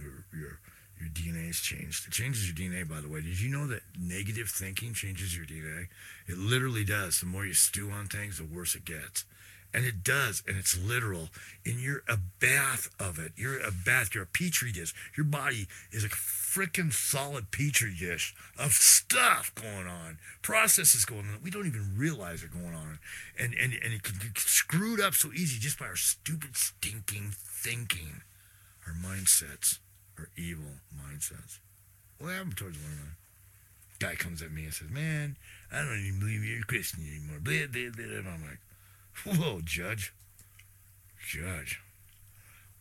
Your, 0.00 0.24
your, 0.32 0.58
your 1.00 1.10
DNA 1.12 1.50
is 1.50 1.60
changed. 1.60 2.06
It 2.06 2.12
changes 2.12 2.46
your 2.46 2.56
DNA, 2.56 2.88
by 2.88 3.00
the 3.00 3.08
way. 3.08 3.20
Did 3.20 3.40
you 3.40 3.50
know 3.50 3.66
that 3.66 3.82
negative 3.98 4.48
thinking 4.48 4.94
changes 4.94 5.36
your 5.36 5.46
DNA? 5.46 5.88
It 6.26 6.38
literally 6.38 6.84
does. 6.84 7.20
The 7.20 7.26
more 7.26 7.44
you 7.44 7.54
stew 7.54 7.90
on 7.90 8.06
things, 8.06 8.38
the 8.38 8.44
worse 8.44 8.74
it 8.74 8.84
gets. 8.84 9.24
And 9.74 9.84
it 9.84 10.02
does, 10.02 10.42
and 10.46 10.56
it's 10.56 10.78
literal. 10.78 11.28
And 11.66 11.78
you're 11.80 12.02
a 12.08 12.16
bath 12.16 12.88
of 12.98 13.18
it. 13.18 13.32
You're 13.36 13.60
a 13.60 13.70
bath. 13.70 14.14
You're 14.14 14.24
a 14.24 14.26
petri 14.26 14.72
dish. 14.72 14.94
Your 15.16 15.26
body 15.26 15.66
is 15.92 16.04
a 16.04 16.08
freaking 16.56 16.90
solid 16.92 17.50
petri 17.50 17.94
dish 17.94 18.34
of 18.58 18.72
stuff 18.72 19.52
going 19.54 19.86
on, 19.86 20.18
processes 20.40 21.04
going 21.04 21.26
on. 21.26 21.40
We 21.42 21.50
don't 21.50 21.66
even 21.66 21.92
realize 21.96 22.42
are 22.42 22.48
going 22.48 22.74
on, 22.74 22.98
and 23.38 23.52
and 23.54 23.74
and 23.74 23.92
it 23.92 24.02
can 24.02 24.16
get 24.18 24.38
screwed 24.38 25.00
up 25.00 25.12
so 25.14 25.28
easy 25.32 25.58
just 25.58 25.78
by 25.78 25.86
our 25.86 25.96
stupid, 25.96 26.56
stinking 26.56 27.32
thinking, 27.34 28.22
our 28.86 28.94
mindsets, 28.94 29.80
our 30.18 30.30
evil 30.36 30.80
mindsets. 30.96 31.58
What 32.18 32.32
happened 32.32 32.56
towards 32.56 32.78
one 32.78 32.92
another? 32.92 33.16
Guy 33.98 34.14
comes 34.14 34.40
at 34.40 34.52
me 34.52 34.64
and 34.64 34.72
says, 34.72 34.88
"Man, 34.88 35.36
I 35.70 35.82
don't 35.82 35.98
even 35.98 36.20
believe 36.20 36.44
you're 36.44 36.60
a 36.60 36.64
Christian 36.64 37.00
anymore." 37.06 37.40
Blah, 37.40 37.66
blah, 37.70 37.90
blah. 37.90 38.32
I'm 38.32 38.42
like. 38.42 38.60
Whoa, 39.24 39.60
Judge. 39.64 40.12
Judge. 41.26 41.80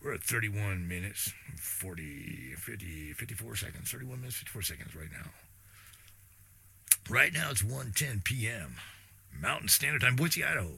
We're 0.04 0.14
at 0.14 0.24
31 0.24 0.88
minutes, 0.88 1.34
40, 1.58 2.54
50, 2.58 3.14
54 3.14 3.56
seconds. 3.56 3.92
31 3.92 4.20
minutes, 4.20 4.38
54 4.38 4.62
seconds 4.62 4.96
right 4.96 5.12
now. 5.12 5.32
Right 7.10 7.34
now 7.34 7.50
it's 7.52 7.64
1.10 7.64 8.24
p.m. 8.24 8.76
Mountain 9.40 9.70
Standard 9.70 10.02
Time, 10.02 10.16
Boise, 10.16 10.44
Idaho. 10.44 10.72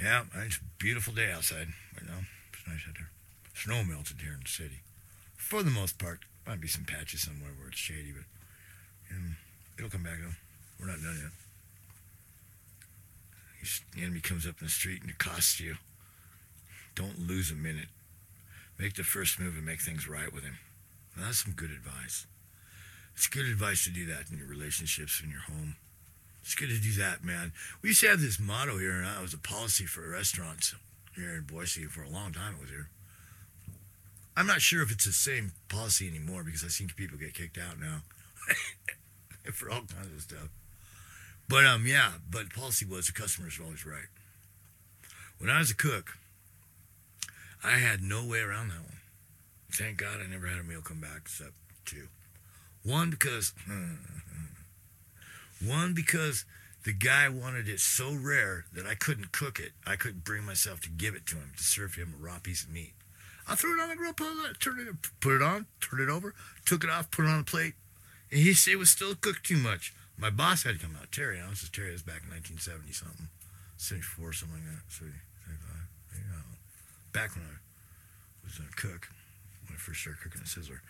Yeah, 0.00 0.24
it's 0.36 0.58
a 0.58 0.60
beautiful 0.78 1.12
day 1.12 1.32
outside 1.32 1.68
right 1.96 2.06
now. 2.06 2.20
It's 2.52 2.66
nice 2.68 2.84
out 2.88 2.94
there. 2.94 3.10
Snow 3.54 3.82
melted 3.82 4.20
here 4.20 4.34
in 4.34 4.40
the 4.44 4.48
city. 4.48 4.80
For 5.36 5.62
the 5.62 5.70
most 5.70 5.98
part, 5.98 6.20
might 6.46 6.60
be 6.60 6.68
some 6.68 6.84
patches 6.84 7.22
somewhere 7.22 7.50
where 7.58 7.68
it's 7.68 7.78
shady, 7.78 8.12
but 8.12 8.24
you 9.10 9.16
know, 9.16 9.32
it'll 9.76 9.90
come 9.90 10.04
back 10.04 10.18
though. 10.20 10.34
We're 10.78 10.90
not 10.90 11.02
done 11.02 11.18
yet 11.20 11.47
the 13.94 14.02
enemy 14.02 14.20
comes 14.20 14.46
up 14.46 14.56
in 14.60 14.66
the 14.66 14.70
street 14.70 15.02
and 15.02 15.10
accosts 15.10 15.60
you, 15.60 15.76
don't 16.94 17.28
lose 17.28 17.50
a 17.50 17.54
minute. 17.54 17.88
Make 18.78 18.94
the 18.94 19.02
first 19.02 19.40
move 19.40 19.56
and 19.56 19.66
make 19.66 19.80
things 19.80 20.08
right 20.08 20.32
with 20.32 20.44
him. 20.44 20.58
Now, 21.16 21.26
that's 21.26 21.44
some 21.44 21.52
good 21.52 21.70
advice. 21.70 22.26
It's 23.14 23.26
good 23.26 23.46
advice 23.46 23.84
to 23.84 23.90
do 23.90 24.06
that 24.06 24.30
in 24.30 24.38
your 24.38 24.46
relationships, 24.46 25.20
in 25.22 25.30
your 25.30 25.40
home. 25.40 25.76
It's 26.42 26.54
good 26.54 26.68
to 26.68 26.80
do 26.80 26.92
that, 27.02 27.24
man. 27.24 27.52
We 27.82 27.90
used 27.90 28.00
to 28.00 28.08
have 28.08 28.20
this 28.20 28.38
motto 28.38 28.78
here, 28.78 28.92
and 28.92 29.06
it 29.06 29.20
was 29.20 29.34
a 29.34 29.38
policy 29.38 29.84
for 29.84 30.08
restaurants 30.08 30.74
here 31.16 31.34
in 31.34 31.42
Boise 31.42 31.84
for 31.84 32.02
a 32.02 32.08
long 32.08 32.32
time. 32.32 32.54
It 32.54 32.60
was 32.60 32.70
here. 32.70 32.88
I'm 34.36 34.46
not 34.46 34.62
sure 34.62 34.82
if 34.82 34.92
it's 34.92 35.04
the 35.04 35.12
same 35.12 35.52
policy 35.68 36.06
anymore 36.06 36.44
because 36.44 36.62
I've 36.62 36.70
seen 36.70 36.88
people 36.96 37.18
get 37.18 37.34
kicked 37.34 37.58
out 37.58 37.80
now 37.80 38.02
for 39.52 39.68
all 39.68 39.80
kinds 39.80 40.14
of 40.14 40.22
stuff. 40.22 40.48
But 41.48 41.64
um, 41.64 41.86
yeah, 41.86 42.12
but 42.30 42.52
policy 42.52 42.84
was 42.84 43.06
the 43.06 43.12
customers 43.12 43.58
always 43.62 43.86
right. 43.86 44.08
When 45.38 45.50
I 45.50 45.58
was 45.58 45.70
a 45.70 45.76
cook, 45.76 46.18
I 47.64 47.78
had 47.78 48.02
no 48.02 48.26
way 48.26 48.40
around 48.40 48.68
that 48.68 48.80
one. 48.80 48.98
Thank 49.72 49.98
God 49.98 50.18
I 50.22 50.30
never 50.30 50.46
had 50.46 50.58
a 50.58 50.62
meal 50.62 50.80
come 50.82 51.00
back 51.00 51.22
except 51.22 51.52
two. 51.84 52.08
One 52.84 53.10
because 53.10 53.54
one 55.64 55.94
because 55.94 56.44
the 56.84 56.92
guy 56.92 57.28
wanted 57.28 57.68
it 57.68 57.80
so 57.80 58.12
rare 58.12 58.64
that 58.72 58.86
I 58.86 58.94
couldn't 58.94 59.32
cook 59.32 59.58
it. 59.58 59.72
I 59.86 59.96
couldn't 59.96 60.24
bring 60.24 60.44
myself 60.44 60.80
to 60.82 60.90
give 60.90 61.14
it 61.14 61.26
to 61.26 61.36
him 61.36 61.52
to 61.56 61.62
serve 61.62 61.94
him 61.94 62.14
a 62.18 62.22
raw 62.22 62.38
piece 62.38 62.64
of 62.64 62.70
meat. 62.70 62.92
I 63.48 63.54
threw 63.54 63.78
it 63.78 63.82
on 63.82 63.88
the 63.88 63.96
grill, 63.96 64.12
put 64.12 64.26
it, 64.50 64.60
turn 64.60 64.78
it, 64.78 64.94
put 65.20 65.36
it 65.36 65.42
on, 65.42 65.66
turned 65.80 66.02
it 66.02 66.10
over, 66.10 66.34
took 66.66 66.84
it 66.84 66.90
off, 66.90 67.10
put 67.10 67.24
it 67.24 67.28
on 67.28 67.40
a 67.40 67.44
plate, 67.44 67.74
and 68.30 68.40
he 68.40 68.52
said 68.52 68.74
it 68.74 68.78
was 68.78 68.90
still 68.90 69.14
cooked 69.14 69.44
too 69.44 69.56
much. 69.56 69.94
My 70.18 70.30
boss 70.30 70.64
had 70.64 70.74
to 70.74 70.84
come 70.84 70.98
out. 71.00 71.12
Terry, 71.12 71.38
now 71.38 71.48
this 71.50 71.62
is 71.62 71.70
Terry. 71.70 71.92
Was 71.92 72.02
back 72.02 72.26
in 72.26 72.34
1970 72.34 72.90
something, 72.90 73.28
74, 73.78 74.32
something 74.34 74.58
like 74.58 74.66
that. 74.66 74.82
75, 74.90 75.14
you 76.18 76.26
know, 76.26 76.42
back 77.14 77.38
when 77.38 77.46
I 77.46 77.62
was 78.42 78.58
a 78.58 78.66
cook, 78.74 79.14
when 79.64 79.78
I 79.78 79.78
first 79.78 80.02
started 80.02 80.18
cooking 80.18 80.42
at 80.42 80.50
Sizzler. 80.50 80.82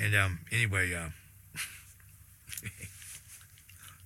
And 0.00 0.16
um, 0.16 0.40
anyway, 0.50 0.96
uh, 0.96 1.12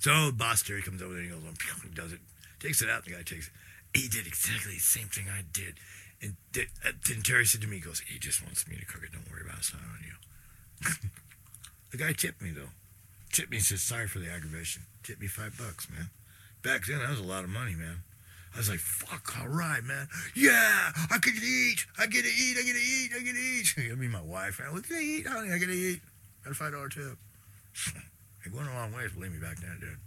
so 0.02 0.32
boss 0.34 0.66
Terry 0.66 0.82
comes 0.82 1.02
over 1.02 1.14
there 1.14 1.22
and 1.22 1.30
he 1.30 1.38
goes, 1.38 1.46
he 1.87 1.94
does 1.94 2.12
it, 2.12 2.18
takes 2.58 2.82
it 2.82 2.90
out. 2.90 3.04
The 3.04 3.12
guy 3.12 3.22
takes 3.22 3.46
it. 3.46 3.54
He 3.94 4.08
did 4.08 4.26
exactly 4.26 4.74
the 4.74 4.82
same 4.82 5.06
thing 5.06 5.26
I 5.30 5.46
did. 5.52 5.78
And 6.20 6.34
uh, 6.58 6.90
then 7.06 7.22
Terry 7.22 7.46
said 7.46 7.60
to 7.60 7.68
me, 7.68 7.76
he 7.76 7.82
goes, 7.82 8.00
he 8.00 8.18
just 8.18 8.42
wants 8.42 8.66
me 8.66 8.74
to 8.74 8.84
cook 8.87 9.04
it. 9.04 9.12
Don't 9.12 9.30
worry 9.30 9.46
about 9.46 9.62
it. 9.62 9.70
It's 9.70 9.72
not 9.72 9.87
on 9.87 10.02
you. 10.02 10.14
the 11.92 11.96
guy 11.96 12.12
tipped 12.12 12.42
me, 12.42 12.50
though. 12.50 12.74
Tipped 13.35 13.51
me 13.51 13.57
and 13.57 13.66
says, 13.66 13.83
sorry 13.83 14.07
for 14.07 14.20
the 14.20 14.31
aggravation. 14.31 14.83
Tipped 15.03 15.20
me 15.20 15.27
five 15.27 15.59
bucks, 15.59 15.90
man. 15.90 16.09
Back 16.62 16.87
then, 16.87 17.01
that 17.01 17.11
was 17.11 17.18
a 17.18 17.25
lot 17.25 17.42
of 17.42 17.51
money, 17.51 17.75
man. 17.75 18.05
I 18.55 18.59
was 18.59 18.70
like, 18.70 18.79
fuck, 18.79 19.37
all 19.40 19.49
right, 19.49 19.83
man. 19.83 20.07
Yeah, 20.37 20.92
I 21.11 21.18
get 21.18 21.35
to 21.35 21.44
eat. 21.44 21.85
I 21.99 22.07
get 22.07 22.23
to 22.23 22.31
eat. 22.31 22.57
I 22.57 22.62
get 22.62 22.77
to 22.77 22.81
eat. 22.81 23.11
I 23.11 23.18
get 23.25 23.35
to 23.35 23.40
eat. 23.40 23.90
I 23.92 23.97
mean, 23.97 24.12
my 24.12 24.23
wife, 24.23 24.61
man. 24.61 24.73
What 24.73 24.87
can 24.87 24.99
I 24.99 25.01
eat, 25.01 25.27
honey? 25.27 25.51
I 25.53 25.59
get 25.59 25.66
to 25.66 25.73
eat. 25.73 26.01
Got 26.44 26.53
a 26.53 26.55
$5 26.55 26.94
tip. 26.94 27.18
it 28.47 28.55
went 28.55 28.68
a 28.68 28.73
long 28.73 28.92
ways, 28.92 29.11
believe 29.11 29.33
me, 29.33 29.40
back 29.40 29.57
then, 29.57 29.79
dude. 29.81 29.99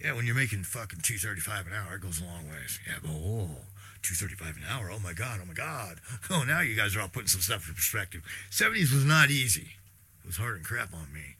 Yeah, 0.00 0.14
when 0.14 0.24
you're 0.24 0.36
making 0.36 0.62
fucking 0.62 1.00
235 1.02 1.66
an 1.66 1.72
hour, 1.72 1.96
it 1.96 2.00
goes 2.00 2.20
a 2.20 2.24
long 2.24 2.46
ways. 2.46 2.78
Yeah, 2.86 3.02
but 3.02 3.10
oh, 3.10 3.58
235 4.02 4.54
an 4.56 4.62
hour. 4.70 4.92
Oh 4.94 5.00
my 5.00 5.14
God, 5.14 5.40
oh 5.42 5.46
my 5.46 5.54
God. 5.54 5.98
Oh, 6.30 6.44
now 6.46 6.60
you 6.60 6.76
guys 6.76 6.94
are 6.94 7.00
all 7.00 7.08
putting 7.08 7.26
some 7.26 7.40
stuff 7.40 7.68
in 7.68 7.74
perspective. 7.74 8.22
70s 8.52 8.94
was 8.94 9.04
not 9.04 9.30
easy. 9.30 9.74
It 10.22 10.26
was 10.26 10.36
hard 10.36 10.56
and 10.56 10.64
crap 10.64 10.94
on 10.94 11.12
me. 11.12 11.34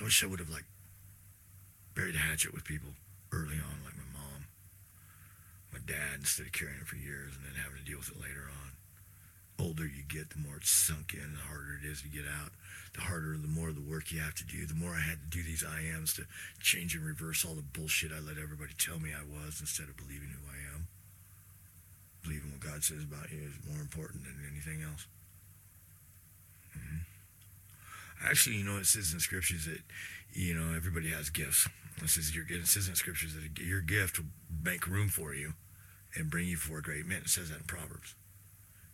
I 0.00 0.04
wish 0.04 0.22
I 0.22 0.26
would 0.26 0.38
have 0.38 0.50
like 0.50 0.64
buried 1.94 2.14
a 2.14 2.18
hatchet 2.18 2.54
with 2.54 2.64
people 2.64 2.90
early 3.32 3.58
on, 3.58 3.82
like 3.84 3.96
my 3.96 4.06
mom, 4.14 4.46
my 5.72 5.80
dad, 5.86 6.20
instead 6.20 6.46
of 6.46 6.52
carrying 6.52 6.78
it 6.80 6.86
for 6.86 6.96
years 6.96 7.34
and 7.34 7.44
then 7.44 7.58
having 7.58 7.78
to 7.78 7.84
deal 7.84 7.98
with 7.98 8.10
it 8.10 8.20
later 8.20 8.46
on. 8.46 8.70
older 9.58 9.82
you 9.86 10.06
get, 10.06 10.30
the 10.30 10.38
more 10.38 10.56
it's 10.62 10.70
sunk 10.70 11.14
in, 11.14 11.34
the 11.34 11.42
harder 11.50 11.74
it 11.82 11.86
is 11.86 12.02
to 12.02 12.08
get 12.08 12.24
out. 12.24 12.52
The 12.94 13.02
harder, 13.02 13.36
the 13.36 13.50
more 13.50 13.72
the 13.72 13.82
work 13.82 14.12
you 14.12 14.20
have 14.20 14.34
to 14.36 14.46
do. 14.46 14.64
The 14.66 14.78
more 14.78 14.94
I 14.94 15.02
had 15.02 15.18
to 15.18 15.28
do 15.30 15.42
these 15.42 15.64
I 15.66 15.82
ams 15.94 16.14
to 16.14 16.26
change 16.62 16.94
and 16.94 17.04
reverse 17.04 17.44
all 17.44 17.54
the 17.54 17.66
bullshit 17.74 18.12
I 18.12 18.20
let 18.20 18.38
everybody 18.38 18.72
tell 18.78 18.98
me 18.98 19.10
I 19.10 19.26
was 19.26 19.60
instead 19.60 19.88
of 19.90 19.96
believing 19.98 20.30
who 20.30 20.46
I 20.46 20.58
am. 20.74 20.86
Believing 22.22 22.52
what 22.52 22.60
God 22.60 22.84
says 22.84 23.02
about 23.02 23.30
you 23.30 23.42
is 23.42 23.58
more 23.66 23.82
important 23.82 24.22
than 24.24 24.38
anything 24.46 24.82
else. 24.82 25.06
Mm-hmm. 26.76 27.07
Actually, 28.24 28.56
you 28.56 28.64
know, 28.64 28.78
it 28.78 28.86
says 28.86 29.12
in 29.12 29.20
scriptures 29.20 29.66
that, 29.66 29.80
you 30.32 30.54
know, 30.54 30.74
everybody 30.74 31.10
has 31.10 31.30
gifts. 31.30 31.68
It 32.02 32.08
says, 32.08 32.34
your, 32.34 32.44
it 32.48 32.66
says 32.66 32.88
in 32.88 32.94
scriptures 32.94 33.34
that 33.34 33.62
your 33.62 33.80
gift 33.80 34.18
will 34.18 34.26
make 34.64 34.86
room 34.86 35.08
for 35.08 35.34
you 35.34 35.54
and 36.14 36.30
bring 36.30 36.46
you 36.46 36.56
before 36.56 36.80
great 36.80 37.06
men. 37.06 37.22
It 37.22 37.28
says 37.28 37.50
that 37.50 37.58
in 37.58 37.64
Proverbs. 37.64 38.14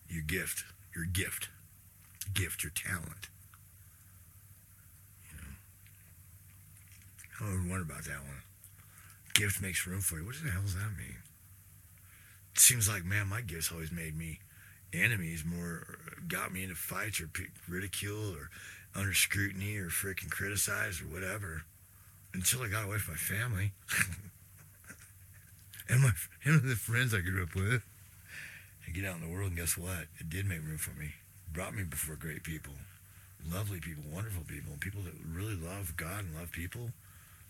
Your 0.08 0.22
gift, 0.22 0.64
your 0.94 1.04
gift, 1.06 1.48
gift, 2.32 2.62
your 2.62 2.72
talent. 2.74 3.28
You 5.30 5.38
know, 7.40 7.52
I 7.52 7.68
wonder 7.68 7.82
about 7.82 8.04
that 8.04 8.22
one. 8.22 8.42
Gift 9.34 9.60
makes 9.60 9.86
room 9.86 10.00
for 10.00 10.18
you. 10.18 10.24
What 10.24 10.36
the 10.42 10.50
hell 10.50 10.62
does 10.62 10.74
that 10.74 10.96
mean? 10.96 11.16
It 12.52 12.60
seems 12.60 12.88
like, 12.88 13.04
man, 13.04 13.26
my 13.26 13.40
gifts 13.40 13.72
always 13.72 13.90
made 13.90 14.16
me 14.16 14.38
enemies, 15.02 15.44
more 15.44 15.98
got 16.28 16.52
me 16.52 16.62
into 16.62 16.74
fights 16.74 17.20
or 17.20 17.30
ridicule 17.68 18.32
or 18.32 18.50
under 18.94 19.14
scrutiny 19.14 19.76
or 19.76 19.88
freaking 19.88 20.30
criticized 20.30 21.02
or 21.02 21.06
whatever 21.06 21.64
until 22.32 22.62
I 22.62 22.68
got 22.68 22.84
away 22.84 22.98
from 22.98 23.14
my 23.14 23.18
family. 23.18 23.72
and 25.88 26.02
my 26.02 26.10
and 26.44 26.62
the 26.62 26.76
friends 26.76 27.14
I 27.14 27.20
grew 27.20 27.42
up 27.42 27.54
with. 27.54 27.82
And 28.86 28.94
get 28.94 29.06
out 29.06 29.16
in 29.16 29.22
the 29.22 29.32
world, 29.32 29.48
and 29.48 29.56
guess 29.56 29.78
what? 29.78 30.08
It 30.20 30.28
did 30.28 30.46
make 30.46 30.60
room 30.60 30.76
for 30.76 30.98
me. 30.98 31.14
brought 31.50 31.74
me 31.74 31.84
before 31.84 32.16
great 32.16 32.42
people, 32.42 32.74
lovely 33.50 33.80
people, 33.80 34.02
wonderful 34.12 34.42
people, 34.46 34.74
people 34.78 35.00
that 35.02 35.14
really 35.26 35.56
love 35.56 35.96
God 35.96 36.24
and 36.24 36.34
love 36.34 36.52
people, 36.52 36.90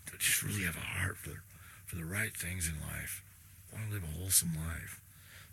that 0.05 0.19
just 0.19 0.43
really 0.43 0.63
have 0.63 0.77
a 0.77 0.79
heart 0.79 1.17
for 1.17 1.41
for 1.85 1.97
the 1.97 2.05
right 2.05 2.35
things 2.35 2.69
in 2.69 2.79
life. 2.81 3.21
Want 3.73 3.89
to 3.89 3.95
live 3.95 4.03
a 4.03 4.19
wholesome 4.19 4.53
life, 4.55 5.01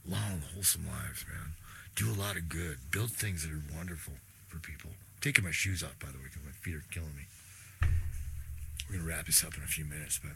long, 0.07 0.43
wholesome 0.55 0.86
lives, 0.86 1.24
man. 1.28 1.55
Do 1.95 2.11
a 2.11 2.16
lot 2.18 2.36
of 2.36 2.49
good. 2.49 2.78
Build 2.90 3.11
things 3.11 3.43
that 3.43 3.53
are 3.53 3.62
wonderful 3.76 4.14
for 4.49 4.59
people. 4.59 4.90
I'm 4.90 5.20
taking 5.20 5.45
my 5.45 5.51
shoes 5.51 5.82
off, 5.82 5.99
by 6.01 6.09
the 6.09 6.18
way, 6.18 6.24
because 6.24 6.43
my 6.45 6.53
feet 6.53 6.74
are 6.74 6.84
killing 6.90 7.14
me. 7.16 7.24
We're 8.88 8.97
gonna 8.99 9.09
wrap 9.09 9.26
this 9.26 9.45
up 9.45 9.57
in 9.57 9.62
a 9.62 9.66
few 9.66 9.84
minutes, 9.84 10.18
but 10.22 10.32
I 10.32 10.34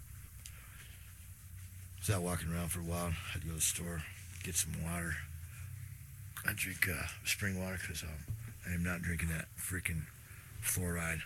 was 2.01 2.11
out 2.11 2.23
walking 2.23 2.53
around 2.53 2.69
for 2.69 2.81
a 2.81 2.85
while. 2.85 3.09
I 3.13 3.33
Had 3.33 3.43
to 3.43 3.49
go 3.49 3.53
to 3.53 3.57
the 3.57 3.63
store, 3.63 4.03
get 4.45 4.55
some 4.55 4.73
water. 4.85 5.15
I 6.47 6.53
drink 6.55 6.89
uh, 6.89 7.07
spring 7.25 7.59
water 7.59 7.79
because 7.81 8.03
um, 8.03 8.35
I 8.69 8.75
am 8.75 8.85
not 8.85 9.03
drinking 9.03 9.29
that 9.29 9.47
freaking 9.59 10.03
fluoride. 10.63 11.23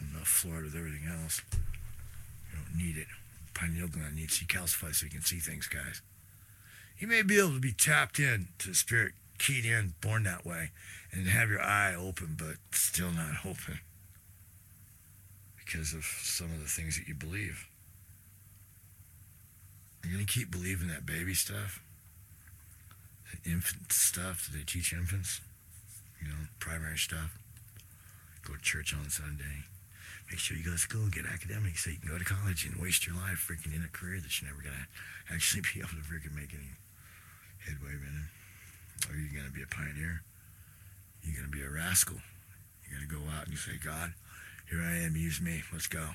Enough 0.00 0.26
fluoride 0.26 0.64
with 0.64 0.74
everything 0.74 1.06
else. 1.22 1.40
You 1.52 2.58
don't 2.58 2.76
need 2.76 2.96
it. 2.96 3.06
Pineal 3.54 3.88
gland 3.88 4.16
needs 4.16 4.38
to 4.38 4.44
calcify 4.46 4.94
so 4.94 5.04
you 5.04 5.10
can 5.10 5.22
see 5.22 5.38
things, 5.38 5.68
guys. 5.68 6.00
You 6.98 7.08
may 7.08 7.22
be 7.22 7.38
able 7.38 7.54
to 7.54 7.60
be 7.60 7.72
tapped 7.72 8.18
in 8.18 8.48
to 8.58 8.68
the 8.68 8.74
spirit, 8.74 9.12
keyed 9.38 9.64
in, 9.64 9.94
born 10.00 10.22
that 10.24 10.46
way, 10.46 10.70
and 11.12 11.26
have 11.26 11.48
your 11.48 11.60
eye 11.60 11.94
open, 11.94 12.36
but 12.38 12.56
still 12.72 13.10
not 13.10 13.34
open 13.44 13.80
because 15.64 15.94
of 15.94 16.04
some 16.04 16.52
of 16.52 16.60
the 16.60 16.68
things 16.68 16.98
that 16.98 17.08
you 17.08 17.14
believe. 17.14 17.66
You're 20.04 20.14
going 20.14 20.26
to 20.26 20.32
keep 20.32 20.50
believing 20.50 20.88
that 20.88 21.06
baby 21.06 21.34
stuff, 21.34 21.82
that 23.30 23.50
infant 23.50 23.92
stuff 23.92 24.46
that 24.46 24.56
they 24.56 24.64
teach 24.64 24.92
infants, 24.92 25.40
you 26.20 26.28
know, 26.28 26.34
primary 26.58 26.98
stuff. 26.98 27.38
Go 28.44 28.54
to 28.54 28.60
church 28.60 28.94
on 28.94 29.08
Sunday. 29.08 29.64
Make 30.30 30.38
sure 30.38 30.56
you 30.56 30.64
go 30.64 30.72
to 30.72 30.78
school, 30.78 31.02
and 31.02 31.12
get 31.12 31.26
academics 31.26 31.84
so 31.84 31.90
you 31.90 31.98
can 31.98 32.08
go 32.08 32.18
to 32.18 32.24
college 32.24 32.64
and 32.64 32.80
waste 32.80 33.06
your 33.06 33.16
life 33.16 33.44
freaking 33.44 33.76
in 33.76 33.84
a 33.84 33.92
career 33.92 34.20
that 34.20 34.32
you're 34.40 34.50
never 34.50 34.62
going 34.62 34.74
to 34.74 35.34
actually 35.34 35.62
be 35.74 35.80
able 35.80 35.96
to 35.96 36.06
freaking 36.08 36.34
make 36.34 36.54
any 36.54 36.72
headway 37.64 37.92
in. 37.92 38.28
Or 39.10 39.16
you're 39.18 39.34
going 39.34 39.50
to 39.50 39.54
be 39.54 39.62
a 39.62 39.68
pioneer. 39.68 40.22
You're 41.22 41.36
going 41.36 41.50
to 41.50 41.56
be 41.56 41.62
a 41.62 41.70
rascal. 41.70 42.16
You're 42.86 42.98
going 42.98 43.08
to 43.08 43.14
go 43.14 43.24
out 43.34 43.44
and 43.44 43.52
you 43.52 43.58
say, 43.58 43.78
God, 43.82 44.14
here 44.70 44.80
I 44.80 45.04
am, 45.04 45.16
use 45.16 45.40
me. 45.40 45.62
Let's 45.72 45.86
go. 45.86 46.14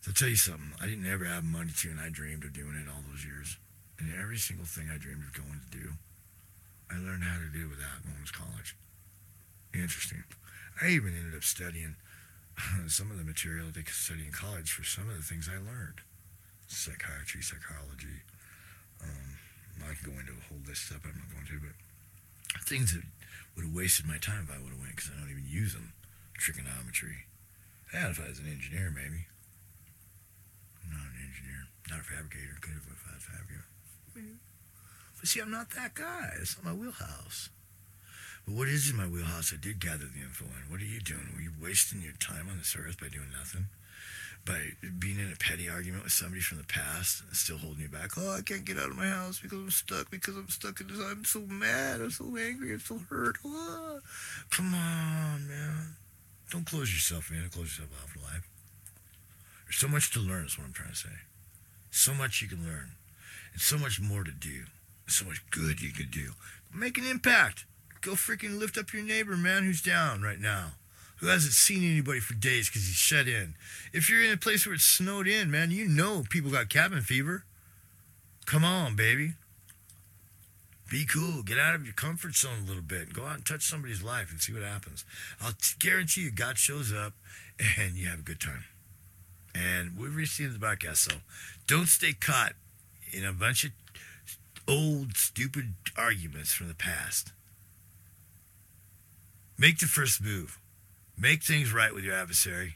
So 0.00 0.10
I'll 0.10 0.14
tell 0.14 0.28
you 0.28 0.36
something. 0.36 0.72
I 0.80 0.86
didn't 0.86 1.06
ever 1.06 1.24
have 1.24 1.44
money 1.44 1.72
to, 1.82 1.90
and 1.90 2.00
I 2.00 2.08
dreamed 2.10 2.44
of 2.44 2.52
doing 2.52 2.78
it 2.78 2.88
all 2.88 3.02
those 3.10 3.24
years. 3.24 3.58
And 3.98 4.12
every 4.14 4.38
single 4.38 4.66
thing 4.66 4.88
I 4.92 4.98
dreamed 4.98 5.24
of 5.24 5.34
going 5.34 5.60
to 5.60 5.78
do, 5.78 5.92
I 6.90 6.94
learned 6.94 7.24
how 7.24 7.38
to 7.38 7.50
do 7.50 7.68
without 7.68 8.04
going 8.04 8.24
to 8.24 8.32
college. 8.32 8.76
Interesting. 9.74 10.24
I 10.80 10.88
even 10.88 11.16
ended 11.16 11.34
up 11.34 11.44
studying 11.44 11.96
some 12.88 13.10
of 13.10 13.18
the 13.18 13.24
material 13.24 13.68
they 13.72 13.82
could 13.82 13.94
study 13.94 14.24
in 14.24 14.32
college 14.32 14.72
for 14.72 14.84
some 14.84 15.08
of 15.08 15.16
the 15.16 15.22
things 15.22 15.48
I 15.48 15.58
learned. 15.58 16.00
Psychiatry, 16.68 17.42
psychology. 17.42 18.24
Um, 19.02 19.36
I 19.84 19.94
can 19.94 20.10
go 20.10 20.18
into 20.18 20.32
a 20.32 20.46
whole 20.48 20.62
list 20.66 20.90
of 20.90 21.04
I'm 21.04 21.14
not 21.14 21.30
going 21.30 21.46
to, 21.46 21.60
but 21.60 21.76
things 22.64 22.94
that 22.94 23.04
would 23.54 23.66
have 23.66 23.74
wasted 23.74 24.06
my 24.06 24.18
time 24.18 24.48
if 24.48 24.54
I 24.54 24.58
would 24.58 24.72
have 24.72 24.80
went 24.80 24.96
because 24.96 25.12
I 25.12 25.20
don't 25.20 25.30
even 25.30 25.46
use 25.46 25.74
them. 25.74 25.92
Trigonometry. 26.34 27.28
And 27.92 28.10
if 28.10 28.20
I 28.20 28.28
was 28.28 28.40
an 28.40 28.50
engineer, 28.50 28.90
maybe. 28.90 29.28
I'm 30.82 30.90
not 30.90 31.06
an 31.06 31.22
engineer, 31.22 31.60
not 31.88 32.00
a 32.00 32.06
fabricator. 32.08 32.56
Could 32.60 32.76
have 32.76 32.88
if 32.90 33.04
I 33.06 33.14
was 33.14 33.24
a 33.24 33.30
fabricator. 33.30 33.68
But 35.20 35.28
see, 35.28 35.40
I'm 35.40 35.50
not 35.50 35.70
that 35.76 35.94
guy. 35.94 36.34
It's 36.40 36.56
not 36.56 36.72
my 36.72 36.76
wheelhouse. 36.76 37.48
But 38.46 38.54
what 38.54 38.68
is 38.68 38.88
in 38.88 38.96
my 38.96 39.06
wheelhouse? 39.06 39.52
I 39.52 39.56
did 39.60 39.80
gather 39.80 40.06
the 40.06 40.22
info 40.22 40.44
in. 40.44 40.70
What 40.70 40.80
are 40.80 40.84
you 40.84 41.00
doing? 41.00 41.32
Were 41.34 41.42
you 41.42 41.52
wasting 41.60 42.00
your 42.00 42.14
time 42.14 42.48
on 42.48 42.58
this 42.58 42.76
earth 42.78 43.00
by 43.00 43.08
doing 43.08 43.30
nothing? 43.36 43.66
By 44.44 44.70
being 45.00 45.18
in 45.18 45.32
a 45.32 45.36
petty 45.36 45.68
argument 45.68 46.04
with 46.04 46.12
somebody 46.12 46.40
from 46.40 46.58
the 46.58 46.64
past 46.64 47.24
and 47.26 47.36
still 47.36 47.58
holding 47.58 47.82
you 47.82 47.88
back? 47.88 48.12
Oh, 48.16 48.36
I 48.38 48.42
can't 48.42 48.64
get 48.64 48.78
out 48.78 48.90
of 48.90 48.96
my 48.96 49.08
house 49.08 49.40
because 49.40 49.58
I'm 49.58 49.70
stuck, 49.70 50.10
because 50.12 50.36
I'm 50.36 50.48
stuck 50.48 50.80
in 50.80 50.86
this. 50.86 51.00
I'm 51.00 51.24
so 51.24 51.40
mad. 51.40 52.00
I'm 52.00 52.12
so 52.12 52.24
angry. 52.36 52.72
I'm 52.72 52.78
so 52.78 53.00
hurt. 53.10 53.38
Oh, 53.44 53.98
come 54.50 54.72
on, 54.72 55.48
man. 55.48 55.96
Don't 56.52 56.64
close 56.64 56.92
yourself 56.92 57.32
in. 57.32 57.40
Don't 57.40 57.50
close 57.50 57.76
yourself 57.76 57.90
off 58.04 58.10
for 58.10 58.20
life. 58.20 58.48
There's 59.64 59.78
so 59.78 59.88
much 59.88 60.12
to 60.12 60.20
learn, 60.20 60.46
is 60.46 60.56
what 60.56 60.68
I'm 60.68 60.72
trying 60.72 60.90
to 60.90 60.96
say. 60.96 61.08
So 61.90 62.14
much 62.14 62.40
you 62.40 62.46
can 62.46 62.64
learn. 62.64 62.92
And 63.52 63.60
so 63.60 63.76
much 63.76 64.00
more 64.00 64.22
to 64.22 64.30
do. 64.30 64.66
So 65.08 65.24
much 65.24 65.42
good 65.50 65.82
you 65.82 65.90
can 65.90 66.08
do. 66.10 66.30
Make 66.72 66.98
an 66.98 67.06
impact. 67.06 67.64
Go 68.00 68.12
freaking 68.12 68.58
lift 68.58 68.78
up 68.78 68.92
your 68.92 69.02
neighbor, 69.02 69.36
man, 69.36 69.64
who's 69.64 69.82
down 69.82 70.22
right 70.22 70.40
now. 70.40 70.72
Who 71.16 71.28
hasn't 71.28 71.54
seen 71.54 71.82
anybody 71.82 72.20
for 72.20 72.34
days 72.34 72.68
because 72.68 72.86
he's 72.86 72.94
shut 72.94 73.26
in. 73.26 73.54
If 73.92 74.10
you're 74.10 74.22
in 74.22 74.32
a 74.32 74.36
place 74.36 74.66
where 74.66 74.74
it's 74.74 74.84
snowed 74.84 75.26
in, 75.26 75.50
man, 75.50 75.70
you 75.70 75.88
know 75.88 76.24
people 76.28 76.50
got 76.50 76.68
cabin 76.68 77.00
fever. 77.00 77.44
Come 78.44 78.64
on, 78.64 78.96
baby. 78.96 79.32
Be 80.90 81.04
cool. 81.04 81.42
Get 81.42 81.58
out 81.58 81.74
of 81.74 81.84
your 81.84 81.94
comfort 81.94 82.36
zone 82.36 82.58
a 82.64 82.68
little 82.68 82.82
bit. 82.82 83.12
Go 83.12 83.24
out 83.24 83.36
and 83.36 83.46
touch 83.46 83.62
somebody's 83.62 84.02
life 84.02 84.30
and 84.30 84.40
see 84.40 84.52
what 84.52 84.62
happens. 84.62 85.04
I'll 85.40 85.54
guarantee 85.80 86.22
you, 86.22 86.30
God 86.30 86.58
shows 86.58 86.92
up 86.92 87.14
and 87.58 87.96
you 87.96 88.06
have 88.06 88.20
a 88.20 88.22
good 88.22 88.40
time. 88.40 88.64
And 89.54 89.98
we've 89.98 90.14
reached 90.14 90.38
the 90.38 90.44
end 90.44 90.54
of 90.54 90.60
the 90.60 90.66
podcast, 90.66 90.96
so 90.96 91.16
don't 91.66 91.88
stay 91.88 92.12
caught 92.12 92.52
in 93.10 93.24
a 93.24 93.32
bunch 93.32 93.64
of 93.64 93.70
old, 94.68 95.16
stupid 95.16 95.72
arguments 95.96 96.52
from 96.52 96.68
the 96.68 96.74
past. 96.74 97.32
Make 99.58 99.78
the 99.78 99.86
first 99.86 100.22
move. 100.22 100.58
Make 101.18 101.42
things 101.42 101.72
right 101.72 101.94
with 101.94 102.04
your 102.04 102.14
adversary. 102.14 102.74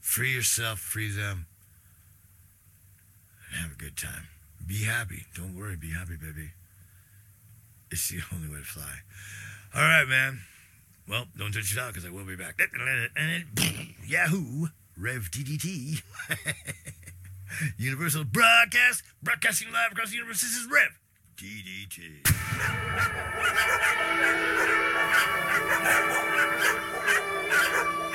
Free 0.00 0.32
yourself, 0.32 0.78
free 0.78 1.10
them, 1.10 1.46
and 3.50 3.60
have 3.60 3.72
a 3.72 3.74
good 3.74 3.96
time. 3.96 4.28
Be 4.66 4.84
happy. 4.84 5.26
Don't 5.34 5.54
worry. 5.54 5.76
Be 5.76 5.92
happy, 5.92 6.16
baby. 6.16 6.52
It's 7.90 8.08
the 8.08 8.20
only 8.34 8.48
way 8.48 8.60
to 8.60 8.64
fly. 8.64 9.00
All 9.74 9.82
right, 9.82 10.08
man. 10.08 10.40
Well, 11.08 11.26
don't 11.36 11.52
touch 11.52 11.72
it 11.72 11.78
out 11.78 11.92
because 11.92 12.06
I 12.06 12.10
will 12.10 12.24
be 12.24 12.34
back. 12.34 12.58
Yahoo! 14.06 14.68
Rev 14.96 15.30
DDT. 15.30 16.02
Universal 17.78 18.24
Broadcast, 18.24 19.02
broadcasting 19.22 19.70
live 19.72 19.92
across 19.92 20.10
the 20.10 20.16
universe. 20.16 20.40
This 20.40 20.56
is 20.56 20.66
Rev 20.70 20.98
DDT. 21.36 22.24